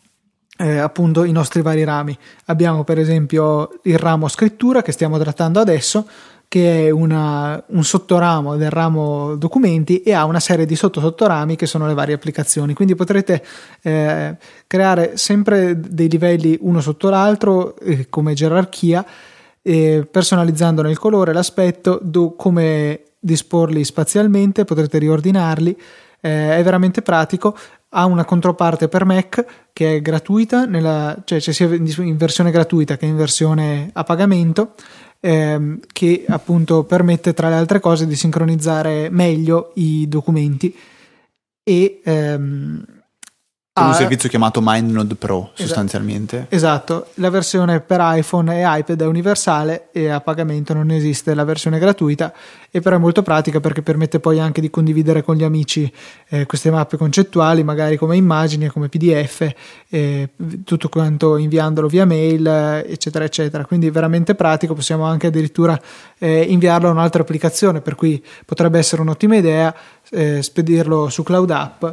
eh, 0.58 0.78
appunto 0.78 1.24
i 1.24 1.32
nostri 1.32 1.62
vari 1.62 1.86
rami. 1.86 2.18
Abbiamo 2.45 2.84
per 2.84 3.00
esempio 3.00 3.80
il 3.84 3.97
ramo 3.97 4.28
scrittura 4.28 4.82
che 4.82 4.91
stiamo 4.91 5.18
trattando 5.18 5.60
adesso, 5.60 6.08
che 6.50 6.88
è 6.88 6.89
una, 6.89 7.64
un 7.68 7.84
sottoramo 7.84 8.58
del 8.58 8.72
ramo 8.72 9.36
documenti 9.36 10.02
e 10.02 10.14
ha 10.14 10.26
una 10.26 10.39
serie 10.39 10.66
di 10.66 10.76
sottosottorami 10.76 11.56
che 11.56 11.68
sono 11.68 11.86
le 11.86 11.93
varie 11.93 12.16
applicazioni. 12.16 12.74
Quindi 12.74 12.95
potrete 12.95 13.45
eh, 13.84 14.36
creare 14.66 15.16
sempre 15.16 15.80
dei 15.80 16.10
livelli 16.10 16.58
uno 16.62 16.82
sotto 16.82 17.10
l'altro 17.10 17.78
eh, 17.78 18.10
come 18.10 18.34
gerarchia, 18.34 19.06
eh, 19.62 20.08
personalizzandone 20.10 20.89
il 20.89 20.97
colore, 20.97 21.34
l'aspetto, 21.34 22.00
do, 22.02 22.34
come 22.34 23.04
disporli 23.20 23.84
spazialmente, 23.84 24.66
potrete 24.66 24.97
riordinarli. 24.97 25.80
Eh, 26.20 26.58
è 26.58 26.64
veramente 26.64 27.04
pratico 27.04 27.56
ha 27.91 28.06
una 28.06 28.26
controparte 28.26 28.88
per 28.88 29.06
Mac 29.06 29.45
che 29.74 29.95
è 29.95 30.02
gratuita, 30.02 30.66
nella, 30.66 31.16
cioè 31.24 31.39
c'è 31.39 31.52
sia 31.52 31.68
in 31.68 32.18
versione 32.18 32.52
gratuita 32.52 32.97
che 32.97 33.06
in 33.06 33.16
versione 33.16 33.89
a 33.93 34.04
pagamento 34.04 34.74
ehm, 35.20 35.80
che 35.91 36.26
appunto 36.28 36.84
permette 36.84 37.34
tra 37.34 37.49
le 37.49 37.55
altre 37.55 37.80
cose 37.80 38.07
di 38.07 38.15
sincronizzare 38.15 39.09
meglio 39.09 39.72
i 39.76 40.07
documenti 40.07 40.76
e 41.63 42.01
ehm, 42.03 42.99
con 43.80 43.88
un 43.88 43.93
servizio 43.93 44.30
chiamato 44.30 44.59
MindNode 44.61 45.15
Pro 45.15 45.49
esatto. 45.53 45.63
sostanzialmente. 45.63 46.45
Esatto, 46.49 47.07
la 47.15 47.30
versione 47.30 47.80
per 47.80 47.99
iPhone 48.01 48.59
e 48.59 48.63
iPad 48.65 49.01
è 49.01 49.05
universale 49.05 49.89
e 49.91 50.09
a 50.09 50.21
pagamento 50.21 50.73
non 50.73 50.91
esiste 50.91 51.34
la 51.34 51.43
versione 51.43 51.80
gratuita 51.80 52.34
e 52.71 52.82
però 52.82 52.97
è 52.97 52.99
molto 52.99 53.23
pratica 53.23 53.59
perché 53.59 53.82
permette 53.82 54.19
poi 54.19 54.39
anche 54.39 54.61
di 54.61 54.69
condividere 54.69 55.23
con 55.23 55.36
gli 55.36 55.43
amici 55.43 55.91
eh, 56.30 56.45
queste 56.45 56.69
mappe 56.69 56.97
concettuali 56.97 57.63
magari 57.63 57.97
come 57.97 58.15
immagini 58.15 58.65
e 58.65 58.69
come 58.69 58.89
pdf 58.89 59.53
eh, 59.89 60.30
tutto 60.63 60.88
quanto 60.89 61.38
inviandolo 61.38 61.88
via 61.88 62.05
mail 62.05 62.45
eccetera 62.86 63.25
eccetera 63.25 63.65
quindi 63.65 63.89
veramente 63.89 64.36
pratico 64.36 64.75
possiamo 64.75 65.05
anche 65.05 65.27
addirittura 65.27 65.80
eh, 66.19 66.41
inviarlo 66.41 66.89
a 66.89 66.91
un'altra 66.91 67.21
applicazione 67.21 67.82
per 67.82 67.95
cui 67.95 68.23
potrebbe 68.45 68.77
essere 68.77 69.01
un'ottima 69.01 69.36
idea 69.36 69.73
eh, 70.11 70.43
spedirlo 70.43 71.09
su 71.09 71.23
Cloud 71.23 71.49
App 71.49 71.86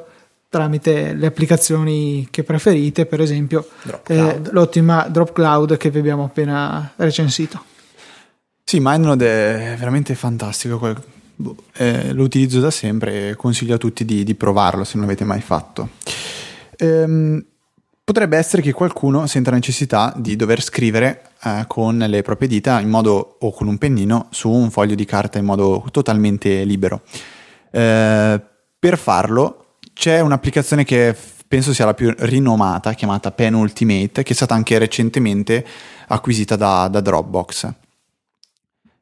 tramite 0.49 1.13
le 1.13 1.27
applicazioni 1.27 2.29
che 2.31 2.45
preferite, 2.45 3.07
per 3.07 3.21
esempio 3.21 3.69
eh, 4.07 4.41
l'ottima 4.51 5.07
Drop 5.09 5.33
Cloud 5.33 5.77
che 5.77 5.91
vi 5.91 5.99
abbiamo 5.99 6.25
appena 6.25 6.93
recensito. 6.97 7.65
Sì, 8.65 8.79
MindNode 8.81 9.73
è 9.73 9.77
veramente 9.77 10.15
fantastico, 10.15 10.95
eh, 11.75 12.13
lo 12.13 12.23
utilizzo 12.23 12.61
da 12.61 12.71
sempre 12.71 13.31
e 13.31 13.37
consiglio 13.37 13.75
a 13.75 13.79
tutti 13.79 14.05
di, 14.05 14.25
di 14.25 14.35
provarlo 14.35 14.85
se 14.85 14.97
non 14.97 15.07
l'avete 15.07 15.25
mai 15.25 15.41
fatto. 15.41 15.91
Ehm, 16.77 17.45
potrebbe 18.03 18.37
essere 18.37 18.63
che 18.63 18.73
qualcuno 18.73 19.27
senta 19.27 19.51
la 19.51 19.57
necessità 19.57 20.13
di 20.17 20.37
dover 20.37 20.63
scrivere 20.63 21.31
eh, 21.43 21.65
con 21.67 21.99
le 21.99 22.23
proprie 22.23 22.49
dita 22.49 22.81
in 22.81 22.89
modo 22.89 23.37
o 23.41 23.53
con 23.53 23.67
un 23.67 23.79
pennino 23.79 24.29
su 24.31 24.51
un 24.51 24.71
foglio 24.71 24.95
di 24.95 25.05
carta 25.05 25.39
in 25.39 25.45
modo 25.45 25.85
totalmente 25.91 26.65
libero. 26.65 27.03
Eh, 27.71 28.41
per 28.79 28.99
farlo 28.99 29.66
c'è 29.97 30.21
un'applicazione 30.21 30.85
che 30.85 31.17
penso 31.49 31.73
sia 31.73 31.87
la 31.87 31.95
più 31.95 32.15
rinomata, 32.19 32.93
chiamata 32.93 33.31
Pen 33.31 33.55
Ultimate, 33.55 34.23
che 34.23 34.33
è 34.33 34.35
stata 34.35 34.53
anche 34.53 34.77
recentemente 34.77 35.65
acquisita 36.09 36.55
da, 36.55 36.87
da 36.89 37.01
Dropbox. 37.01 37.73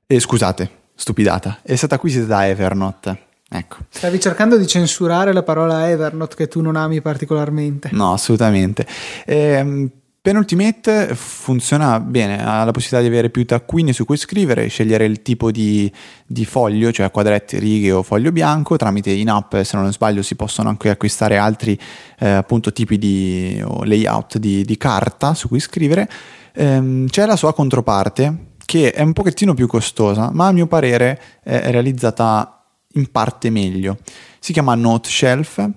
E 0.06 0.20
scusate, 0.20 0.70
stupidata, 0.94 1.58
è 1.62 1.74
stata 1.74 1.96
acquisita 1.96 2.26
da 2.26 2.46
Evernote. 2.46 3.22
Ecco. 3.48 3.78
Stavi 3.88 4.20
cercando 4.20 4.56
di 4.56 4.68
censurare 4.68 5.32
la 5.32 5.42
parola 5.42 5.90
Evernote 5.90 6.36
che 6.36 6.46
tu 6.46 6.60
non 6.60 6.76
ami 6.76 7.00
particolarmente. 7.00 7.88
No, 7.92 8.12
assolutamente. 8.12 8.86
Ehm, 9.26 9.90
Penultimate 10.24 11.14
funziona 11.14 12.00
bene, 12.00 12.42
ha 12.42 12.64
la 12.64 12.70
possibilità 12.70 13.02
di 13.02 13.14
avere 13.14 13.28
più 13.28 13.44
taccuini 13.44 13.92
su 13.92 14.06
cui 14.06 14.16
scrivere, 14.16 14.68
scegliere 14.68 15.04
il 15.04 15.20
tipo 15.20 15.50
di, 15.50 15.92
di, 16.24 16.46
foglio, 16.46 16.90
cioè 16.92 17.10
quadretti, 17.10 17.58
righe 17.58 17.92
o 17.92 18.02
foglio 18.02 18.32
bianco, 18.32 18.76
tramite 18.76 19.10
in 19.10 19.28
app 19.28 19.54
se 19.54 19.76
non 19.76 19.92
sbaglio 19.92 20.22
si 20.22 20.34
possono 20.34 20.70
anche 20.70 20.88
acquistare 20.88 21.36
altri 21.36 21.78
eh, 22.20 22.30
appunto 22.30 22.72
tipi 22.72 22.96
di 22.96 23.62
layout 23.82 24.38
di, 24.38 24.64
di, 24.64 24.78
carta 24.78 25.34
su 25.34 25.48
cui 25.48 25.60
scrivere. 25.60 26.08
Ehm, 26.54 27.06
c'è 27.06 27.26
la 27.26 27.36
sua 27.36 27.52
controparte 27.52 28.52
che 28.64 28.92
è 28.92 29.02
un 29.02 29.12
pochettino 29.12 29.52
più 29.52 29.66
costosa, 29.66 30.30
ma 30.32 30.46
a 30.46 30.52
mio 30.52 30.66
parere 30.66 31.20
è 31.42 31.70
realizzata 31.70 32.64
in 32.94 33.10
parte 33.10 33.50
meglio. 33.50 33.98
Si 34.38 34.54
chiama 34.54 34.74
Note 34.74 35.10
Shelf 35.10 35.68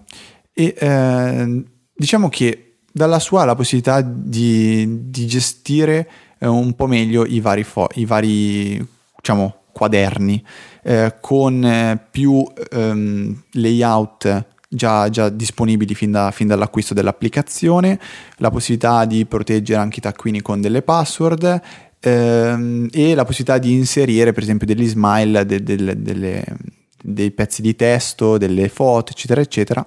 e 0.53 0.73
eh, 0.79 1.63
diciamo 1.93 2.29
che 2.29 2.66
dalla 2.97 3.19
sua 3.19 3.45
la 3.45 3.55
possibilità 3.55 4.01
di, 4.01 5.09
di 5.09 5.25
gestire 5.25 6.09
eh, 6.39 6.47
un 6.47 6.73
po' 6.73 6.87
meglio 6.87 7.25
i 7.25 7.39
vari, 7.39 7.63
fo- 7.63 7.87
i 7.93 8.05
vari 8.05 8.85
diciamo, 9.15 9.55
quaderni 9.71 10.43
eh, 10.83 11.15
con 11.21 11.63
eh, 11.63 11.97
più 12.09 12.45
ehm, 12.71 13.43
layout 13.53 14.45
già, 14.67 15.09
già, 15.09 15.29
disponibili 15.29 15.95
fin, 15.95 16.11
da, 16.11 16.31
fin, 16.31 16.47
dall'acquisto 16.47 16.93
dell'applicazione, 16.93 17.99
la 18.37 18.49
possibilità 18.49 19.05
di 19.05 19.25
proteggere 19.25 19.79
anche 19.79 19.99
i 19.99 20.01
taccuini 20.01 20.41
con 20.41 20.59
delle 20.59 20.81
password 20.81 21.61
ehm, 21.99 22.89
e 22.91 23.15
la 23.15 23.23
possibilità 23.23 23.57
di 23.57 23.73
inserire 23.73 24.33
per 24.33 24.43
esempio 24.43 24.67
degli 24.67 24.87
smile, 24.87 25.45
de, 25.45 25.63
de, 25.63 25.75
de, 25.75 26.01
delle, 26.01 26.43
dei 27.01 27.31
pezzi 27.31 27.61
di 27.61 27.75
testo, 27.75 28.37
delle 28.37 28.67
foto 28.67 29.11
eccetera 29.11 29.41
eccetera 29.41 29.85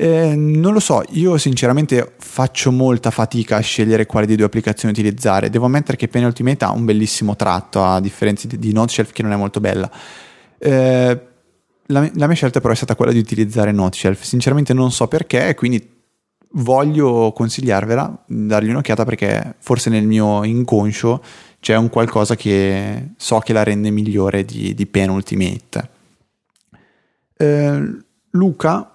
Eh, 0.00 0.36
non 0.36 0.72
lo 0.72 0.78
so, 0.78 1.02
io 1.08 1.36
sinceramente 1.38 2.12
faccio 2.18 2.70
molta 2.70 3.10
fatica 3.10 3.56
a 3.56 3.60
scegliere 3.60 4.06
quale 4.06 4.26
di 4.26 4.36
due 4.36 4.44
applicazioni 4.46 4.94
utilizzare. 4.94 5.50
Devo 5.50 5.66
ammettere 5.66 5.96
che 5.96 6.06
Penny 6.06 6.24
Ultimate 6.24 6.64
ha 6.64 6.70
un 6.70 6.84
bellissimo 6.84 7.34
tratto, 7.34 7.82
a 7.82 7.98
differenza 7.98 8.46
di, 8.46 8.60
di 8.60 8.72
NoteShelf 8.72 9.10
che 9.10 9.24
non 9.24 9.32
è 9.32 9.36
molto 9.36 9.58
bella. 9.58 9.90
Eh, 10.56 11.20
la, 11.86 12.10
la, 12.14 12.26
mia 12.28 12.36
scelta 12.36 12.60
però 12.60 12.72
è 12.72 12.76
stata 12.76 12.94
quella 12.94 13.10
di 13.10 13.18
utilizzare 13.18 13.72
NoteShelf. 13.72 14.22
Sinceramente 14.22 14.72
non 14.72 14.92
so 14.92 15.08
perché, 15.08 15.56
quindi 15.56 15.84
voglio 16.52 17.32
consigliarvela, 17.32 18.22
dargli 18.24 18.68
un'occhiata 18.68 19.04
perché 19.04 19.56
forse 19.58 19.90
nel 19.90 20.06
mio 20.06 20.44
inconscio 20.44 21.20
c'è 21.58 21.74
un 21.74 21.88
qualcosa 21.88 22.36
che 22.36 23.14
so 23.16 23.40
che 23.40 23.52
la 23.52 23.64
rende 23.64 23.90
migliore 23.90 24.44
di, 24.44 24.74
di 24.74 24.86
Pen 24.86 25.10
Ultimate. 25.10 25.90
Eh, 27.36 27.96
Luca 28.30 28.92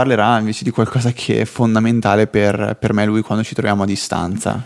parlerà 0.00 0.38
invece 0.38 0.64
di 0.64 0.70
qualcosa 0.70 1.12
che 1.12 1.42
è 1.42 1.44
fondamentale 1.44 2.26
per, 2.26 2.76
per 2.80 2.94
me 2.94 3.02
e 3.02 3.06
lui 3.06 3.20
quando 3.20 3.44
ci 3.44 3.54
troviamo 3.54 3.82
a 3.82 3.86
distanza. 3.86 4.62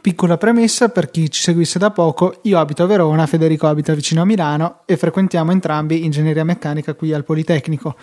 Piccola 0.00 0.36
premessa 0.36 0.88
per 0.88 1.10
chi 1.10 1.30
ci 1.30 1.40
seguisse 1.40 1.78
da 1.78 1.90
poco, 1.90 2.40
io 2.42 2.58
abito 2.58 2.82
a 2.82 2.86
Verona, 2.86 3.26
Federico 3.26 3.68
abita 3.68 3.94
vicino 3.94 4.22
a 4.22 4.24
Milano 4.24 4.80
e 4.84 4.96
frequentiamo 4.96 5.52
entrambi 5.52 6.04
ingegneria 6.04 6.44
meccanica 6.44 6.94
qui 6.94 7.12
al 7.12 7.24
Politecnico. 7.24 7.94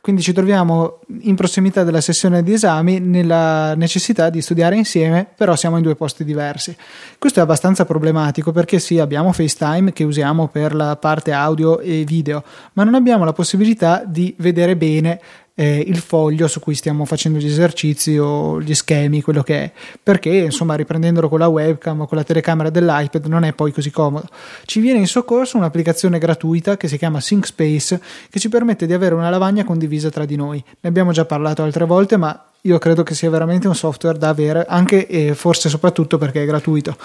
Quindi 0.00 0.22
ci 0.22 0.32
troviamo 0.32 1.00
in 1.20 1.34
prossimità 1.34 1.82
della 1.82 2.00
sessione 2.00 2.42
di 2.42 2.52
esami 2.52 3.00
nella 3.00 3.74
necessità 3.74 4.28
di 4.28 4.40
studiare 4.40 4.76
insieme, 4.76 5.26
però 5.34 5.56
siamo 5.56 5.76
in 5.76 5.82
due 5.82 5.96
posti 5.96 6.24
diversi. 6.24 6.76
Questo 7.18 7.40
è 7.40 7.42
abbastanza 7.42 7.84
problematico 7.84 8.52
perché 8.52 8.78
sì, 8.78 8.98
abbiamo 8.98 9.32
FaceTime 9.32 9.92
che 9.92 10.04
usiamo 10.04 10.48
per 10.48 10.74
la 10.74 10.96
parte 10.96 11.32
audio 11.32 11.80
e 11.80 12.04
video, 12.04 12.44
ma 12.74 12.84
non 12.84 12.94
abbiamo 12.94 13.24
la 13.24 13.32
possibilità 13.32 14.04
di 14.06 14.34
vedere 14.38 14.76
bene 14.76 15.20
eh, 15.58 15.82
il 15.86 15.98
foglio 15.98 16.46
su 16.48 16.60
cui 16.60 16.74
stiamo 16.74 17.06
facendo 17.06 17.38
gli 17.38 17.46
esercizi 17.46 18.18
o 18.18 18.60
gli 18.60 18.74
schemi, 18.74 19.22
quello 19.22 19.42
che 19.42 19.62
è, 19.64 19.72
perché 20.02 20.30
insomma 20.30 20.74
riprendendolo 20.74 21.28
con 21.28 21.38
la 21.38 21.48
webcam 21.48 22.02
o 22.02 22.06
con 22.06 22.18
la 22.18 22.24
telecamera 22.24 22.68
dell'iPad 22.68 23.24
non 23.24 23.42
è 23.42 23.54
poi 23.54 23.72
così 23.72 23.90
comodo. 23.90 24.28
Ci 24.66 24.80
viene 24.80 24.98
in 24.98 25.06
soccorso 25.06 25.56
un'applicazione 25.56 26.18
gratuita 26.18 26.76
che 26.76 26.88
si 26.88 26.98
chiama 26.98 27.20
ThinkSpace 27.20 28.00
che 28.28 28.38
ci 28.38 28.50
permette 28.50 28.86
di 28.86 28.92
avere 28.92 29.14
una 29.14 29.30
lavagna 29.30 29.64
condivisa 29.64 30.10
tra 30.10 30.26
di 30.26 30.36
noi. 30.36 30.62
Ne 30.80 30.88
abbiamo 30.88 31.12
già 31.12 31.24
parlato 31.24 31.62
altre 31.62 31.86
volte, 31.86 32.18
ma 32.18 32.50
io 32.66 32.78
credo 32.78 33.02
che 33.02 33.14
sia 33.14 33.30
veramente 33.30 33.68
un 33.68 33.74
software 33.74 34.18
da 34.18 34.28
avere, 34.28 34.66
anche 34.68 35.06
e 35.06 35.34
forse 35.34 35.68
soprattutto 35.68 36.18
perché 36.18 36.42
è 36.42 36.46
gratuito. 36.46 36.96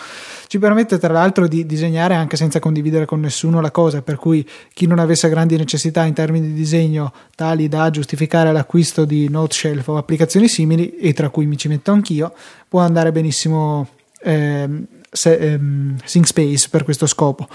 Ci 0.48 0.60
permette 0.60 0.98
tra 0.98 1.14
l'altro 1.14 1.48
di 1.48 1.66
disegnare 1.66 2.16
anche 2.16 2.36
senza 2.36 2.60
condividere 2.60 3.06
con 3.06 3.20
nessuno 3.20 3.62
la 3.62 3.72
cosa, 3.72 4.02
per 4.02 4.18
cui 4.18 4.48
chi 4.74 4.88
non 4.88 5.00
avesse 5.00 5.30
grandi 5.30 5.56
necessità 5.56 6.04
in 6.04 6.14
termini 6.14 6.48
di 6.48 6.54
disegno 6.54 7.14
tali 7.36 7.68
da 7.70 7.90
giustificare 7.90 8.52
l'acquisto 8.52 9.06
di 9.06 9.30
Note 9.30 9.54
Shelf 9.54 9.88
o 9.88 9.98
applicazioni 9.98 10.48
simili, 10.48 10.98
e 10.98 11.14
tra 11.14 11.30
cui 11.30 11.46
mi 11.46 11.58
ci 11.58 11.68
metto 11.68 11.92
anch'io, 11.92 12.34
può 12.68 12.82
andare 12.82 13.12
benissimo 13.12 13.88
ehm, 14.24 14.86
se, 15.12 15.36
ehm, 15.36 15.98
ThinkSpace 16.04 16.68
per 16.70 16.84
questo 16.84 17.06
scopo. 17.06 17.48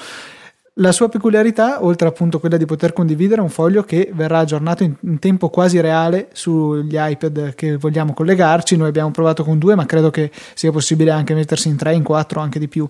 La 0.78 0.92
sua 0.92 1.08
peculiarità, 1.08 1.82
oltre 1.82 2.06
appunto 2.06 2.38
quella 2.38 2.58
di 2.58 2.66
poter 2.66 2.92
condividere 2.92 3.40
un 3.40 3.48
foglio 3.48 3.82
che 3.82 4.10
verrà 4.12 4.40
aggiornato 4.40 4.82
in, 4.82 4.94
in, 5.04 5.18
tempo 5.18 5.48
quasi 5.48 5.80
reale 5.80 6.28
sugli 6.34 6.96
iPad 6.98 7.54
che 7.54 7.78
vogliamo 7.78 8.12
collegarci, 8.12 8.76
noi 8.76 8.88
abbiamo 8.88 9.10
provato 9.10 9.42
con 9.42 9.58
due, 9.58 9.74
ma 9.74 9.86
credo 9.86 10.10
che 10.10 10.30
sia 10.52 10.70
possibile 10.70 11.12
anche 11.12 11.32
mettersi 11.32 11.68
in 11.68 11.76
tre, 11.76 11.94
in 11.94 12.02
quattro, 12.02 12.40
anche 12.40 12.58
di 12.58 12.68
più. 12.68 12.86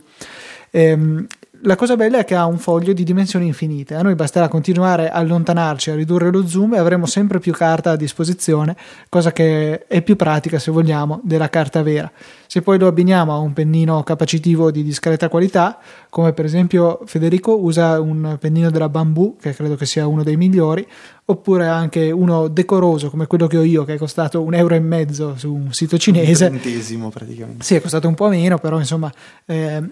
Ehm, 0.71 1.29
la 1.63 1.77
cosa 1.77 1.97
bella 1.97 2.19
è 2.19 2.25
che 2.25 2.35
ha 2.35 2.47
un 2.47 2.59
foglio 2.59 2.93
di 2.93 3.05
dimensioni 3.05 3.47
infinite. 3.47 3.95
A 3.95 4.03
noi 4.03 4.15
basterà 4.15 4.49
continuare 4.49 5.09
a 5.09 5.17
allontanarci, 5.17 5.91
a 5.91 5.95
ridurre 5.95 6.31
lo 6.31 6.47
zoom 6.47 6.75
e 6.75 6.79
avremo 6.79 7.07
sempre 7.07 7.39
più 7.39 7.53
carta 7.53 7.93
a 7.93 7.97
disposizione, 7.97 8.77
cosa 9.09 9.33
che 9.33 9.87
è 9.87 10.03
più 10.03 10.17
pratica 10.17 10.59
se 10.59 10.71
vogliamo 10.71 11.21
della 11.23 11.49
carta 11.49 11.83
vera. 11.83 12.11
Se 12.47 12.63
poi 12.63 12.79
lo 12.79 12.87
abbiniamo 12.87 13.33
a 13.33 13.39
un 13.39 13.53
pennino 13.53 14.03
capacitivo 14.03 14.71
di 14.71 14.83
discreta 14.83 15.29
qualità, 15.29 15.79
come 16.09 16.33
per 16.33 16.45
esempio 16.45 17.01
Federico 17.05 17.59
usa 17.61 18.01
un 18.01 18.37
pennino 18.41 18.71
della 18.71 18.89
Bamboo, 18.89 19.37
che 19.41 19.55
credo 19.55 19.75
che 19.75 19.87
sia 19.87 20.07
uno 20.07 20.23
dei 20.23 20.37
migliori, 20.37 20.87
oppure 21.25 21.67
anche 21.67 22.11
uno 22.11 22.49
decoroso 22.49 23.11
come 23.11 23.27
quello 23.27 23.47
che 23.47 23.59
ho 23.59 23.63
io, 23.63 23.85
che 23.85 23.95
è 23.95 23.99
costato 23.99 24.43
un 24.43 24.55
euro 24.55 24.75
e 24.75 24.81
mezzo 24.81 25.35
su 25.37 25.53
un 25.53 25.73
sito 25.73 25.99
cinese. 25.99 26.47
Un 26.47 26.53
centesimo 26.53 27.11
praticamente. 27.11 27.65
Sì, 27.65 27.75
è 27.75 27.81
costato 27.81 28.07
un 28.07 28.15
po' 28.15 28.29
meno, 28.29 28.59
però 28.59 28.79
insomma 28.79 29.13
eh, 29.45 29.83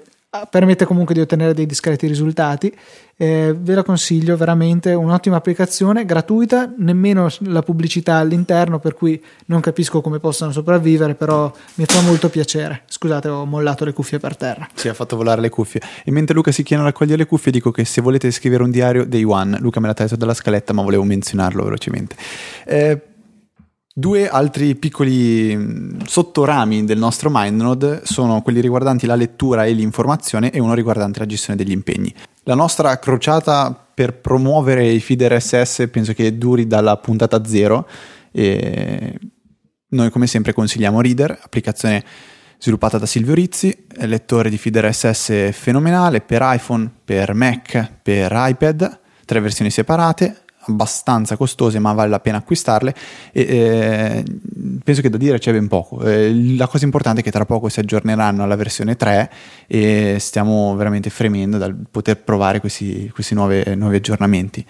permette 0.50 0.84
comunque 0.84 1.14
di 1.14 1.20
ottenere 1.20 1.54
dei 1.54 1.66
discreti 1.66 2.06
risultati. 2.06 2.74
Eh, 3.16 3.54
ve 3.56 3.74
la 3.74 3.84
consiglio 3.84 4.36
veramente, 4.36 4.92
un'ottima 4.92 5.36
applicazione 5.36 6.04
gratuita, 6.04 6.72
nemmeno 6.76 7.28
la 7.40 7.62
pubblicità 7.62 8.16
all'interno, 8.16 8.80
per 8.80 8.94
cui 8.94 9.22
non 9.46 9.60
capisco 9.60 10.00
come 10.00 10.18
possano 10.18 10.50
sopravvivere, 10.50 11.14
però 11.14 11.52
mi 11.74 11.84
fa 11.86 12.00
molto 12.00 12.28
piacere. 12.28 12.82
Scusate, 12.86 13.28
ho 13.28 13.44
mollato 13.44 13.84
le 13.84 13.92
cuffie 13.92 14.18
per 14.18 14.36
terra. 14.36 14.68
Sì, 14.74 14.88
ha 14.88 14.94
fatto 14.94 15.16
volare 15.16 15.40
le 15.40 15.48
cuffie. 15.48 15.80
E 16.04 16.10
mentre 16.10 16.34
Luca 16.34 16.50
si 16.50 16.64
chiede 16.64 16.82
a 16.82 16.86
raccogliere 16.86 17.18
le 17.18 17.26
cuffie, 17.26 17.52
dico 17.52 17.70
che 17.70 17.84
se 17.84 18.00
volete 18.00 18.30
scrivere 18.32 18.64
un 18.64 18.70
diario, 18.70 19.04
day 19.06 19.22
one. 19.22 19.58
Luca 19.60 19.78
me 19.78 19.86
l'ha 19.86 19.94
tolto 19.94 20.16
dalla 20.16 20.34
scaletta, 20.34 20.72
ma 20.72 20.82
volevo 20.82 21.04
menzionarlo 21.04 21.62
velocemente. 21.62 22.16
Eh, 22.64 23.00
Due 23.96 24.28
altri 24.28 24.74
piccoli 24.74 25.56
mm, 25.56 26.00
sottorami 26.04 26.84
del 26.84 26.98
nostro 26.98 27.30
MindNode 27.32 28.00
sono 28.02 28.42
quelli 28.42 28.60
riguardanti 28.60 29.06
la 29.06 29.14
lettura 29.14 29.66
e 29.66 29.72
l'informazione 29.72 30.50
e 30.50 30.58
uno 30.58 30.74
riguardante 30.74 31.20
la 31.20 31.26
gestione 31.26 31.56
degli 31.56 31.70
impegni. 31.70 32.12
La 32.42 32.56
nostra 32.56 32.98
crociata 32.98 33.72
per 33.94 34.14
promuovere 34.18 34.84
i 34.88 34.98
feed 34.98 35.22
RSS 35.22 35.88
penso 35.92 36.12
che 36.12 36.36
duri 36.36 36.66
dalla 36.66 36.96
puntata 36.96 37.44
zero 37.44 37.86
e 38.32 39.16
noi 39.90 40.10
come 40.10 40.26
sempre 40.26 40.52
consigliamo 40.52 41.00
Reader, 41.00 41.38
applicazione 41.44 42.04
sviluppata 42.58 42.98
da 42.98 43.06
Silvio 43.06 43.34
Rizzi, 43.34 43.86
lettore 43.98 44.50
di 44.50 44.58
feed 44.58 44.76
RSS 44.76 45.52
fenomenale 45.52 46.20
per 46.20 46.40
iPhone, 46.42 46.90
per 47.04 47.32
Mac, 47.32 47.92
per 48.02 48.32
iPad, 48.34 49.00
tre 49.24 49.38
versioni 49.38 49.70
separate, 49.70 50.43
abbastanza 50.66 51.36
costose 51.36 51.78
ma 51.78 51.92
vale 51.92 52.10
la 52.10 52.20
pena 52.20 52.38
acquistarle. 52.38 52.94
E 53.32 53.40
eh, 53.40 54.24
penso 54.82 55.00
che 55.00 55.10
da 55.10 55.16
dire 55.16 55.38
c'è 55.38 55.52
ben 55.52 55.68
poco. 55.68 56.02
Eh, 56.02 56.32
la 56.56 56.66
cosa 56.66 56.84
importante 56.84 57.20
è 57.20 57.24
che 57.24 57.30
tra 57.30 57.44
poco 57.44 57.68
si 57.68 57.80
aggiorneranno 57.80 58.42
alla 58.42 58.56
versione 58.56 58.96
3 58.96 59.30
e 59.66 60.16
stiamo 60.18 60.74
veramente 60.76 61.10
fremendo 61.10 61.58
dal 61.58 61.74
poter 61.90 62.22
provare 62.22 62.60
questi, 62.60 63.10
questi 63.12 63.34
nuove, 63.34 63.74
nuovi 63.74 63.96
aggiornamenti. 63.96 64.64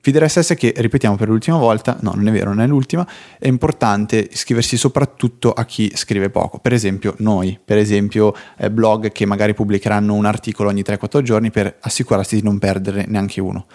FeederSS 0.00 0.54
che 0.54 0.72
ripetiamo 0.76 1.16
per 1.16 1.28
l'ultima 1.28 1.58
volta, 1.58 1.98
no 2.00 2.12
non 2.14 2.28
è 2.28 2.32
vero, 2.32 2.50
non 2.54 2.62
è 2.62 2.66
l'ultima, 2.66 3.06
è 3.38 3.48
importante 3.48 4.28
iscriversi 4.30 4.76
soprattutto 4.76 5.52
a 5.52 5.64
chi 5.64 5.90
scrive 5.94 6.30
poco, 6.30 6.58
per 6.58 6.72
esempio 6.72 7.14
noi, 7.18 7.58
per 7.62 7.78
esempio 7.78 8.34
eh, 8.56 8.70
blog 8.70 9.10
che 9.10 9.26
magari 9.26 9.54
pubblicheranno 9.54 10.14
un 10.14 10.24
articolo 10.24 10.68
ogni 10.70 10.82
3-4 10.82 11.20
giorni 11.22 11.50
per 11.50 11.76
assicurarsi 11.80 12.36
di 12.36 12.42
non 12.42 12.58
perdere 12.58 13.04
neanche 13.06 13.40
uno. 13.40 13.66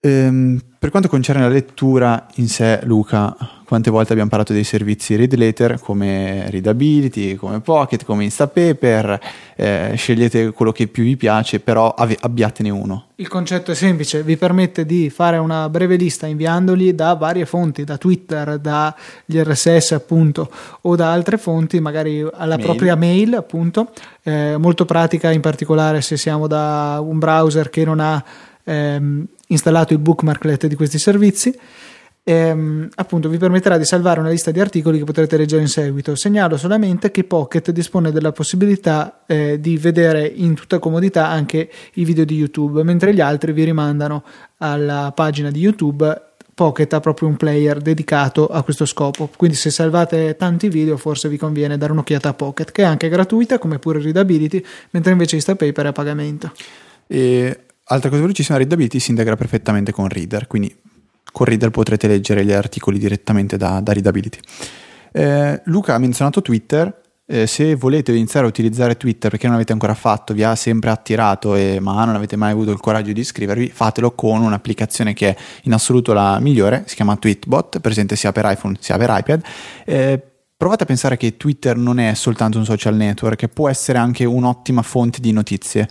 Ehm, 0.00 0.60
per 0.78 0.90
quanto 0.90 1.08
concerne 1.08 1.42
la 1.42 1.48
lettura 1.48 2.28
in 2.36 2.46
sé, 2.46 2.80
Luca, 2.84 3.36
quante 3.66 3.90
volte 3.90 4.12
abbiamo 4.12 4.30
parlato 4.30 4.52
dei 4.52 4.62
servizi 4.62 5.16
read 5.16 5.34
later 5.34 5.80
come 5.80 6.48
Readability, 6.50 7.34
come 7.34 7.60
Pocket, 7.60 8.04
come 8.04 8.22
Instapaper, 8.22 9.20
eh, 9.56 9.92
scegliete 9.96 10.52
quello 10.52 10.70
che 10.70 10.86
più 10.86 11.02
vi 11.02 11.16
piace, 11.16 11.58
però 11.58 11.92
av- 11.92 12.16
abbiatene 12.20 12.70
uno. 12.70 13.08
Il 13.16 13.26
concetto 13.26 13.72
è 13.72 13.74
semplice, 13.74 14.22
vi 14.22 14.36
permette 14.36 14.86
di 14.86 15.10
fare 15.10 15.36
una 15.36 15.68
breve 15.68 15.96
lista 15.96 16.28
inviandoli 16.28 16.94
da 16.94 17.14
varie 17.14 17.44
fonti, 17.44 17.82
da 17.82 17.98
Twitter, 17.98 18.58
dagli 18.58 19.36
RSS 19.36 19.92
appunto, 19.92 20.48
o 20.82 20.94
da 20.94 21.10
altre 21.10 21.38
fonti, 21.38 21.80
magari 21.80 22.20
alla 22.20 22.54
mail. 22.54 22.64
propria 22.64 22.94
mail 22.94 23.34
appunto, 23.34 23.90
eh, 24.22 24.54
molto 24.58 24.84
pratica 24.84 25.32
in 25.32 25.40
particolare 25.40 26.02
se 26.02 26.16
siamo 26.16 26.46
da 26.46 27.00
un 27.02 27.18
browser 27.18 27.68
che 27.68 27.84
non 27.84 27.98
ha... 27.98 28.24
Ehm, 28.68 29.26
installato 29.46 29.94
il 29.94 29.98
bookmarklet 29.98 30.66
di 30.66 30.74
questi 30.74 30.98
servizi. 30.98 31.58
Ehm, 32.22 32.86
appunto 32.96 33.30
vi 33.30 33.38
permetterà 33.38 33.78
di 33.78 33.86
salvare 33.86 34.20
una 34.20 34.28
lista 34.28 34.50
di 34.50 34.60
articoli 34.60 34.98
che 34.98 35.04
potrete 35.04 35.38
leggere 35.38 35.62
in 35.62 35.68
seguito. 35.68 36.14
Segnalo 36.14 36.58
solamente 36.58 37.10
che 37.10 37.24
Pocket 37.24 37.70
dispone 37.70 38.12
della 38.12 38.32
possibilità 38.32 39.24
eh, 39.26 39.58
di 39.58 39.78
vedere 39.78 40.26
in 40.26 40.52
tutta 40.52 40.78
comodità 40.78 41.28
anche 41.28 41.70
i 41.94 42.04
video 42.04 42.26
di 42.26 42.36
YouTube, 42.36 42.82
mentre 42.82 43.14
gli 43.14 43.22
altri 43.22 43.52
vi 43.52 43.64
rimandano 43.64 44.22
alla 44.58 45.12
pagina 45.14 45.50
di 45.50 45.60
YouTube. 45.60 46.22
Pocket 46.52 46.92
ha 46.92 47.00
proprio 47.00 47.28
un 47.28 47.36
player 47.36 47.78
dedicato 47.80 48.48
a 48.48 48.62
questo 48.62 48.84
scopo, 48.84 49.30
quindi 49.34 49.56
se 49.56 49.70
salvate 49.70 50.36
tanti 50.36 50.68
video 50.68 50.96
forse 50.98 51.28
vi 51.28 51.38
conviene 51.38 51.78
dare 51.78 51.92
un'occhiata 51.92 52.28
a 52.28 52.34
Pocket, 52.34 52.70
che 52.72 52.82
è 52.82 52.84
anche 52.84 53.08
gratuita 53.08 53.58
come 53.58 53.78
pure 53.78 54.02
Readability, 54.02 54.62
mentre 54.90 55.12
invece 55.12 55.36
Instapaper 55.36 55.86
è 55.86 55.88
a 55.88 55.92
pagamento. 55.92 56.52
E 57.06 57.60
Altra 57.90 58.10
cosa 58.10 58.20
velocissima, 58.20 58.58
Readability 58.58 58.98
si 58.98 59.10
integra 59.10 59.34
perfettamente 59.34 59.92
con 59.92 60.08
Reader, 60.08 60.46
quindi 60.46 60.74
con 61.32 61.46
Reader 61.46 61.70
potrete 61.70 62.06
leggere 62.06 62.44
gli 62.44 62.52
articoli 62.52 62.98
direttamente 62.98 63.56
da, 63.56 63.80
da 63.80 63.92
Readability. 63.92 64.38
Eh, 65.10 65.62
Luca 65.64 65.94
ha 65.94 65.98
menzionato 65.98 66.42
Twitter, 66.42 67.00
eh, 67.24 67.46
se 67.46 67.74
volete 67.76 68.12
iniziare 68.12 68.44
a 68.44 68.48
utilizzare 68.50 68.98
Twitter 68.98 69.30
perché 69.30 69.46
non 69.46 69.54
l'avete 69.54 69.72
ancora 69.72 69.94
fatto, 69.94 70.34
vi 70.34 70.42
ha 70.42 70.54
sempre 70.54 70.90
attirato 70.90 71.54
e, 71.54 71.78
ma 71.80 72.04
non 72.04 72.14
avete 72.14 72.36
mai 72.36 72.52
avuto 72.52 72.72
il 72.72 72.80
coraggio 72.80 73.12
di 73.12 73.20
iscrivervi, 73.20 73.70
fatelo 73.70 74.10
con 74.10 74.42
un'applicazione 74.42 75.14
che 75.14 75.30
è 75.30 75.36
in 75.62 75.72
assoluto 75.72 76.12
la 76.12 76.38
migliore, 76.40 76.82
si 76.86 76.94
chiama 76.94 77.16
Tweetbot, 77.16 77.80
presente 77.80 78.16
sia 78.16 78.32
per 78.32 78.44
iPhone 78.50 78.76
sia 78.80 78.98
per 78.98 79.08
iPad. 79.10 79.42
Eh, 79.86 80.22
provate 80.58 80.82
a 80.82 80.86
pensare 80.86 81.16
che 81.16 81.36
Twitter 81.38 81.76
non 81.76 81.98
è 82.00 82.12
soltanto 82.14 82.58
un 82.58 82.64
social 82.64 82.96
network, 82.96 83.46
può 83.48 83.68
essere 83.68 83.96
anche 83.96 84.26
un'ottima 84.26 84.82
fonte 84.82 85.20
di 85.20 85.32
notizie. 85.32 85.88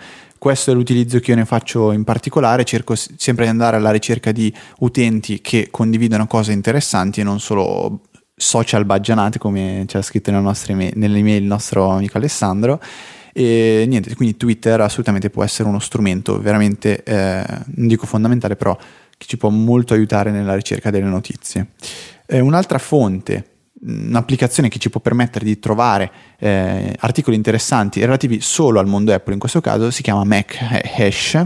Questo 0.47 0.71
è 0.71 0.73
l'utilizzo 0.73 1.19
che 1.19 1.31
io 1.31 1.35
ne 1.35 1.43
faccio 1.43 1.91
in 1.91 2.05
particolare, 2.05 2.63
cerco 2.63 2.95
sempre 2.95 3.43
di 3.43 3.49
andare 3.49 3.75
alla 3.75 3.91
ricerca 3.91 4.31
di 4.31 4.51
utenti 4.79 5.41
che 5.41 5.67
condividono 5.69 6.25
cose 6.25 6.53
interessanti 6.53 7.19
e 7.19 7.23
non 7.25 7.41
solo 7.41 8.03
social 8.33 8.85
baggianate 8.85 9.39
come 9.39 9.85
ha 9.91 10.01
scritto 10.01 10.29
email, 10.29 10.93
nell'email 10.95 11.41
il 11.41 11.47
nostro 11.49 11.89
amico 11.89 12.17
Alessandro 12.17 12.79
e 13.33 13.83
niente, 13.89 14.15
quindi 14.15 14.37
Twitter 14.37 14.79
assolutamente 14.79 15.29
può 15.29 15.43
essere 15.43 15.67
uno 15.67 15.79
strumento 15.79 16.39
veramente, 16.39 17.03
eh, 17.03 17.43
non 17.75 17.87
dico 17.87 18.05
fondamentale, 18.05 18.55
però 18.55 18.73
che 19.17 19.25
ci 19.27 19.35
può 19.35 19.49
molto 19.49 19.95
aiutare 19.95 20.31
nella 20.31 20.55
ricerca 20.55 20.89
delle 20.89 21.09
notizie. 21.09 21.71
Eh, 22.25 22.39
un'altra 22.39 22.77
fonte, 22.77 23.56
un'applicazione 23.81 24.69
che 24.69 24.79
ci 24.79 24.89
può 24.89 24.99
permettere 24.99 25.45
di 25.45 25.59
trovare 25.59 26.11
eh, 26.39 26.95
articoli 26.99 27.35
interessanti 27.35 27.99
relativi 27.99 28.41
solo 28.41 28.79
al 28.79 28.87
mondo 28.87 29.13
Apple, 29.13 29.33
in 29.33 29.39
questo 29.39 29.61
caso 29.61 29.91
si 29.91 30.01
chiama 30.01 30.23
Mac 30.23 30.57
Hash, 30.97 31.45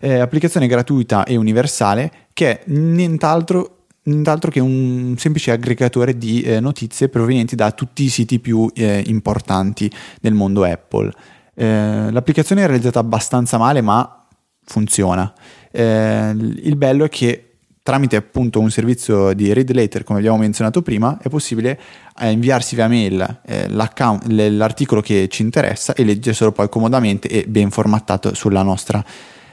eh, 0.00 0.18
applicazione 0.18 0.66
gratuita 0.66 1.24
e 1.24 1.36
universale 1.36 2.28
che 2.32 2.60
è 2.60 2.62
nient'altro 2.66 3.74
nient'altro 4.04 4.50
che 4.50 4.60
un 4.60 5.14
semplice 5.16 5.50
aggregatore 5.50 6.18
di 6.18 6.42
eh, 6.42 6.60
notizie 6.60 7.08
provenienti 7.08 7.54
da 7.54 7.72
tutti 7.72 8.04
i 8.04 8.08
siti 8.08 8.38
più 8.38 8.70
eh, 8.74 9.02
importanti 9.06 9.90
del 10.20 10.34
mondo 10.34 10.64
Apple. 10.64 11.10
Eh, 11.54 12.10
l'applicazione 12.10 12.64
è 12.64 12.66
realizzata 12.66 12.98
abbastanza 12.98 13.56
male, 13.56 13.80
ma 13.80 14.26
funziona. 14.64 15.32
Eh, 15.70 16.30
il 16.30 16.76
bello 16.76 17.04
è 17.04 17.08
che 17.08 17.53
tramite 17.84 18.16
appunto 18.16 18.60
un 18.60 18.70
servizio 18.70 19.34
di 19.34 19.52
read 19.52 19.70
later, 19.74 20.04
come 20.04 20.18
abbiamo 20.18 20.38
menzionato 20.38 20.80
prima, 20.80 21.18
è 21.20 21.28
possibile 21.28 21.78
eh, 22.18 22.30
inviarsi 22.30 22.74
via 22.74 22.88
mail 22.88 23.40
eh, 23.44 23.68
l'articolo 23.68 25.02
che 25.02 25.28
ci 25.28 25.42
interessa 25.42 25.92
e 25.92 26.02
leggerselo 26.02 26.50
poi 26.50 26.70
comodamente 26.70 27.28
e 27.28 27.44
ben 27.46 27.70
formattato 27.70 28.34
sulla 28.34 28.62
nostra 28.62 29.04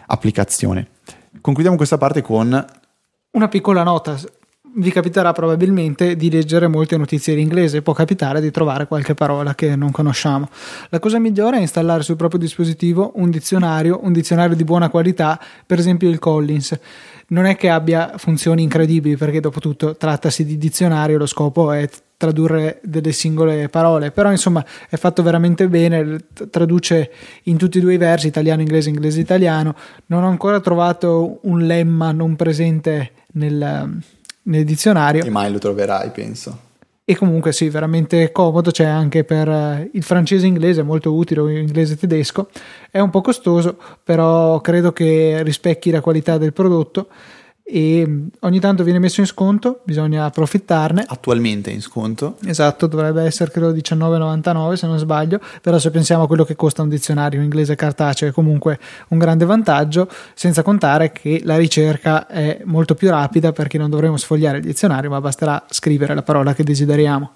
applicazione. 0.05 0.87
Concludiamo 1.41 1.75
questa 1.75 1.97
parte 1.97 2.21
con 2.21 2.65
una 3.31 3.47
piccola 3.49 3.83
nota 3.83 4.17
vi 4.73 4.91
capiterà 4.91 5.33
probabilmente 5.33 6.15
di 6.15 6.31
leggere 6.31 6.67
molte 6.67 6.95
notizie 6.95 7.33
in 7.33 7.39
inglese, 7.39 7.81
può 7.81 7.93
capitare 7.93 8.39
di 8.39 8.51
trovare 8.51 8.87
qualche 8.87 9.13
parola 9.13 9.53
che 9.53 9.75
non 9.75 9.91
conosciamo. 9.91 10.49
La 10.89 10.99
cosa 10.99 11.19
migliore 11.19 11.57
è 11.57 11.61
installare 11.61 12.03
sul 12.03 12.15
proprio 12.15 12.39
dispositivo 12.39 13.11
un 13.15 13.29
dizionario, 13.29 13.99
un 14.03 14.13
dizionario 14.13 14.55
di 14.55 14.63
buona 14.63 14.89
qualità, 14.89 15.39
per 15.65 15.79
esempio 15.79 16.09
il 16.09 16.19
Collins. 16.19 16.79
Non 17.31 17.45
è 17.45 17.55
che 17.55 17.69
abbia 17.69 18.13
funzioni 18.17 18.63
incredibili, 18.63 19.17
perché 19.17 19.39
dopo 19.39 19.59
tutto 19.59 19.95
trattasi 19.95 20.45
di 20.45 20.57
dizionario, 20.57 21.17
lo 21.17 21.25
scopo 21.25 21.71
è 21.71 21.89
tradurre 22.17 22.79
delle 22.83 23.13
singole 23.13 23.67
parole, 23.67 24.11
però 24.11 24.29
insomma 24.29 24.63
è 24.89 24.95
fatto 24.95 25.23
veramente 25.23 25.67
bene, 25.67 26.25
traduce 26.49 27.11
in 27.43 27.57
tutti 27.57 27.79
e 27.79 27.81
due 27.81 27.95
i 27.95 27.97
versi, 27.97 28.27
italiano, 28.27 28.61
inglese, 28.61 28.89
inglese, 28.89 29.19
italiano. 29.19 29.75
Non 30.07 30.23
ho 30.23 30.27
ancora 30.27 30.59
trovato 30.59 31.39
un 31.43 31.65
lemma 31.65 32.11
non 32.11 32.35
presente 32.35 33.11
nel 33.33 33.99
nel 34.43 34.63
dizionario. 34.65 35.23
E 35.23 35.29
mai 35.29 35.51
lo 35.51 35.59
troverai, 35.59 36.09
penso. 36.09 36.69
E 37.11 37.17
comunque 37.17 37.51
sì, 37.51 37.67
veramente 37.67 38.31
comodo, 38.31 38.71
c'è 38.71 38.85
anche 38.85 39.25
per 39.25 39.49
eh, 39.49 39.89
il 39.91 40.01
francese 40.01 40.47
inglese, 40.47 40.81
molto 40.81 41.13
utile, 41.13 41.41
o 41.41 41.49
inglese 41.49 41.97
tedesco. 41.97 42.47
È 42.89 43.01
un 43.01 43.09
po' 43.09 43.19
costoso, 43.19 43.77
però 44.01 44.61
credo 44.61 44.93
che 44.93 45.43
rispecchi 45.43 45.91
la 45.91 45.99
qualità 45.99 46.37
del 46.37 46.53
prodotto 46.53 47.09
e 47.71 48.05
mm, 48.05 48.27
ogni 48.41 48.59
tanto 48.59 48.83
viene 48.83 48.99
messo 48.99 49.21
in 49.21 49.25
sconto, 49.25 49.79
bisogna 49.85 50.25
approfittarne. 50.25 51.05
Attualmente 51.07 51.71
in 51.71 51.81
sconto. 51.81 52.35
Esatto, 52.45 52.85
dovrebbe 52.85 53.23
essere 53.23 53.49
credo 53.49 53.71
19,99 53.71 54.73
se 54.73 54.87
non 54.87 54.97
sbaglio, 54.97 55.39
però 55.61 55.79
se 55.79 55.89
pensiamo 55.89 56.23
a 56.23 56.27
quello 56.27 56.43
che 56.43 56.57
costa 56.57 56.81
un 56.81 56.89
dizionario 56.89 57.41
inglese 57.41 57.75
cartaceo 57.75 58.27
è 58.27 58.31
comunque 58.33 58.77
un 59.09 59.17
grande 59.17 59.45
vantaggio, 59.45 60.09
senza 60.33 60.63
contare 60.63 61.13
che 61.13 61.41
la 61.45 61.55
ricerca 61.55 62.27
è 62.27 62.59
molto 62.65 62.93
più 62.93 63.09
rapida 63.09 63.53
perché 63.53 63.77
non 63.77 63.89
dovremo 63.89 64.17
sfogliare 64.17 64.57
il 64.57 64.63
dizionario, 64.65 65.09
ma 65.09 65.21
basterà 65.21 65.63
scrivere 65.69 66.13
la 66.13 66.23
parola 66.23 66.53
che 66.53 66.63
desideriamo. 66.63 67.31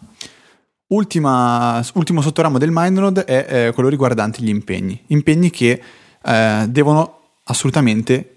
Ultima, 0.87 1.81
ultimo 1.93 2.19
sottoramo 2.19 2.57
del 2.57 2.71
MindNode 2.71 3.23
è 3.23 3.67
eh, 3.67 3.71
quello 3.73 3.87
riguardante 3.87 4.41
gli 4.41 4.49
impegni, 4.49 5.01
impegni 5.07 5.49
che 5.49 5.81
eh, 6.21 6.65
devono 6.67 7.19
assolutamente 7.45 8.34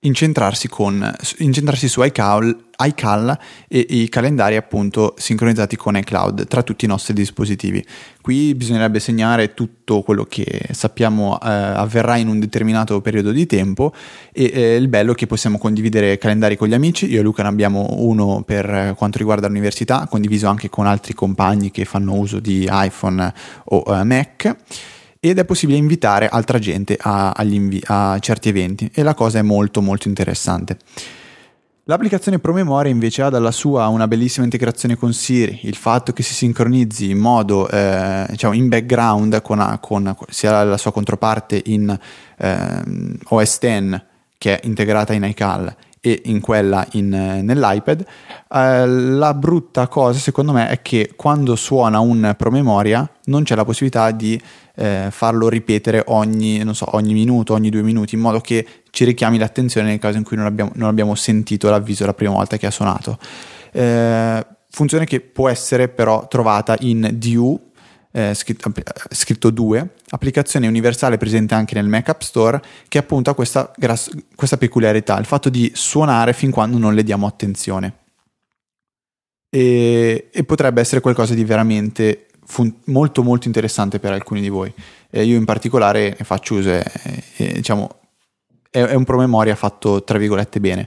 incentrarsi, 0.00 0.68
con, 0.68 1.12
incentrarsi 1.38 1.88
su 1.88 2.02
iCal, 2.04 2.66
iCal 2.86 3.36
e 3.66 3.84
i 3.88 4.08
calendari 4.08 4.54
appunto 4.54 5.14
sincronizzati 5.16 5.74
con 5.74 5.96
iCloud 5.96 6.46
tra 6.46 6.62
tutti 6.62 6.84
i 6.84 6.88
nostri 6.88 7.14
dispositivi. 7.14 7.84
Qui 8.20 8.54
bisognerebbe 8.54 9.00
segnare 9.00 9.54
tutto 9.54 10.02
quello 10.02 10.24
che 10.24 10.68
sappiamo 10.70 11.40
eh, 11.40 11.48
avverrà 11.48 12.16
in 12.16 12.28
un 12.28 12.38
determinato 12.38 13.00
periodo 13.00 13.32
di 13.32 13.46
tempo 13.46 13.92
e 14.32 14.50
eh, 14.54 14.76
il 14.76 14.86
bello 14.86 15.12
è 15.12 15.14
che 15.16 15.26
possiamo 15.26 15.58
condividere 15.58 16.16
calendari 16.16 16.56
con 16.56 16.68
gli 16.68 16.74
amici. 16.74 17.10
Io 17.10 17.18
e 17.18 17.22
Luca 17.22 17.42
ne 17.42 17.48
abbiamo 17.48 17.96
uno 17.98 18.42
per 18.42 18.94
quanto 18.96 19.18
riguarda 19.18 19.48
l'università, 19.48 20.06
condiviso 20.08 20.46
anche 20.46 20.68
con 20.68 20.86
altri 20.86 21.12
compagni 21.12 21.72
che 21.72 21.84
fanno 21.84 22.14
uso 22.14 22.38
di 22.38 22.68
iPhone 22.70 23.32
o 23.64 23.82
eh, 23.88 24.04
Mac 24.04 24.56
ed 25.20 25.38
è 25.38 25.44
possibile 25.44 25.78
invitare 25.78 26.28
altra 26.28 26.58
gente 26.58 26.96
a, 27.00 27.34
invi- 27.42 27.82
a 27.86 28.18
certi 28.20 28.48
eventi 28.48 28.90
e 28.92 29.02
la 29.02 29.14
cosa 29.14 29.38
è 29.38 29.42
molto 29.42 29.80
molto 29.80 30.08
interessante. 30.08 30.78
L'applicazione 31.84 32.38
ProMemoria 32.38 32.92
invece 32.92 33.22
ha 33.22 33.30
dalla 33.30 33.50
sua 33.50 33.86
una 33.88 34.06
bellissima 34.06 34.44
integrazione 34.44 34.94
con 34.94 35.14
Siri, 35.14 35.60
il 35.62 35.74
fatto 35.74 36.12
che 36.12 36.22
si 36.22 36.34
sincronizzi 36.34 37.08
in 37.08 37.16
modo 37.16 37.66
eh, 37.66 38.26
diciamo 38.28 38.52
in 38.52 38.68
background 38.68 39.40
con, 39.40 39.78
con, 39.80 40.14
sia 40.28 40.64
la 40.64 40.76
sua 40.76 40.92
controparte 40.92 41.62
in 41.64 41.98
eh, 42.36 42.82
OS 43.28 43.58
X 43.58 44.02
che 44.36 44.60
è 44.60 44.66
integrata 44.66 45.14
in 45.14 45.24
iCal 45.24 45.74
e 46.00 46.20
in 46.26 46.40
quella 46.40 46.86
in, 46.92 47.08
nell'iPad. 47.08 48.04
Eh, 48.52 48.86
la 48.86 49.32
brutta 49.32 49.88
cosa 49.88 50.18
secondo 50.18 50.52
me 50.52 50.68
è 50.68 50.82
che 50.82 51.14
quando 51.16 51.56
suona 51.56 52.00
un 52.00 52.34
promemoria 52.36 53.08
non 53.24 53.44
c'è 53.44 53.54
la 53.54 53.64
possibilità 53.64 54.10
di 54.10 54.38
eh, 54.78 55.08
farlo 55.10 55.48
ripetere 55.48 56.04
ogni, 56.06 56.62
so, 56.72 56.94
ogni, 56.94 57.12
minuto, 57.12 57.52
ogni 57.52 57.68
due 57.68 57.82
minuti, 57.82 58.14
in 58.14 58.20
modo 58.20 58.40
che 58.40 58.64
ci 58.90 59.04
richiami 59.04 59.36
l'attenzione 59.36 59.88
nel 59.88 59.98
caso 59.98 60.18
in 60.18 60.24
cui 60.24 60.36
non 60.36 60.46
abbiamo, 60.46 60.70
non 60.74 60.88
abbiamo 60.88 61.16
sentito 61.16 61.68
l'avviso 61.68 62.06
la 62.06 62.14
prima 62.14 62.32
volta 62.32 62.56
che 62.56 62.66
ha 62.66 62.70
suonato. 62.70 63.18
Eh, 63.72 64.46
funzione 64.70 65.04
che 65.04 65.20
può 65.20 65.48
essere 65.48 65.88
però 65.88 66.28
trovata 66.28 66.76
in 66.80 67.10
DU, 67.14 67.60
eh, 68.12 68.34
scritto, 68.34 68.72
scritto 69.10 69.50
2, 69.50 69.94
applicazione 70.10 70.68
universale 70.68 71.16
presente 71.16 71.54
anche 71.54 71.74
nel 71.74 71.88
Mac 71.88 72.08
App 72.10 72.20
Store, 72.20 72.62
che 72.86 72.98
appunto 72.98 73.30
ha 73.30 73.34
questa, 73.34 73.72
questa 74.34 74.56
peculiarità, 74.56 75.18
il 75.18 75.26
fatto 75.26 75.48
di 75.48 75.72
suonare 75.74 76.32
fin 76.32 76.52
quando 76.52 76.78
non 76.78 76.94
le 76.94 77.02
diamo 77.02 77.26
attenzione. 77.26 77.94
E, 79.50 80.28
e 80.30 80.44
potrebbe 80.44 80.80
essere 80.80 81.00
qualcosa 81.00 81.34
di 81.34 81.42
veramente 81.42 82.27
fun- 82.48 82.74
molto 82.84 83.22
molto 83.22 83.46
interessante 83.46 84.00
per 84.00 84.12
alcuni 84.12 84.40
di 84.40 84.48
voi. 84.48 84.72
Eh, 85.10 85.22
io 85.22 85.36
in 85.36 85.44
particolare 85.44 86.16
ne 86.18 86.24
faccio 86.24 86.54
uso, 86.54 86.70
e, 86.70 86.82
e, 87.36 87.52
diciamo, 87.52 87.88
è, 88.70 88.80
è 88.80 88.94
un 88.94 89.04
promemoria 89.04 89.54
fatto 89.54 90.02
tra 90.02 90.18
virgolette 90.18 90.58
bene. 90.58 90.86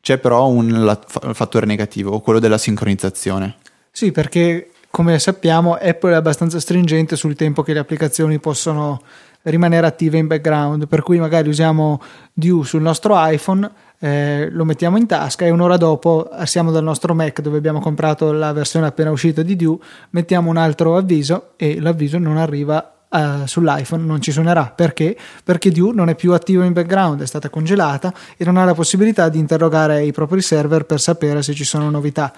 C'è 0.00 0.18
però 0.18 0.46
un 0.46 0.84
la- 0.84 1.00
fattore 1.32 1.66
negativo, 1.66 2.20
quello 2.20 2.38
della 2.38 2.58
sincronizzazione. 2.58 3.56
Sì, 3.90 4.12
perché 4.12 4.70
come 4.90 5.18
sappiamo 5.18 5.74
Apple 5.74 6.12
è 6.12 6.16
abbastanza 6.16 6.60
stringente 6.60 7.16
sul 7.16 7.34
tempo 7.34 7.62
che 7.62 7.72
le 7.72 7.80
applicazioni 7.80 8.38
possono 8.38 9.02
rimanere 9.50 9.86
attive 9.86 10.18
in 10.18 10.26
background, 10.26 10.86
per 10.86 11.02
cui 11.02 11.18
magari 11.18 11.48
usiamo 11.48 12.00
Due 12.32 12.64
sul 12.64 12.82
nostro 12.82 13.14
iPhone, 13.16 13.70
eh, 13.98 14.48
lo 14.50 14.64
mettiamo 14.64 14.96
in 14.96 15.06
tasca 15.06 15.44
e 15.44 15.50
un'ora 15.50 15.76
dopo 15.76 16.28
siamo 16.44 16.70
dal 16.70 16.84
nostro 16.84 17.14
Mac 17.14 17.40
dove 17.40 17.58
abbiamo 17.58 17.80
comprato 17.80 18.32
la 18.32 18.52
versione 18.52 18.86
appena 18.86 19.10
uscita 19.10 19.42
di 19.42 19.56
Due, 19.56 19.78
mettiamo 20.10 20.50
un 20.50 20.56
altro 20.56 20.96
avviso 20.96 21.50
e 21.56 21.80
l'avviso 21.80 22.18
non 22.18 22.36
arriva 22.36 22.92
Uh, 23.10 23.46
sull'iPhone 23.46 24.04
non 24.04 24.20
ci 24.20 24.30
suonerà 24.30 24.66
perché? 24.66 25.16
Perché 25.42 25.70
Due 25.70 25.94
non 25.94 26.10
è 26.10 26.14
più 26.14 26.34
attivo 26.34 26.62
in 26.62 26.74
background, 26.74 27.22
è 27.22 27.26
stata 27.26 27.48
congelata 27.48 28.12
e 28.36 28.44
non 28.44 28.58
ha 28.58 28.66
la 28.66 28.74
possibilità 28.74 29.30
di 29.30 29.38
interrogare 29.38 30.04
i 30.04 30.12
propri 30.12 30.42
server 30.42 30.84
per 30.84 31.00
sapere 31.00 31.42
se 31.42 31.54
ci 31.54 31.64
sono 31.64 31.88
novità 31.88 32.30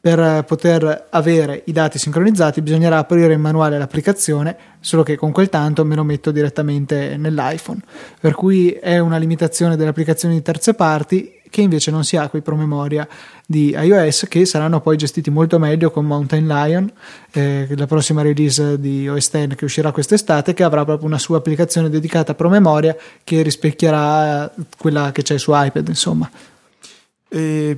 per 0.00 0.44
poter 0.44 1.08
avere 1.10 1.62
i 1.66 1.72
dati 1.72 1.98
sincronizzati 1.98 2.62
bisognerà 2.62 2.96
aprire 2.96 3.34
in 3.34 3.40
manuale 3.40 3.76
l'applicazione, 3.76 4.56
solo 4.80 5.02
che 5.02 5.16
con 5.16 5.30
quel 5.30 5.50
tanto 5.50 5.84
me 5.84 5.94
lo 5.94 6.04
metto 6.04 6.30
direttamente 6.30 7.18
nell'iPhone. 7.18 7.80
Per 8.18 8.32
cui 8.32 8.70
è 8.70 8.98
una 8.98 9.18
limitazione 9.18 9.76
delle 9.76 9.90
applicazioni 9.90 10.34
di 10.34 10.42
terze 10.42 10.72
parti 10.72 11.38
che 11.50 11.60
invece 11.60 11.90
non 11.90 12.04
si 12.04 12.16
ha 12.16 12.28
quei 12.28 12.40
promemoria 12.40 13.06
di 13.44 13.74
iOS 13.76 14.26
che 14.28 14.46
saranno 14.46 14.80
poi 14.80 14.96
gestiti 14.96 15.28
molto 15.28 15.58
meglio 15.58 15.90
con 15.90 16.06
Mountain 16.06 16.46
Lion, 16.46 16.90
eh, 17.32 17.66
la 17.76 17.86
prossima 17.86 18.22
release 18.22 18.80
di 18.80 19.06
OS 19.06 19.30
X 19.30 19.54
che 19.54 19.64
uscirà 19.64 19.92
quest'estate, 19.92 20.54
che 20.54 20.62
avrà 20.62 20.84
proprio 20.84 21.08
una 21.08 21.18
sua 21.18 21.38
applicazione 21.38 21.90
dedicata 21.90 22.32
a 22.32 22.34
promemoria 22.36 22.96
che 23.22 23.42
rispecchierà 23.42 24.50
quella 24.78 25.12
che 25.12 25.22
c'è 25.22 25.36
su 25.36 25.50
iPad, 25.52 25.88
insomma. 25.88 26.30
E 27.28 27.76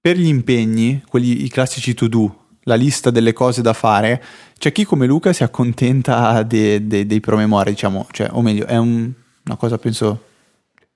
per 0.00 0.16
gli 0.16 0.26
impegni, 0.26 1.02
quelli 1.08 1.44
i 1.44 1.48
classici 1.48 1.94
to 1.94 2.08
do, 2.08 2.46
la 2.62 2.74
lista 2.74 3.10
delle 3.10 3.32
cose 3.32 3.62
da 3.62 3.72
fare, 3.72 4.22
c'è 4.58 4.72
chi 4.72 4.84
come 4.84 5.06
Luca 5.06 5.32
si 5.32 5.42
accontenta 5.42 6.42
de, 6.42 6.86
de, 6.86 7.06
dei 7.06 7.20
promemoria, 7.20 7.72
diciamo, 7.72 8.06
cioè, 8.12 8.28
o 8.32 8.42
meglio, 8.42 8.66
è 8.66 8.76
un, 8.76 9.10
una 9.44 9.56
cosa 9.56 9.78
penso 9.78 10.22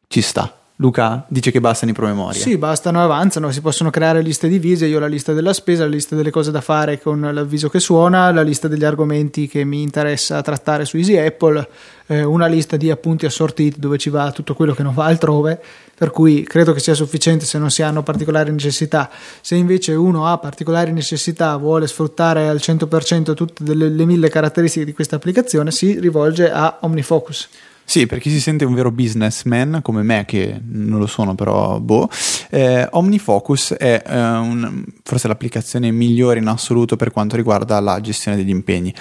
ci 0.07 0.21
sta. 0.21 0.57
Luca 0.77 1.25
dice 1.29 1.53
che 1.53 1.61
bastano 1.61 1.93
i 1.93 1.95
promemoria. 1.95 2.41
Sì, 2.41 2.59
bastano 2.59 3.01
avanzano, 3.01 3.53
si 3.53 3.61
possono 3.61 3.91
creare 3.91 4.21
liste 4.21 4.49
divise, 4.49 4.87
io 4.87 4.97
ho 4.97 5.01
la 5.01 5.07
lista 5.07 5.33
della 5.33 5.53
spesa, 5.53 5.85
la 5.85 5.91
lista 5.91 6.17
delle 6.17 6.31
cose 6.31 6.51
da 6.51 6.61
fare 6.61 7.01
con 7.01 7.21
l'avviso 7.21 7.69
che 7.69 7.79
suona, 7.79 8.33
la 8.33 8.43
lista 8.43 8.67
degli 8.67 8.85
argomenti 8.85 9.47
che 9.47 9.63
mi 9.63 9.83
interessa 9.83 10.43
trattare 10.43 10.85
su 10.85 10.97
Easy 10.97 11.17
Apple, 11.17 11.69
eh, 12.07 12.25
una 12.25 12.47
lista 12.47 12.77
di 12.77 12.91
appunti 12.91 13.27
assortiti 13.27 13.79
dove 13.79 13.97
ci 13.97 14.11
va 14.11 14.33
tutto 14.33 14.55
quello 14.55 14.75
che 14.75 14.83
non 14.83 14.93
va 14.93 15.05
altrove, 15.05 15.63
per 16.03 16.11
cui 16.11 16.43
credo 16.43 16.73
che 16.73 16.81
sia 16.81 16.95
sufficiente 16.95 17.45
se 17.45 17.59
non 17.59 17.71
si 17.71 17.81
hanno 17.81 18.03
particolari 18.03 18.51
necessità. 18.51 19.09
Se 19.41 19.55
invece 19.55 19.95
uno 19.95 20.27
ha 20.27 20.37
particolari 20.37 20.91
necessità, 20.91 21.57
vuole 21.57 21.87
sfruttare 21.87 22.49
al 22.49 22.57
100% 22.57 23.35
tutte 23.35 23.73
le, 23.73 23.89
le 23.89 24.05
mille 24.05 24.29
caratteristiche 24.29 24.85
di 24.85 24.95
questa 24.95 25.15
applicazione, 25.15 25.71
si 25.71 26.01
rivolge 26.01 26.51
a 26.51 26.79
OmniFocus. 26.81 27.49
Sì, 27.85 28.09
per 28.09 28.19
chi 28.19 28.31
si 28.31 28.41
sente 28.41 28.65
un 28.65 28.75
vero 28.75 28.91
businessman 28.91 29.79
come 29.81 30.03
me, 30.03 30.25
che 30.27 30.61
non 30.61 30.99
lo 30.99 31.07
sono, 31.07 31.37
però 31.37 31.79
boh, 31.79 32.11
eh, 32.51 32.89
OmniFocus 32.91 33.75
è 33.75 34.03
eh, 34.05 34.19
un, 34.19 34.85
forse 35.05 35.29
l'applicazione 35.29 35.93
migliore 35.93 36.41
in 36.41 36.49
assoluto 36.49 36.97
per 36.97 37.13
quanto 37.13 37.37
riguarda 37.37 37.79
la 37.79 38.01
gestione 38.01 38.37
degli 38.37 38.51
impegni. 38.51 38.93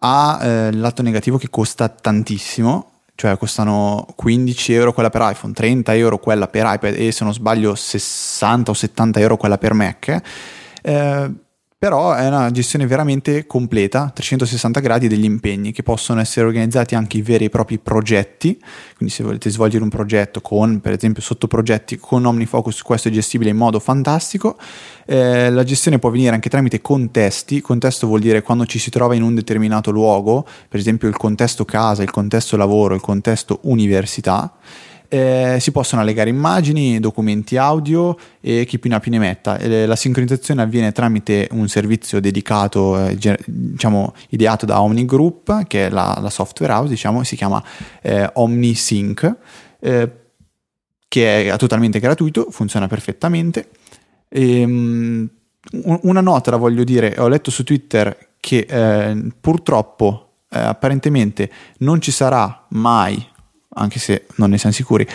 Ha 0.00 0.40
eh, 0.42 0.68
il 0.68 0.78
lato 0.78 1.00
negativo 1.00 1.38
che 1.38 1.48
costa 1.48 1.88
tantissimo, 1.88 2.90
cioè 3.14 3.36
costano 3.36 4.06
15 4.16 4.72
euro 4.72 4.92
quella 4.92 5.10
per 5.10 5.22
iPhone, 5.30 5.52
30 5.52 5.94
euro 5.94 6.18
quella 6.18 6.48
per 6.48 6.64
iPad 6.66 6.94
e 6.96 7.12
se 7.12 7.24
non 7.24 7.32
sbaglio 7.32 7.74
60 7.74 8.70
o 8.70 8.74
70 8.74 9.20
euro 9.20 9.36
quella 9.36 9.58
per 9.58 9.72
Mac. 9.72 10.20
Eh, 10.82 11.30
però 11.84 12.14
è 12.14 12.26
una 12.26 12.50
gestione 12.50 12.86
veramente 12.86 13.46
completa, 13.46 14.10
360 14.14 14.80
gradi 14.80 15.06
degli 15.06 15.24
impegni 15.24 15.70
che 15.70 15.82
possono 15.82 16.18
essere 16.18 16.46
organizzati 16.46 16.94
anche 16.94 17.18
i 17.18 17.20
veri 17.20 17.44
e 17.44 17.48
propri 17.50 17.76
progetti, 17.76 18.58
quindi 18.96 19.14
se 19.14 19.22
volete 19.22 19.50
svolgere 19.50 19.82
un 19.82 19.90
progetto 19.90 20.40
con 20.40 20.80
per 20.80 20.94
esempio 20.94 21.20
sottoprogetti 21.20 21.98
con 21.98 22.24
OmniFocus 22.24 22.80
questo 22.80 23.08
è 23.08 23.10
gestibile 23.10 23.50
in 23.50 23.58
modo 23.58 23.80
fantastico, 23.80 24.56
eh, 25.04 25.50
la 25.50 25.62
gestione 25.62 25.98
può 25.98 26.08
avvenire 26.08 26.32
anche 26.32 26.48
tramite 26.48 26.80
contesti, 26.80 27.60
contesto 27.60 28.06
vuol 28.06 28.20
dire 28.20 28.40
quando 28.40 28.64
ci 28.64 28.78
si 28.78 28.88
trova 28.88 29.14
in 29.14 29.20
un 29.20 29.34
determinato 29.34 29.90
luogo, 29.90 30.46
per 30.66 30.80
esempio 30.80 31.06
il 31.08 31.18
contesto 31.18 31.66
casa, 31.66 32.02
il 32.02 32.10
contesto 32.10 32.56
lavoro, 32.56 32.94
il 32.94 33.02
contesto 33.02 33.58
università, 33.64 34.54
eh, 35.08 35.58
si 35.60 35.70
possono 35.70 36.02
allegare 36.02 36.30
immagini, 36.30 36.98
documenti 36.98 37.56
audio 37.56 38.16
e 38.40 38.64
chi 38.64 38.78
più 38.78 38.90
ne 38.90 38.96
ha 38.96 39.00
più 39.00 39.10
ne 39.10 39.18
metta. 39.18 39.58
Eh, 39.58 39.86
la 39.86 39.96
sincronizzazione 39.96 40.62
avviene 40.62 40.92
tramite 40.92 41.48
un 41.52 41.68
servizio 41.68 42.20
dedicato, 42.20 42.98
eh, 43.06 43.16
diciamo, 43.46 44.14
ideato 44.30 44.66
da 44.66 44.80
Omni 44.80 45.04
Group, 45.04 45.66
che 45.66 45.86
è 45.86 45.90
la, 45.90 46.18
la 46.20 46.30
software 46.30 46.72
house, 46.72 46.88
diciamo, 46.88 47.22
si 47.22 47.36
chiama 47.36 47.62
eh, 48.02 48.28
OmniSync, 48.32 49.36
eh, 49.80 50.10
che 51.08 51.52
è 51.52 51.56
totalmente 51.56 52.00
gratuito, 52.00 52.48
funziona 52.50 52.86
perfettamente. 52.86 53.68
E, 54.28 54.64
um, 54.64 55.28
una 56.02 56.20
nota 56.20 56.50
la 56.50 56.56
voglio 56.56 56.84
dire, 56.84 57.14
ho 57.18 57.28
letto 57.28 57.50
su 57.50 57.64
Twitter 57.64 58.32
che 58.38 58.66
eh, 58.68 59.32
purtroppo 59.40 60.18
apparentemente 60.50 61.50
non 61.78 62.00
ci 62.00 62.10
sarà 62.12 62.66
mai 62.70 63.32
anche 63.74 63.98
se 63.98 64.26
non 64.36 64.50
ne 64.50 64.58
siamo 64.58 64.74
sicuri, 64.74 65.06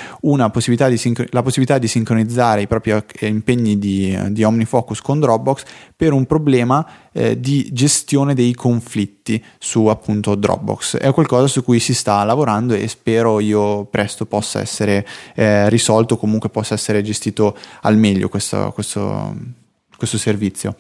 possibilità 0.49 0.87
sincro- 0.97 1.25
la 1.29 1.41
possibilità 1.41 1.77
di 1.77 1.87
sincronizzare 1.87 2.61
i 2.61 2.67
propri 2.67 2.91
eh, 2.91 3.27
impegni 3.27 3.77
di, 3.77 4.17
di 4.29 4.43
OmniFocus 4.43 5.01
con 5.01 5.19
Dropbox 5.19 5.63
per 5.95 6.13
un 6.13 6.25
problema 6.25 6.85
eh, 7.11 7.39
di 7.39 7.69
gestione 7.71 8.33
dei 8.33 8.53
conflitti 8.53 9.43
su 9.57 9.87
appunto 9.87 10.35
Dropbox. 10.35 10.97
È 10.97 11.11
qualcosa 11.11 11.47
su 11.47 11.63
cui 11.63 11.79
si 11.79 11.93
sta 11.93 12.23
lavorando 12.23 12.73
e 12.73 12.87
spero 12.87 13.39
io 13.39 13.85
presto 13.85 14.25
possa 14.25 14.59
essere 14.59 15.05
eh, 15.35 15.69
risolto, 15.69 16.17
comunque 16.17 16.49
possa 16.49 16.73
essere 16.73 17.01
gestito 17.01 17.57
al 17.81 17.97
meglio 17.97 18.29
questo, 18.29 18.71
questo, 18.73 19.35
questo 19.97 20.17
servizio. 20.17 20.75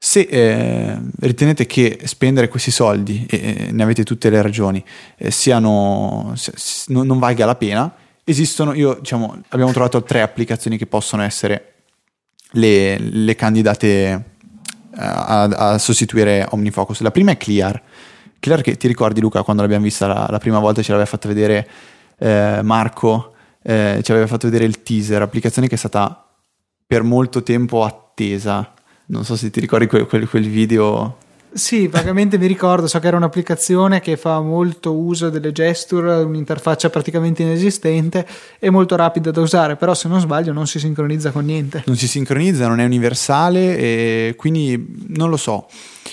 Se 0.00 0.20
eh, 0.20 0.96
ritenete 1.18 1.66
che 1.66 1.98
spendere 2.04 2.46
questi 2.46 2.70
soldi, 2.70 3.26
e 3.28 3.70
ne 3.72 3.82
avete 3.82 4.04
tutte 4.04 4.30
le 4.30 4.40
ragioni, 4.40 4.82
eh, 5.16 5.32
siano, 5.32 6.32
se, 6.36 6.52
non, 6.88 7.04
non, 7.04 7.18
valga 7.18 7.44
la 7.44 7.56
pena, 7.56 7.92
esistono, 8.22 8.74
io, 8.74 8.94
diciamo, 9.00 9.42
abbiamo 9.48 9.72
trovato 9.72 10.04
tre 10.04 10.22
applicazioni 10.22 10.78
che 10.78 10.86
possono 10.86 11.24
essere 11.24 11.72
le, 12.52 12.96
le 12.96 13.34
candidate 13.34 13.88
eh, 13.96 14.22
a, 14.92 15.42
a, 15.42 15.78
sostituire 15.78 16.46
OmniFocus. 16.48 17.00
La 17.00 17.10
prima 17.10 17.32
è 17.32 17.36
Clear. 17.36 17.82
Clear 18.38 18.60
che 18.62 18.76
ti 18.76 18.86
ricordi 18.86 19.20
Luca 19.20 19.42
quando 19.42 19.62
l'abbiamo 19.62 19.82
vista 19.82 20.06
la, 20.06 20.28
la 20.30 20.38
prima 20.38 20.60
volta 20.60 20.80
ce 20.80 20.92
l'aveva 20.92 21.10
fatta 21.10 21.26
vedere 21.26 21.68
eh, 22.18 22.60
Marco, 22.62 23.34
eh, 23.64 24.00
ci 24.04 24.12
aveva 24.12 24.28
fatto 24.28 24.46
vedere 24.46 24.64
il 24.64 24.80
teaser, 24.84 25.22
applicazione 25.22 25.66
che 25.66 25.74
è 25.74 25.78
stata 25.78 26.24
per 26.86 27.02
molto 27.02 27.42
tempo 27.42 27.82
attesa 27.82 28.74
non 29.08 29.24
so 29.24 29.36
se 29.36 29.50
ti 29.50 29.60
ricordi 29.60 29.86
quel, 29.86 30.06
quel, 30.06 30.28
quel 30.28 30.48
video 30.48 31.16
sì, 31.50 31.88
vagamente 31.88 32.36
mi 32.36 32.46
ricordo, 32.46 32.86
so 32.86 32.98
che 32.98 33.06
era 33.06 33.16
un'applicazione 33.16 34.00
che 34.00 34.18
fa 34.18 34.40
molto 34.40 34.94
uso 34.94 35.30
delle 35.30 35.50
gesture, 35.50 36.16
un'interfaccia 36.16 36.90
praticamente 36.90 37.42
inesistente 37.42 38.26
e 38.58 38.68
molto 38.68 38.96
rapida 38.96 39.30
da 39.30 39.40
usare, 39.40 39.76
però 39.76 39.94
se 39.94 40.08
non 40.08 40.20
sbaglio 40.20 40.52
non 40.52 40.66
si 40.66 40.78
sincronizza 40.78 41.30
con 41.30 41.46
niente. 41.46 41.82
Non 41.86 41.96
si 41.96 42.06
sincronizza, 42.06 42.68
non 42.68 42.80
è 42.80 42.84
universale 42.84 43.78
e 43.78 44.34
quindi 44.36 45.06
non 45.08 45.30
lo 45.30 45.38
so, 45.38 45.66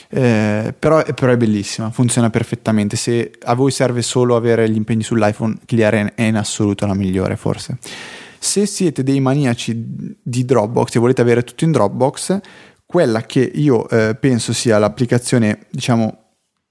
eh, 0.09 0.73
però, 0.77 1.03
però, 1.03 1.33
è 1.33 1.37
bellissima, 1.37 1.91
funziona 1.91 2.29
perfettamente. 2.29 2.95
Se 2.95 3.33
a 3.43 3.53
voi 3.55 3.71
serve 3.71 4.01
solo 4.01 4.37
avere 4.37 4.69
gli 4.69 4.77
impegni 4.77 5.03
sull'iPhone, 5.03 5.57
Clear 5.65 6.13
è 6.15 6.23
in 6.23 6.37
assoluto 6.37 6.85
la 6.85 6.95
migliore 6.95 7.35
forse. 7.35 7.77
Se 8.39 8.65
siete 8.65 9.03
dei 9.03 9.19
maniaci 9.19 10.17
di 10.21 10.45
Dropbox 10.45 10.95
e 10.95 10.99
volete 10.99 11.21
avere 11.21 11.43
tutto 11.43 11.65
in 11.65 11.71
Dropbox, 11.71 12.39
quella 12.85 13.21
che 13.23 13.39
io 13.41 13.89
eh, 13.89 14.15
penso 14.15 14.53
sia 14.53 14.77
l'applicazione, 14.77 15.65
diciamo, 15.69 16.17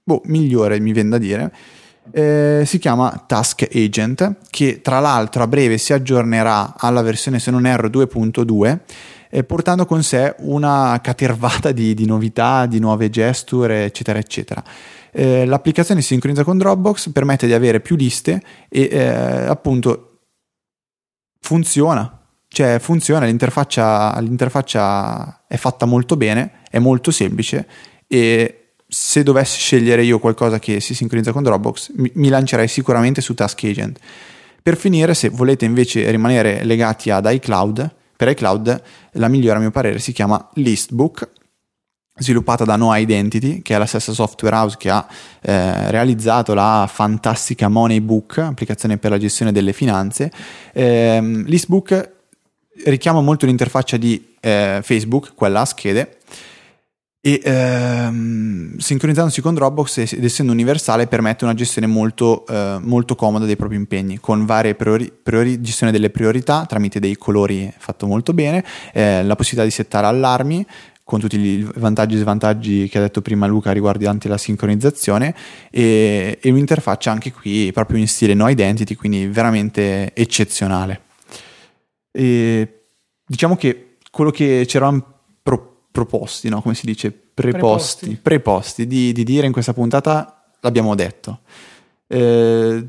boh, 0.03 0.21
migliore, 0.25 0.79
mi 0.79 0.93
viene 0.93 1.09
da 1.09 1.17
dire, 1.17 1.53
eh, 2.11 2.63
si 2.65 2.77
chiama 2.77 3.23
Task 3.27 3.67
Agent, 3.73 4.37
che 4.49 4.81
tra 4.81 4.99
l'altro 4.99 5.43
a 5.43 5.47
breve 5.47 5.77
si 5.77 5.93
aggiornerà 5.93 6.75
alla 6.77 7.01
versione, 7.01 7.39
se 7.39 7.51
non 7.51 7.65
erro, 7.65 7.87
2.2, 7.89 8.79
eh, 9.29 9.43
portando 9.43 9.85
con 9.85 10.03
sé 10.03 10.35
una 10.39 10.99
catervata 11.01 11.71
di, 11.71 11.93
di, 11.93 12.05
novità, 12.05 12.65
di 12.65 12.79
nuove 12.79 13.09
gesture, 13.09 13.85
eccetera, 13.85 14.19
eccetera. 14.19 14.63
Eh, 15.11 15.45
l'applicazione 15.45 16.01
si 16.01 16.07
sincronizza 16.07 16.43
con 16.43 16.57
Dropbox, 16.57 17.11
permette 17.11 17.47
di 17.47 17.53
avere 17.53 17.79
più 17.79 17.95
liste 17.95 18.41
e 18.69 18.89
eh, 18.91 19.05
appunto 19.07 20.19
funziona 21.39 22.24
cioè 22.55 22.79
funziona, 22.79 23.25
l'interfaccia, 23.25 24.17
l'interfaccia 24.21 25.41
è 25.45 25.57
fatta 25.57 25.85
molto 25.85 26.15
bene, 26.15 26.61
è 26.69 26.79
molto 26.79 27.11
semplice 27.11 27.67
e 28.07 28.75
se 28.87 29.23
dovessi 29.23 29.59
scegliere 29.59 30.03
io 30.03 30.19
qualcosa 30.19 30.57
che 30.57 30.79
si 30.79 30.95
sincronizza 30.95 31.33
con 31.33 31.43
Dropbox 31.43 31.91
mi, 31.95 32.09
mi 32.13 32.29
lancerei 32.29 32.69
sicuramente 32.69 33.19
su 33.19 33.33
Task 33.33 33.61
Agent. 33.65 33.99
Per 34.63 34.77
finire, 34.77 35.13
se 35.15 35.27
volete 35.27 35.65
invece 35.65 36.09
rimanere 36.09 36.63
legati 36.63 37.09
ad 37.09 37.29
iCloud, 37.29 37.93
per 38.15 38.29
iCloud 38.29 38.81
la 39.11 39.27
migliore 39.27 39.57
a 39.57 39.59
mio 39.59 39.71
parere 39.71 39.99
si 39.99 40.13
chiama 40.13 40.49
Listbook, 40.53 41.29
sviluppata 42.17 42.63
da 42.63 42.77
No 42.77 42.95
Identity, 42.95 43.61
che 43.63 43.75
è 43.75 43.77
la 43.77 43.85
stessa 43.85 44.13
software 44.13 44.55
house 44.55 44.77
che 44.79 44.89
ha 44.89 45.05
eh, 45.41 45.91
realizzato 45.91 46.53
la 46.53 46.89
fantastica 46.89 47.67
Moneybook, 47.67 48.37
applicazione 48.37 48.97
per 48.97 49.11
la 49.11 49.17
gestione 49.17 49.51
delle 49.51 49.73
finanze. 49.73 50.31
Eh, 50.71 51.19
Listbook 51.21 52.13
richiama 52.83 53.21
molto 53.21 53.45
l'interfaccia 53.45 53.97
di 53.97 54.35
eh, 54.39 54.79
Facebook, 54.83 55.33
quella 55.35 55.61
a 55.61 55.65
schede, 55.65 56.17
e 57.25 57.41
ehm, 57.43 58.77
sincronizzandosi 58.77 59.41
con 59.41 59.55
Dropbox 59.55 60.13
ed 60.13 60.23
essendo 60.23 60.51
universale 60.51 61.07
permette 61.07 61.43
una 61.43 61.55
gestione 61.55 61.87
molto, 61.87 62.45
eh, 62.45 62.77
molto 62.79 63.15
comoda 63.15 63.45
dei 63.45 63.55
propri 63.55 63.77
impegni, 63.77 64.19
con 64.19 64.45
varie 64.45 64.75
priori, 64.75 65.11
priori, 65.23 65.59
gestione 65.59 65.91
delle 65.91 66.11
priorità 66.11 66.67
tramite 66.67 66.99
dei 66.99 67.17
colori 67.17 67.73
fatto 67.79 68.05
molto 68.05 68.31
bene, 68.33 68.63
eh, 68.93 69.23
la 69.23 69.35
possibilità 69.35 69.67
di 69.67 69.73
settare 69.73 70.05
allarmi 70.05 70.67
con 71.03 71.19
tutti 71.19 71.39
i 71.39 71.67
vantaggi 71.75 72.15
e 72.15 72.19
svantaggi 72.19 72.87
che 72.89 72.99
ha 72.99 73.01
detto 73.01 73.23
prima 73.23 73.47
Luca 73.47 73.71
riguardanti 73.71 74.27
la 74.27 74.37
sincronizzazione 74.37 75.33
e, 75.71 76.37
e 76.39 76.49
un'interfaccia 76.51 77.09
anche 77.09 77.31
qui 77.31 77.71
proprio 77.71 77.97
in 77.97 78.07
stile 78.07 78.35
no 78.35 78.47
identity, 78.47 78.93
quindi 78.93 79.25
veramente 79.25 80.13
eccezionale. 80.13 81.04
E 82.17 82.81
diciamo 83.25 83.55
che 83.57 83.97
quello 84.09 84.31
che 84.31 84.65
ci 84.67 84.77
eravamo 84.77 85.03
pro- 85.43 85.87
proposti, 85.91 86.47
no? 86.49 86.61
come 86.61 86.73
si 86.75 86.85
dice, 86.85 87.11
preposti, 87.11 88.05
Preposti. 88.05 88.19
preposti 88.21 88.87
di, 88.87 89.11
di 89.11 89.23
dire 89.25 89.45
in 89.47 89.51
questa 89.51 89.73
puntata 89.73 90.45
l'abbiamo 90.61 90.95
detto. 90.95 91.39
Eh, 92.07 92.83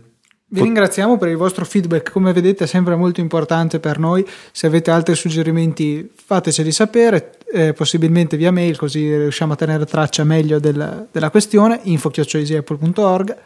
Vi 0.49 0.63
ringraziamo 0.63 1.19
per 1.19 1.29
il 1.29 1.37
vostro 1.37 1.65
feedback, 1.65 2.13
come 2.13 2.33
vedete 2.33 2.65
è 2.65 2.67
sempre 2.69 2.95
molto 2.95 3.21
importante 3.21 3.81
per 3.81 3.99
noi. 3.99 4.25
Se 4.53 4.69
avete 4.69 4.93
altri 4.93 5.17
suggerimenti 5.17 6.09
fateceli 6.15 6.71
sapere, 6.71 7.33
eh, 7.53 7.73
possibilmente 7.73 8.37
via 8.37 8.53
mail 8.53 8.77
così 8.77 9.13
riusciamo 9.17 9.55
a 9.55 9.57
tenere 9.57 9.85
traccia 9.87 10.23
meglio 10.23 10.61
del- 10.61 11.09
della 11.11 11.31
questione, 11.31 11.81
info.easyapple.org. 11.83 13.37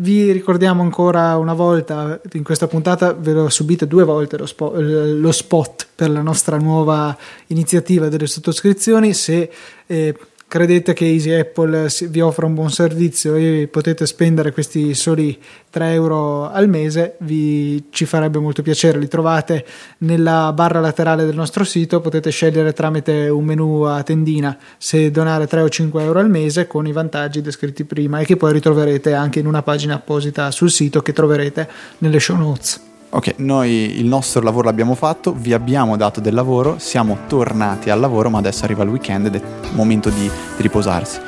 Vi 0.00 0.30
ricordiamo 0.30 0.82
ancora 0.82 1.36
una 1.38 1.54
volta, 1.54 2.20
in 2.34 2.44
questa 2.44 2.68
puntata 2.68 3.14
ve 3.14 3.32
lo 3.32 3.48
subite 3.48 3.88
due 3.88 4.04
volte 4.04 4.38
lo, 4.38 4.46
spo- 4.46 4.74
lo 4.76 5.32
spot 5.32 5.88
per 5.92 6.08
la 6.10 6.22
nostra 6.22 6.56
nuova 6.56 7.16
iniziativa 7.48 8.08
delle 8.08 8.28
sottoscrizioni. 8.28 9.12
Se 9.12 9.50
eh, 9.86 10.16
credete 10.48 10.94
che 10.94 11.04
Easy 11.04 11.30
Apple 11.30 11.88
vi 12.08 12.20
offra 12.20 12.46
un 12.46 12.54
buon 12.54 12.70
servizio 12.70 13.34
e 13.34 13.68
potete 13.70 14.06
spendere 14.06 14.50
questi 14.50 14.94
soli 14.94 15.38
3 15.68 15.92
euro 15.92 16.50
al 16.50 16.68
mese, 16.68 17.16
vi, 17.18 17.84
ci 17.90 18.06
farebbe 18.06 18.38
molto 18.38 18.62
piacere. 18.62 18.98
Li 18.98 19.08
trovate 19.08 19.64
nella 19.98 20.50
barra 20.54 20.80
laterale 20.80 21.26
del 21.26 21.34
nostro 21.34 21.64
sito, 21.64 22.00
potete 22.00 22.30
scegliere 22.30 22.72
tramite 22.72 23.28
un 23.28 23.44
menu 23.44 23.82
a 23.82 24.02
tendina 24.02 24.58
se 24.78 25.10
donare 25.10 25.46
3 25.46 25.60
o 25.60 25.68
5 25.68 26.02
euro 26.02 26.18
al 26.18 26.30
mese 26.30 26.66
con 26.66 26.86
i 26.86 26.92
vantaggi 26.92 27.42
descritti 27.42 27.84
prima 27.84 28.20
e 28.20 28.24
che 28.24 28.36
poi 28.36 28.52
ritroverete 28.52 29.12
anche 29.12 29.40
in 29.40 29.46
una 29.46 29.62
pagina 29.62 29.94
apposita 29.96 30.50
sul 30.50 30.70
sito 30.70 31.02
che 31.02 31.12
troverete 31.12 31.68
nelle 31.98 32.18
show 32.18 32.36
notes. 32.36 32.87
Ok, 33.10 33.36
noi 33.36 33.98
il 33.98 34.04
nostro 34.04 34.42
lavoro 34.42 34.66
l'abbiamo 34.66 34.94
fatto, 34.94 35.32
vi 35.32 35.54
abbiamo 35.54 35.96
dato 35.96 36.20
del 36.20 36.34
lavoro, 36.34 36.78
siamo 36.78 37.20
tornati 37.26 37.88
al 37.88 38.00
lavoro, 38.00 38.28
ma 38.28 38.36
adesso 38.36 38.64
arriva 38.64 38.82
il 38.82 38.90
weekend 38.90 39.26
ed 39.26 39.36
è 39.36 39.42
momento 39.72 40.10
di, 40.10 40.24
di 40.24 40.62
riposarsi. 40.62 41.18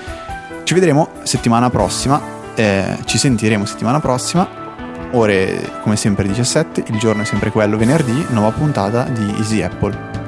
Ci 0.63 0.75
vedremo 0.75 1.09
settimana 1.23 1.71
prossima, 1.71 2.21
eh, 2.55 2.99
ci 3.07 3.17
sentiremo 3.17 3.65
settimana 3.65 3.99
prossima, 3.99 4.47
ore 5.13 5.79
come 5.83 5.97
sempre 5.97 6.27
17, 6.27 6.85
il 6.87 6.99
giorno 6.99 7.23
è 7.23 7.25
sempre 7.25 7.51
quello, 7.51 7.79
venerdì, 7.79 8.27
nuova 8.29 8.51
puntata 8.51 9.05
di 9.05 9.35
Easy 9.39 9.63
Apple. 9.63 10.20